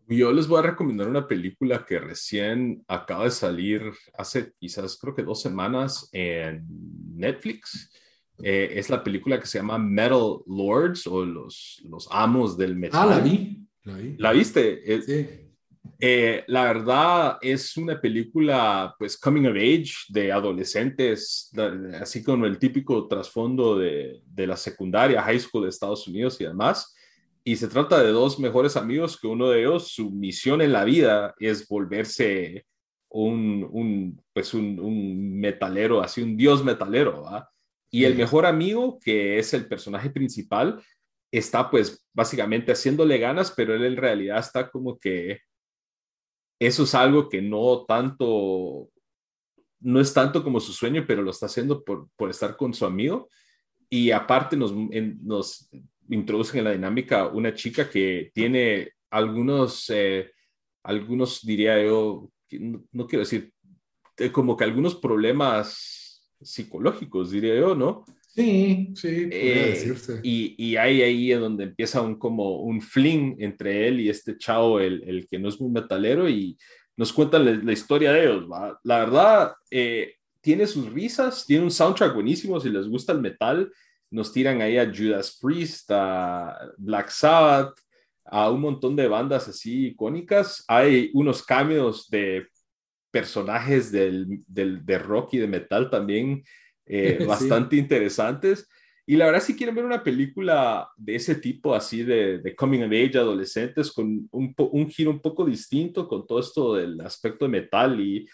Yo 0.09 0.31
les 0.31 0.47
voy 0.47 0.59
a 0.59 0.63
recomendar 0.63 1.09
una 1.09 1.27
película 1.27 1.85
que 1.85 1.99
recién 1.99 2.83
acaba 2.87 3.25
de 3.25 3.31
salir 3.31 3.81
hace 4.17 4.53
quizás 4.57 4.97
creo 4.97 5.13
que 5.13 5.23
dos 5.23 5.41
semanas 5.41 6.09
en 6.13 6.65
Netflix. 7.13 7.91
Eh, 8.41 8.73
es 8.75 8.89
la 8.89 9.03
película 9.03 9.39
que 9.39 9.47
se 9.47 9.57
llama 9.57 9.77
Metal 9.77 10.37
Lords 10.45 11.07
o 11.07 11.25
los, 11.25 11.81
los 11.83 12.07
amos 12.11 12.57
del 12.57 12.75
metal. 12.75 13.01
Ah, 13.03 13.05
la 13.05 13.19
vi. 13.19 13.67
La, 13.83 13.95
vi. 13.95 14.15
¿La 14.17 14.31
viste? 14.31 15.01
Sí. 15.01 15.27
Eh, 15.99 16.43
la 16.47 16.63
verdad 16.63 17.37
es 17.41 17.75
una 17.75 17.99
película, 17.99 18.95
pues, 18.99 19.17
coming 19.17 19.45
of 19.45 19.55
age 19.55 19.91
de 20.09 20.31
adolescentes, 20.31 21.51
así 21.99 22.23
como 22.23 22.45
el 22.45 22.59
típico 22.59 23.07
trasfondo 23.07 23.77
de, 23.77 24.21
de, 24.25 24.47
la 24.47 24.55
secundaria, 24.55 25.23
high 25.23 25.39
school 25.39 25.63
de 25.63 25.69
Estados 25.69 26.07
Unidos 26.07 26.39
y 26.39 26.45
demás. 26.45 26.93
Y 27.47 27.55
se 27.55 27.69
trata 27.69 28.03
de 28.03 28.11
dos 28.11 28.39
mejores 28.39 28.75
amigos 28.75 29.17
que 29.17 29.25
uno 29.25 29.47
de 29.47 29.61
ellos, 29.61 29.93
su 29.93 30.11
misión 30.11 30.61
en 30.61 30.73
la 30.73 30.83
vida 30.83 31.33
es 31.39 31.65
volverse 31.65 32.65
un, 33.07 33.65
un 33.71 34.21
pues, 34.33 34.53
un, 34.53 34.77
un 34.81 35.39
metalero, 35.39 36.01
así 36.01 36.21
un 36.21 36.35
dios 36.35 36.61
metalero, 36.61 37.23
¿va? 37.23 37.49
Y 37.89 38.03
el 38.03 38.15
mejor 38.15 38.45
amigo, 38.45 38.99
que 38.99 39.39
es 39.39 39.53
el 39.53 39.65
personaje 39.65 40.09
principal, 40.09 40.83
está 41.31 41.71
pues 41.71 42.05
básicamente 42.13 42.73
haciéndole 42.73 43.17
ganas, 43.17 43.53
pero 43.55 43.73
él 43.75 43.85
en 43.85 43.95
realidad 43.95 44.39
está 44.39 44.69
como 44.69 44.99
que 44.99 45.39
eso 46.59 46.83
es 46.83 46.93
algo 46.95 47.29
que 47.29 47.41
no 47.41 47.85
tanto, 47.85 48.89
no 49.79 50.01
es 50.01 50.13
tanto 50.13 50.43
como 50.43 50.59
su 50.59 50.73
sueño, 50.73 51.05
pero 51.07 51.21
lo 51.21 51.31
está 51.31 51.45
haciendo 51.45 51.81
por, 51.81 52.09
por 52.17 52.29
estar 52.29 52.57
con 52.57 52.73
su 52.73 52.85
amigo. 52.85 53.29
Y 53.89 54.11
aparte 54.11 54.57
nos, 54.57 54.73
nos 54.73 55.69
introducen 56.09 56.59
en 56.59 56.65
la 56.65 56.71
dinámica 56.71 57.27
una 57.27 57.53
chica 57.53 57.89
que 57.89 58.31
tiene 58.33 58.91
algunos, 59.09 59.89
eh, 59.89 60.31
algunos 60.83 61.45
diría 61.45 61.81
yo, 61.83 62.29
no, 62.91 63.07
quiero 63.07 63.23
decir, 63.23 63.51
eh, 64.17 64.31
como 64.31 64.55
que 64.55 64.63
algunos 64.63 64.95
problemas 64.95 66.31
psicológicos, 66.41 67.31
diría 67.31 67.55
yo, 67.55 67.75
¿no? 67.75 68.05
Sí, 68.27 68.93
sí, 68.95 69.29
eh, 69.31 69.71
decirse. 69.73 70.19
Y, 70.21 70.55
y 70.63 70.75
ahí, 70.75 71.01
ahí 71.01 71.31
es 71.31 71.39
donde 71.39 71.63
empieza 71.63 72.01
un, 72.01 72.19
como 72.19 72.61
un 72.61 72.81
fling 72.81 73.35
entre 73.39 73.87
él 73.87 73.99
y 73.99 74.09
este 74.09 74.37
chavo, 74.37 74.79
el, 74.79 75.03
el 75.07 75.27
que 75.27 75.39
no 75.39 75.49
es 75.49 75.59
muy 75.59 75.71
metalero, 75.71 76.29
y 76.29 76.55
nos 76.97 77.13
cuentan 77.13 77.65
la, 77.65 77.71
historia 77.71 78.11
de 78.11 78.23
ellos. 78.23 78.51
¿va? 78.51 78.79
La 78.83 78.99
verdad, 78.99 79.53
eh, 79.71 80.15
tiene 80.41 80.65
sus 80.65 80.91
risas, 80.91 81.45
tiene 81.45 81.63
un 81.63 81.71
soundtrack 81.71 82.13
buenísimo, 82.13 82.59
si 82.59 82.69
les 82.69 82.87
gusta 82.87 83.13
el 83.13 83.21
metal, 83.21 83.71
nos 84.09 84.31
tiran 84.31 84.61
ahí 84.61 84.77
a 84.77 84.91
Judas 84.93 85.37
Priest, 85.41 85.89
a 85.91 86.57
Black 86.77 87.09
Sabbath, 87.09 87.73
a 88.25 88.49
un 88.49 88.61
montón 88.61 88.95
de 88.95 89.07
bandas 89.07 89.47
así 89.47 89.87
icónicas. 89.87 90.63
Hay 90.67 91.11
unos 91.13 91.43
cambios 91.43 92.09
de 92.09 92.47
personajes 93.11 93.91
del, 93.91 94.43
del, 94.47 94.85
de 94.85 94.99
rock 94.99 95.33
y 95.33 95.37
de 95.37 95.47
metal 95.47 95.89
también 95.89 96.43
eh, 96.85 97.19
bastante 97.27 97.75
interesantes. 97.75 98.67
Y 99.09 99.15
la 99.15 99.25
verdad, 99.25 99.41
si 99.41 99.55
quieren 99.55 99.73
ver 99.73 99.85
una 99.85 100.03
película 100.03 100.89
de 100.97 101.15
ese 101.15 101.35
tipo, 101.35 101.73
así 101.73 102.03
de, 102.03 102.39
de 102.39 102.55
coming 102.55 102.81
of 102.81 102.91
age, 102.91 103.17
adolescentes, 103.17 103.91
con 103.93 104.27
un, 104.31 104.53
un, 104.57 104.89
giro 104.89 105.11
un 105.11 105.21
poco 105.21 105.45
distinto, 105.45 106.09
con 106.09 106.27
todo 106.27 106.41
esto 106.41 106.75
del 106.75 106.99
aspecto 106.99 107.45
de 107.45 107.51
metal 107.51 108.01
y, 108.01 108.27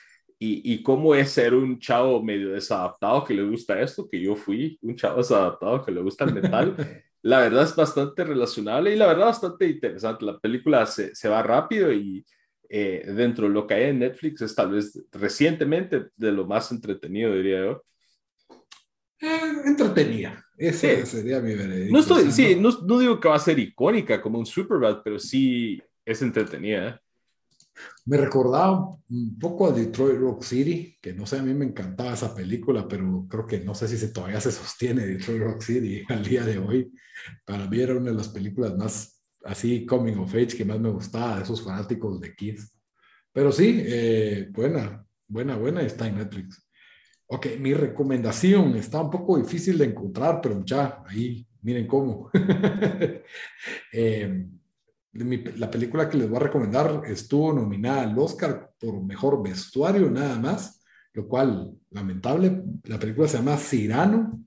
y, 0.44 0.74
y, 0.74 0.84
cómo 0.84 1.16
es 1.16 1.32
ser 1.32 1.54
un 1.54 1.80
chavo 1.80 2.22
medio 2.22 2.52
desadaptado 2.52 3.24
que 3.24 3.34
le 3.34 3.44
gusta 3.44 3.80
esto, 3.80 4.10
que 4.10 4.20
yo 4.20 4.36
fui 4.36 4.78
un 4.82 4.96
chavo 4.96 5.18
desadaptado 5.20 5.86
que 5.86 5.92
le 5.92 6.02
gusta 6.02 6.26
el 6.26 6.34
metal, 6.34 6.76
la 7.22 7.40
verdad 7.40 7.64
es 7.64 7.76
bastante 7.76 8.26
relacionable 8.26 8.94
y 8.94 8.98
la 8.98 9.08
verdad 9.08 9.28
bastante 9.28 9.68
interesante. 9.68 10.26
La 10.26 10.38
película 10.40 10.86
se, 10.86 11.16
se 11.16 11.30
va 11.30 11.42
rápido 11.42 11.94
y 11.94 12.26
eh, 12.68 13.06
dentro 13.16 13.48
de 13.48 13.54
lo 13.54 13.66
que 13.66 13.76
hay 13.76 13.84
en 13.92 14.00
Netflix 14.00 14.42
es 14.42 14.54
tal 14.54 14.72
vez 14.72 15.00
recientemente 15.12 16.08
de 16.16 16.32
lo 16.32 16.46
más 16.46 16.72
entretenido, 16.72 17.34
diría 17.34 17.60
yo. 17.60 17.86
Eh, 19.22 19.40
entretenida. 19.66 20.44
Ese 20.58 21.06
sería 21.06 21.40
mi 21.40 21.56
veredicto. 21.56 21.94
No, 21.94 22.00
estoy, 22.00 22.32
sí, 22.32 22.58
no, 22.60 22.70
no, 22.86 23.00
digo 23.00 23.20
que 23.20 23.30
va 23.30 23.36
a 23.36 23.40
ser 23.40 23.60
icónica 23.60 24.22
como 24.22 24.40
un 24.40 24.46
Superbad, 24.46 25.02
pero 25.04 25.20
sí 25.20 25.82
es 26.04 26.22
entretenida. 26.22 27.02
Me 28.06 28.18
recordaba 28.18 28.98
un 29.10 29.38
poco 29.40 29.68
a 29.68 29.72
Detroit 29.72 30.20
Rock 30.20 30.44
City, 30.44 30.98
que 31.02 31.14
no 31.14 31.26
sé, 31.26 31.40
a 31.40 31.44
mí 31.44 31.54
me 31.54 31.66
encantaba 31.66 32.14
esa 32.14 32.36
película, 32.36 32.88
pero 32.88 33.26
creo 33.30 33.48
que 33.48 33.60
no 33.60 33.74
sé 33.74 33.88
si 33.88 33.98
se, 33.98 34.10
todavía 34.10 34.42
se 34.42 34.52
sostiene 34.52 35.06
Detroit 35.06 35.42
Rock 35.42 35.62
City 35.62 36.04
al 36.10 36.24
día 36.24 36.44
de 36.44 36.58
hoy. 36.58 36.92
Para 37.46 37.68
mí 37.68 37.80
era 37.80 37.96
una 37.96 38.12
de 38.12 38.18
las 38.18 38.30
películas 38.30 38.76
más 38.78 39.24
así 39.44 39.86
coming 39.86 40.18
of 40.18 40.34
age 40.34 40.58
que 40.58 40.66
más 40.66 40.80
me 40.80 40.90
gustaba, 40.90 41.42
esos 41.42 41.62
fanáticos 41.62 42.20
de 42.20 42.34
Kids. 42.36 42.74
Pero 43.32 43.52
sí, 43.52 43.82
eh, 43.86 44.48
buena, 44.52 45.06
buena, 45.28 45.58
buena, 45.58 45.82
está 45.82 46.08
en 46.08 46.18
Netflix. 46.18 46.68
Ok, 47.28 47.48
mi 47.60 47.74
recomendación 47.74 48.76
está 48.76 49.02
un 49.02 49.10
poco 49.10 49.38
difícil 49.38 49.78
de 49.78 49.86
encontrar, 49.86 50.40
pero 50.42 50.64
ya, 50.64 51.04
ahí, 51.08 51.48
miren 51.62 51.88
cómo. 51.88 52.30
eh, 53.94 54.48
la 55.14 55.70
película 55.70 56.10
que 56.10 56.18
les 56.18 56.28
voy 56.28 56.38
a 56.38 56.44
recomendar 56.44 57.04
estuvo 57.06 57.54
nominada 57.54 58.02
al 58.02 58.18
Oscar 58.18 58.72
por 58.80 59.04
mejor 59.04 59.44
vestuario, 59.44 60.10
nada 60.10 60.40
más, 60.40 60.84
lo 61.14 61.28
cual, 61.28 61.72
lamentable. 61.92 62.64
La 62.86 63.00
película 63.00 63.28
se 63.28 63.38
llama 63.38 63.58
Cyrano 63.58 64.40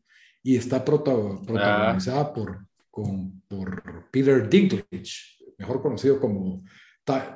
y 0.43 0.57
está 0.57 0.85
protagonizada 0.85 2.21
ah. 2.21 2.33
por, 2.33 2.67
con, 2.91 3.43
por 3.47 4.11
Peter 4.11 4.49
Dinklage, 4.49 5.39
mejor 5.57 5.81
conocido 5.81 6.21
como 6.21 6.65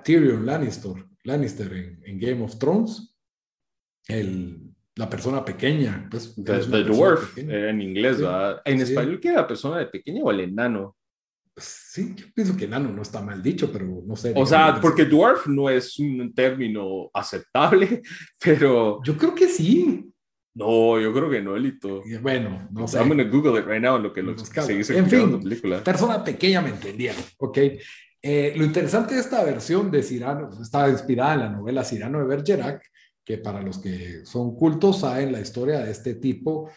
Tyrion 0.02 0.44
Lannister, 0.44 0.92
Lannister 1.22 1.72
en, 1.72 2.02
en 2.04 2.18
Game 2.18 2.42
of 2.42 2.58
Thrones. 2.58 3.14
El, 4.08 4.70
la 4.96 5.08
persona 5.08 5.44
pequeña. 5.44 6.08
Pues, 6.10 6.34
the, 6.34 6.82
dwarf, 6.84 7.38
en 7.38 7.80
inglés, 7.80 8.18
En 8.64 8.80
español, 8.80 9.20
¿qué 9.20 9.32
la 9.32 9.46
persona 9.46 9.78
de 9.78 9.86
pequeña 9.86 10.22
o 10.22 10.30
el 10.30 10.40
enano? 10.40 10.96
Sí, 11.60 12.14
yo 12.16 12.26
pienso 12.34 12.56
que 12.56 12.64
enano 12.64 12.90
no 12.90 13.02
está 13.02 13.20
mal 13.20 13.42
dicho, 13.42 13.70
pero 13.72 14.02
no 14.06 14.16
sé. 14.16 14.32
O 14.36 14.46
sea, 14.46 14.78
porque 14.80 15.04
dwarf 15.04 15.46
no 15.46 15.68
es 15.68 15.98
un 15.98 16.32
término 16.34 17.10
aceptable, 17.12 18.02
pero... 18.44 19.00
Yo 19.04 19.16
creo 19.16 19.34
que 19.34 19.48
sí. 19.48 20.10
No, 20.54 20.98
yo 20.98 21.12
creo 21.12 21.30
que 21.30 21.40
no, 21.40 21.56
Elito. 21.56 22.02
Bueno, 22.20 22.68
no 22.72 22.88
sé. 22.88 22.98
I'm 22.98 23.08
going 23.08 23.18
to 23.18 23.30
Google 23.30 23.58
it 23.60 23.66
right 23.66 23.80
now, 23.80 23.98
lo 23.98 24.12
que 24.12 24.22
lo 24.22 24.36
seguís 24.36 24.90
En 24.90 25.08
fin, 25.08 25.40
película. 25.40 25.82
persona 25.84 26.24
pequeña 26.24 26.60
me 26.60 26.70
entendieron, 26.70 27.22
¿ok? 27.38 27.58
Eh, 28.22 28.52
lo 28.56 28.64
interesante 28.64 29.14
de 29.14 29.20
esta 29.20 29.42
versión 29.44 29.90
de 29.90 30.02
Cyrano, 30.02 30.50
estaba 30.60 30.90
inspirada 30.90 31.34
en 31.34 31.40
la 31.40 31.48
novela 31.50 31.84
Cyrano 31.84 32.18
de 32.18 32.26
Bergerac, 32.26 32.82
que 33.24 33.38
para 33.38 33.62
los 33.62 33.78
que 33.78 34.26
son 34.26 34.54
cultos 34.54 35.00
saben 35.00 35.32
la 35.32 35.40
historia 35.40 35.80
de 35.80 35.90
este 35.90 36.16
tipo 36.16 36.70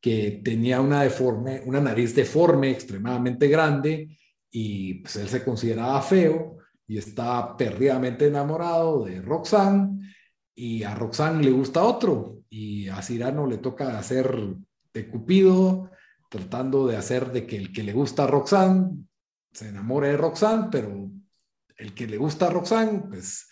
que 0.00 0.40
tenía 0.44 0.80
una 0.80 1.02
deforme, 1.02 1.62
una 1.66 1.80
nariz 1.80 2.14
deforme 2.14 2.70
extremadamente 2.70 3.48
grande 3.48 4.08
y 4.50 4.94
pues 4.94 5.16
él 5.16 5.28
se 5.28 5.44
consideraba 5.44 6.00
feo 6.02 6.58
y 6.86 6.98
está 6.98 7.56
perdidamente 7.56 8.26
enamorado 8.26 9.04
de 9.04 9.20
Roxanne 9.20 10.14
y 10.54 10.82
a 10.82 10.94
Roxanne 10.94 11.44
le 11.44 11.50
gusta 11.50 11.82
otro 11.82 12.42
y 12.48 12.88
a 12.88 13.00
Cirano 13.02 13.46
le 13.46 13.58
toca 13.58 13.98
hacer 13.98 14.34
de 14.92 15.08
Cupido 15.08 15.90
tratando 16.28 16.86
de 16.86 16.96
hacer 16.96 17.32
de 17.32 17.46
que 17.46 17.56
el 17.56 17.72
que 17.72 17.82
le 17.82 17.92
gusta 17.92 18.24
a 18.24 18.26
Roxanne 18.28 19.06
se 19.52 19.68
enamore 19.68 20.08
de 20.08 20.16
Roxanne, 20.16 20.68
pero 20.70 21.10
el 21.76 21.94
que 21.94 22.06
le 22.06 22.16
gusta 22.16 22.46
a 22.46 22.50
Roxanne 22.50 23.02
pues 23.08 23.49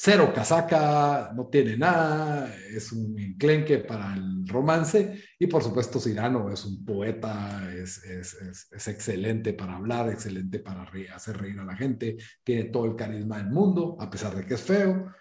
cero 0.00 0.30
casaca, 0.32 1.32
no 1.34 1.48
tiene 1.48 1.76
nada, 1.76 2.54
es 2.70 2.92
un 2.92 3.18
enclenque 3.18 3.78
para 3.78 4.14
el 4.14 4.46
romance. 4.46 5.24
Y 5.36 5.48
por 5.48 5.64
supuesto 5.64 5.98
Cirano 5.98 6.52
es 6.52 6.64
un 6.64 6.84
poeta, 6.84 7.68
es, 7.74 8.04
es, 8.04 8.68
es, 8.70 8.88
excelente 8.88 9.54
para 9.54 9.74
hablar, 9.74 10.08
excelente 10.08 10.60
para 10.60 10.88
hacer 11.12 11.38
reír 11.38 11.58
a 11.58 11.64
la 11.64 11.74
gente, 11.74 12.16
tiene 12.44 12.64
todo 12.64 12.84
el 12.84 12.94
carisma 12.94 13.38
del 13.38 13.50
mundo, 13.50 13.96
a 13.98 14.08
pesar 14.08 14.36
de 14.36 14.46
que 14.46 14.54
es 14.54 14.62
feo. 14.62 15.12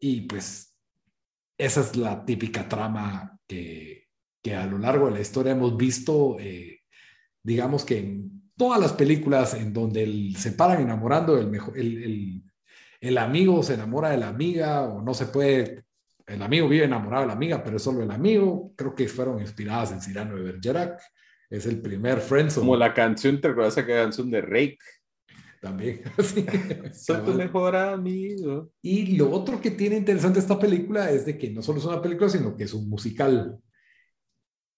Y 0.00 0.22
pues 0.22 0.76
esa 1.56 1.80
es 1.82 1.96
la 1.96 2.24
típica 2.24 2.68
trama 2.68 3.38
que, 3.46 4.08
que 4.42 4.56
a 4.56 4.66
lo 4.66 4.78
largo 4.78 5.06
de 5.06 5.12
la 5.12 5.20
historia 5.20 5.52
hemos 5.52 5.76
visto, 5.76 6.38
eh, 6.40 6.80
digamos 7.40 7.84
que 7.84 7.98
en 7.98 8.50
todas 8.56 8.80
las 8.80 8.94
películas 8.94 9.54
en 9.54 9.72
donde 9.72 10.32
se 10.36 10.52
paran 10.52 10.82
enamorando, 10.82 11.38
el, 11.38 11.46
mejor, 11.46 11.78
el, 11.78 12.02
el 12.02 12.47
el 13.00 13.18
amigo 13.18 13.62
se 13.62 13.74
enamora 13.74 14.10
de 14.10 14.18
la 14.18 14.28
amiga 14.28 14.82
o 14.82 15.02
no 15.02 15.14
se 15.14 15.26
puede, 15.26 15.84
el 16.26 16.42
amigo 16.42 16.68
vive 16.68 16.84
enamorado 16.84 17.22
de 17.22 17.28
la 17.28 17.32
amiga, 17.32 17.62
pero 17.62 17.76
es 17.76 17.82
solo 17.82 18.02
el 18.02 18.10
amigo. 18.10 18.72
Creo 18.76 18.94
que 18.94 19.08
fueron 19.08 19.40
inspiradas 19.40 19.92
en 19.92 20.00
Cyrano 20.00 20.36
de 20.36 20.42
Bergerac. 20.42 21.00
Es 21.48 21.64
el 21.66 21.80
primer 21.80 22.20
Friendzone. 22.20 22.66
Como 22.66 22.76
la 22.76 22.92
canción, 22.92 23.40
¿te 23.40 23.48
acuerdas 23.48 23.78
esa 23.78 23.86
canción 23.86 24.30
de 24.30 24.42
Rake? 24.42 24.78
También. 25.60 26.02
Soy 26.92 27.24
tu 27.24 27.32
mejor 27.32 27.76
amigo. 27.76 28.70
Y 28.82 29.16
lo 29.16 29.30
otro 29.30 29.60
que 29.60 29.70
tiene 29.70 29.96
interesante 29.96 30.38
esta 30.38 30.58
película 30.58 31.10
es 31.10 31.24
de 31.24 31.38
que 31.38 31.50
no 31.50 31.62
solo 31.62 31.78
es 31.78 31.84
una 31.86 32.02
película, 32.02 32.28
sino 32.28 32.54
que 32.54 32.64
es 32.64 32.74
un 32.74 32.88
musical. 32.90 33.58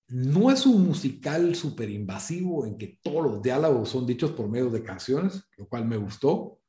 No 0.09 0.51
es 0.51 0.67
un 0.67 0.87
musical 0.87 1.55
súper 1.55 1.91
invasivo 1.91 2.67
en 2.67 2.77
que 2.77 2.99
todos 3.03 3.25
los 3.25 3.43
diálogos 3.43 3.89
son 3.89 4.07
dichos 4.07 4.33
por 4.33 4.49
medio 4.49 4.71
de 4.71 4.83
canciones, 4.83 5.45
lo 5.57 5.69
cual 5.69 5.87
me 5.87 5.97
gustó 5.97 6.60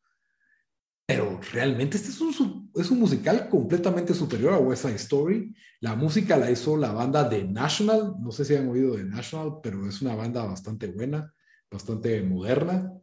pero 1.11 1.41
realmente 1.51 1.97
este 1.97 2.09
es 2.09 2.21
un, 2.21 2.71
es 2.73 2.89
un 2.89 2.99
musical 2.99 3.49
completamente 3.49 4.13
superior 4.13 4.53
a 4.53 4.59
West 4.59 4.83
Side 4.83 4.95
Story. 4.95 5.53
La 5.81 5.93
música 5.93 6.37
la 6.37 6.49
hizo 6.49 6.77
la 6.77 6.93
banda 6.93 7.27
de 7.27 7.43
National, 7.43 8.15
no 8.21 8.31
sé 8.31 8.45
si 8.45 8.55
han 8.55 8.69
oído 8.69 8.95
de 8.95 9.03
National, 9.03 9.59
pero 9.61 9.85
es 9.89 10.01
una 10.01 10.15
banda 10.15 10.45
bastante 10.45 10.87
buena, 10.87 11.33
bastante 11.69 12.21
moderna 12.23 12.93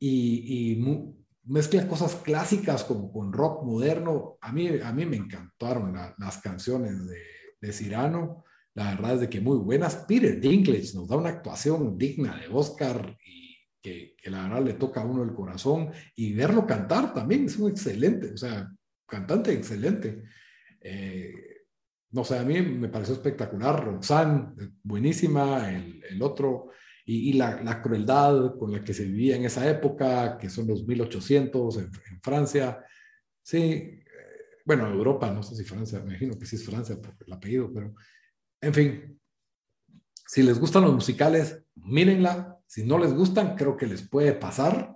y, 0.00 0.72
y 0.72 1.16
mezcla 1.44 1.86
cosas 1.86 2.16
clásicas 2.16 2.82
como 2.82 3.12
con 3.12 3.32
rock 3.32 3.64
moderno. 3.64 4.38
A 4.40 4.50
mí, 4.50 4.68
a 4.82 4.92
mí 4.92 5.06
me 5.06 5.16
encantaron 5.16 5.94
las 6.18 6.38
canciones 6.38 7.06
de, 7.06 7.20
de 7.60 7.72
Cyrano. 7.72 8.42
La 8.74 8.96
verdad 8.96 9.14
es 9.14 9.20
de 9.20 9.28
que 9.28 9.40
muy 9.40 9.58
buenas. 9.58 9.94
Peter 10.08 10.40
Dinklage 10.40 10.94
nos 10.94 11.06
da 11.06 11.16
una 11.16 11.30
actuación 11.30 11.96
digna 11.96 12.36
de 12.36 12.48
Oscar 12.52 13.16
y 13.24 13.47
que, 13.80 14.16
la 14.24 14.44
verdad 14.44 14.64
le 14.64 14.74
toca 14.74 15.02
a 15.02 15.06
uno 15.06 15.22
el 15.22 15.34
corazón 15.34 15.90
y 16.16 16.34
verlo 16.34 16.66
cantar 16.66 17.14
también 17.14 17.46
es 17.46 17.56
un 17.58 17.70
excelente, 17.70 18.32
o 18.32 18.36
sea, 18.36 18.70
cantante 19.06 19.52
excelente. 19.52 20.24
Eh, 20.80 21.32
no 22.10 22.24
sé, 22.24 22.38
a 22.38 22.44
mí 22.44 22.60
me 22.62 22.88
pareció 22.88 23.14
espectacular. 23.14 23.84
Roxanne, 23.84 24.54
buenísima, 24.82 25.70
el, 25.70 26.02
el 26.08 26.22
otro, 26.22 26.70
y, 27.04 27.32
la, 27.32 27.62
la, 27.62 27.80
crueldad 27.80 28.58
con 28.58 28.70
la 28.70 28.84
que 28.84 28.92
se 28.92 29.04
vivía 29.04 29.36
en 29.36 29.46
esa 29.46 29.68
época, 29.68 30.36
que 30.36 30.50
son 30.50 30.66
los 30.66 30.86
1800 30.86 31.78
en, 31.78 31.84
en 31.84 32.20
Francia, 32.20 32.84
Sí, 33.48 33.56
eh, 33.56 34.02
bueno, 34.66 34.86
Europa, 34.88 35.30
no 35.30 35.42
sé 35.42 35.56
si 35.56 35.64
Francia, 35.64 36.00
me 36.00 36.10
imagino 36.10 36.38
que 36.38 36.44
sí 36.44 36.56
es 36.56 36.66
Francia 36.66 37.00
por 37.00 37.16
el 37.26 37.32
apellido, 37.32 37.72
pero 37.72 37.94
en 38.60 38.74
fin, 38.74 39.20
si 40.26 40.42
les 40.42 40.60
gustan 40.60 40.82
los 40.82 40.92
musicales, 40.92 41.58
mírenla. 41.76 42.57
Si 42.68 42.84
no 42.84 42.98
les 42.98 43.14
gustan, 43.14 43.56
creo 43.56 43.76
que 43.76 43.86
les 43.86 44.06
puede 44.06 44.34
pasar. 44.34 44.94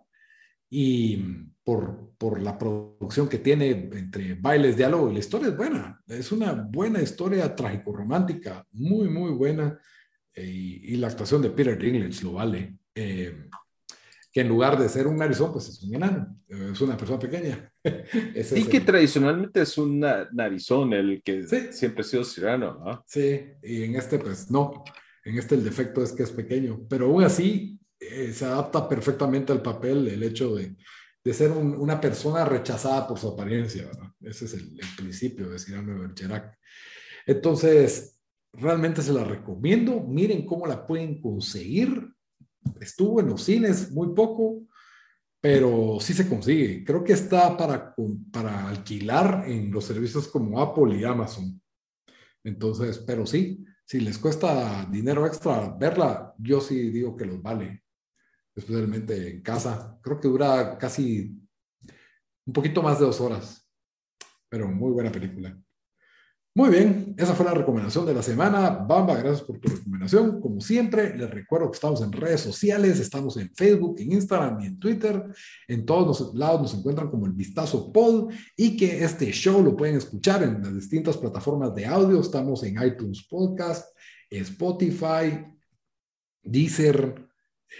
Y 0.70 1.24
por, 1.64 2.12
por 2.18 2.40
la 2.40 2.58
producción 2.58 3.28
que 3.28 3.38
tiene 3.38 3.70
entre 3.70 4.34
bailes, 4.34 4.76
diálogo 4.76 5.10
y 5.10 5.14
la 5.14 5.18
historia 5.18 5.48
es 5.48 5.56
buena. 5.56 6.00
Es 6.06 6.30
una 6.32 6.52
buena 6.52 7.00
historia 7.00 7.54
trágico-romántica, 7.54 8.66
muy, 8.72 9.08
muy 9.08 9.32
buena. 9.32 9.78
Eh, 10.34 10.44
y, 10.44 10.96
la 10.96 11.08
actuación 11.08 11.42
de 11.42 11.50
Peter 11.50 11.78
Dinklage 11.78 12.24
lo 12.24 12.32
vale. 12.34 12.76
Eh, 12.94 13.48
que 14.32 14.40
en 14.40 14.48
lugar 14.48 14.78
de 14.78 14.88
ser 14.88 15.06
un 15.06 15.18
narizón, 15.18 15.52
pues 15.52 15.68
es 15.68 15.82
un 15.82 15.94
enano, 15.94 16.38
es 16.48 16.80
una 16.80 16.96
persona 16.96 17.18
pequeña. 17.18 17.70
y 18.56 18.64
que 18.64 18.80
tradicionalmente 18.80 19.60
es 19.60 19.76
un 19.76 20.00
narizón 20.00 20.94
el 20.94 21.22
que 21.22 21.42
siempre 21.70 22.00
ha 22.00 22.04
sido 22.04 22.24
cirano, 22.24 22.80
¿no? 22.82 23.04
Sí, 23.06 23.42
y 23.62 23.82
en 23.82 23.96
este 23.96 24.18
pues 24.18 24.50
no, 24.50 24.84
en 25.24 25.38
este 25.38 25.54
el 25.54 25.64
defecto 25.64 26.02
es 26.02 26.12
que 26.12 26.22
es 26.22 26.30
pequeño, 26.30 26.86
pero 26.88 27.06
aún 27.06 27.24
así 27.24 27.80
eh, 27.98 28.32
se 28.32 28.44
adapta 28.44 28.88
perfectamente 28.88 29.52
al 29.52 29.62
papel 29.62 30.08
el 30.08 30.22
hecho 30.22 30.54
de, 30.54 30.76
de 31.24 31.34
ser 31.34 31.52
una 31.52 32.00
persona 32.00 32.44
rechazada 32.44 33.06
por 33.06 33.18
su 33.18 33.28
apariencia. 33.28 33.90
Ese 34.20 34.46
es 34.46 34.54
el, 34.54 34.78
principio 34.96 35.48
de 35.50 35.58
Cyrano 35.58 36.02
de. 36.02 36.42
Entonces, 37.26 38.20
realmente 38.52 39.02
se 39.02 39.12
la 39.12 39.24
recomiendo, 39.24 40.00
miren 40.00 40.44
cómo 40.44 40.66
la 40.66 40.86
pueden 40.86 41.20
conseguir 41.20 42.12
estuvo 42.80 43.20
en 43.20 43.28
los 43.28 43.42
cines 43.42 43.90
muy 43.90 44.14
poco, 44.14 44.62
pero 45.40 45.98
sí 46.00 46.14
se 46.14 46.28
consigue. 46.28 46.84
Creo 46.84 47.02
que 47.02 47.12
está 47.12 47.56
para, 47.56 47.94
para 48.32 48.68
alquilar 48.68 49.44
en 49.46 49.70
los 49.70 49.84
servicios 49.84 50.28
como 50.28 50.60
Apple 50.60 50.96
y 50.96 51.04
Amazon. 51.04 51.60
Entonces, 52.44 52.98
pero 52.98 53.26
sí, 53.26 53.64
si 53.92 54.00
les 54.00 54.18
cuesta 54.18 54.86
dinero 54.86 55.26
extra 55.26 55.68
verla, 55.68 56.34
yo 56.38 56.62
sí 56.62 56.88
digo 56.88 57.14
que 57.14 57.26
los 57.26 57.42
vale, 57.42 57.84
especialmente 58.54 59.28
en 59.28 59.42
casa. 59.42 59.98
Creo 60.00 60.18
que 60.18 60.28
dura 60.28 60.78
casi 60.78 61.38
un 62.46 62.52
poquito 62.54 62.80
más 62.82 62.98
de 62.98 63.04
dos 63.04 63.20
horas, 63.20 63.68
pero 64.48 64.66
muy 64.66 64.92
buena 64.92 65.12
película. 65.12 65.54
Muy 66.54 66.68
bien, 66.68 67.14
esa 67.16 67.34
fue 67.34 67.46
la 67.46 67.54
recomendación 67.54 68.04
de 68.04 68.12
la 68.12 68.22
semana. 68.22 68.68
Bamba, 68.68 69.14
gracias 69.14 69.40
por 69.40 69.58
tu 69.58 69.70
recomendación. 69.70 70.38
Como 70.38 70.60
siempre, 70.60 71.16
les 71.16 71.30
recuerdo 71.30 71.70
que 71.70 71.76
estamos 71.76 72.02
en 72.02 72.12
redes 72.12 72.42
sociales, 72.42 73.00
estamos 73.00 73.38
en 73.38 73.50
Facebook, 73.54 73.98
en 73.98 74.12
Instagram 74.12 74.60
y 74.60 74.66
en 74.66 74.78
Twitter. 74.78 75.24
En 75.66 75.86
todos 75.86 76.20
los 76.20 76.34
lados 76.34 76.60
nos 76.60 76.74
encuentran 76.74 77.08
como 77.08 77.24
el 77.24 77.32
Vistazo 77.32 77.90
Pod 77.90 78.34
y 78.54 78.76
que 78.76 79.02
este 79.02 79.32
show 79.32 79.62
lo 79.62 79.74
pueden 79.74 79.96
escuchar 79.96 80.42
en 80.42 80.60
las 80.62 80.74
distintas 80.74 81.16
plataformas 81.16 81.74
de 81.74 81.86
audio. 81.86 82.20
Estamos 82.20 82.62
en 82.64 82.82
iTunes 82.82 83.26
Podcast, 83.26 83.96
Spotify, 84.28 85.46
Deezer, 86.42 87.28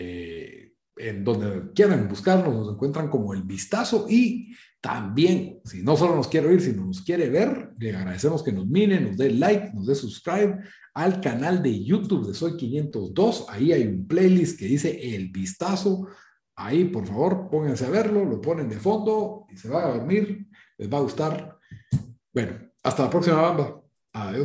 eh, 0.00 0.72
en 0.96 1.22
donde 1.22 1.72
quieran 1.74 2.08
buscarnos, 2.08 2.54
nos 2.54 2.72
encuentran 2.72 3.10
como 3.10 3.34
el 3.34 3.42
Vistazo 3.42 4.06
y 4.08 4.54
también, 4.82 5.60
si 5.64 5.80
no 5.84 5.96
solo 5.96 6.16
nos 6.16 6.26
quiere 6.26 6.48
oír, 6.48 6.60
sino 6.60 6.84
nos 6.84 7.02
quiere 7.02 7.30
ver, 7.30 7.70
le 7.78 7.96
agradecemos 7.96 8.42
que 8.42 8.50
nos 8.52 8.66
mire, 8.66 9.00
nos 9.00 9.16
dé 9.16 9.30
like, 9.30 9.72
nos 9.72 9.86
dé 9.86 9.94
subscribe 9.94 10.58
al 10.92 11.20
canal 11.20 11.62
de 11.62 11.84
YouTube 11.84 12.26
de 12.26 12.34
Soy 12.34 12.56
502. 12.56 13.46
Ahí 13.48 13.72
hay 13.72 13.86
un 13.86 14.08
playlist 14.08 14.58
que 14.58 14.66
dice 14.66 15.14
El 15.14 15.28
Vistazo. 15.28 16.08
Ahí, 16.56 16.86
por 16.86 17.06
favor, 17.06 17.48
pónganse 17.48 17.86
a 17.86 17.90
verlo, 17.90 18.24
lo 18.24 18.40
ponen 18.40 18.68
de 18.68 18.80
fondo 18.80 19.46
y 19.48 19.56
se 19.56 19.68
van 19.68 19.84
a 19.84 19.94
dormir. 19.94 20.48
Les 20.76 20.92
va 20.92 20.98
a 20.98 21.02
gustar. 21.02 21.58
Bueno, 22.34 22.58
hasta 22.82 23.04
la 23.04 23.10
próxima, 23.10 23.40
Bamba. 23.40 23.80
Adiós. 24.12 24.44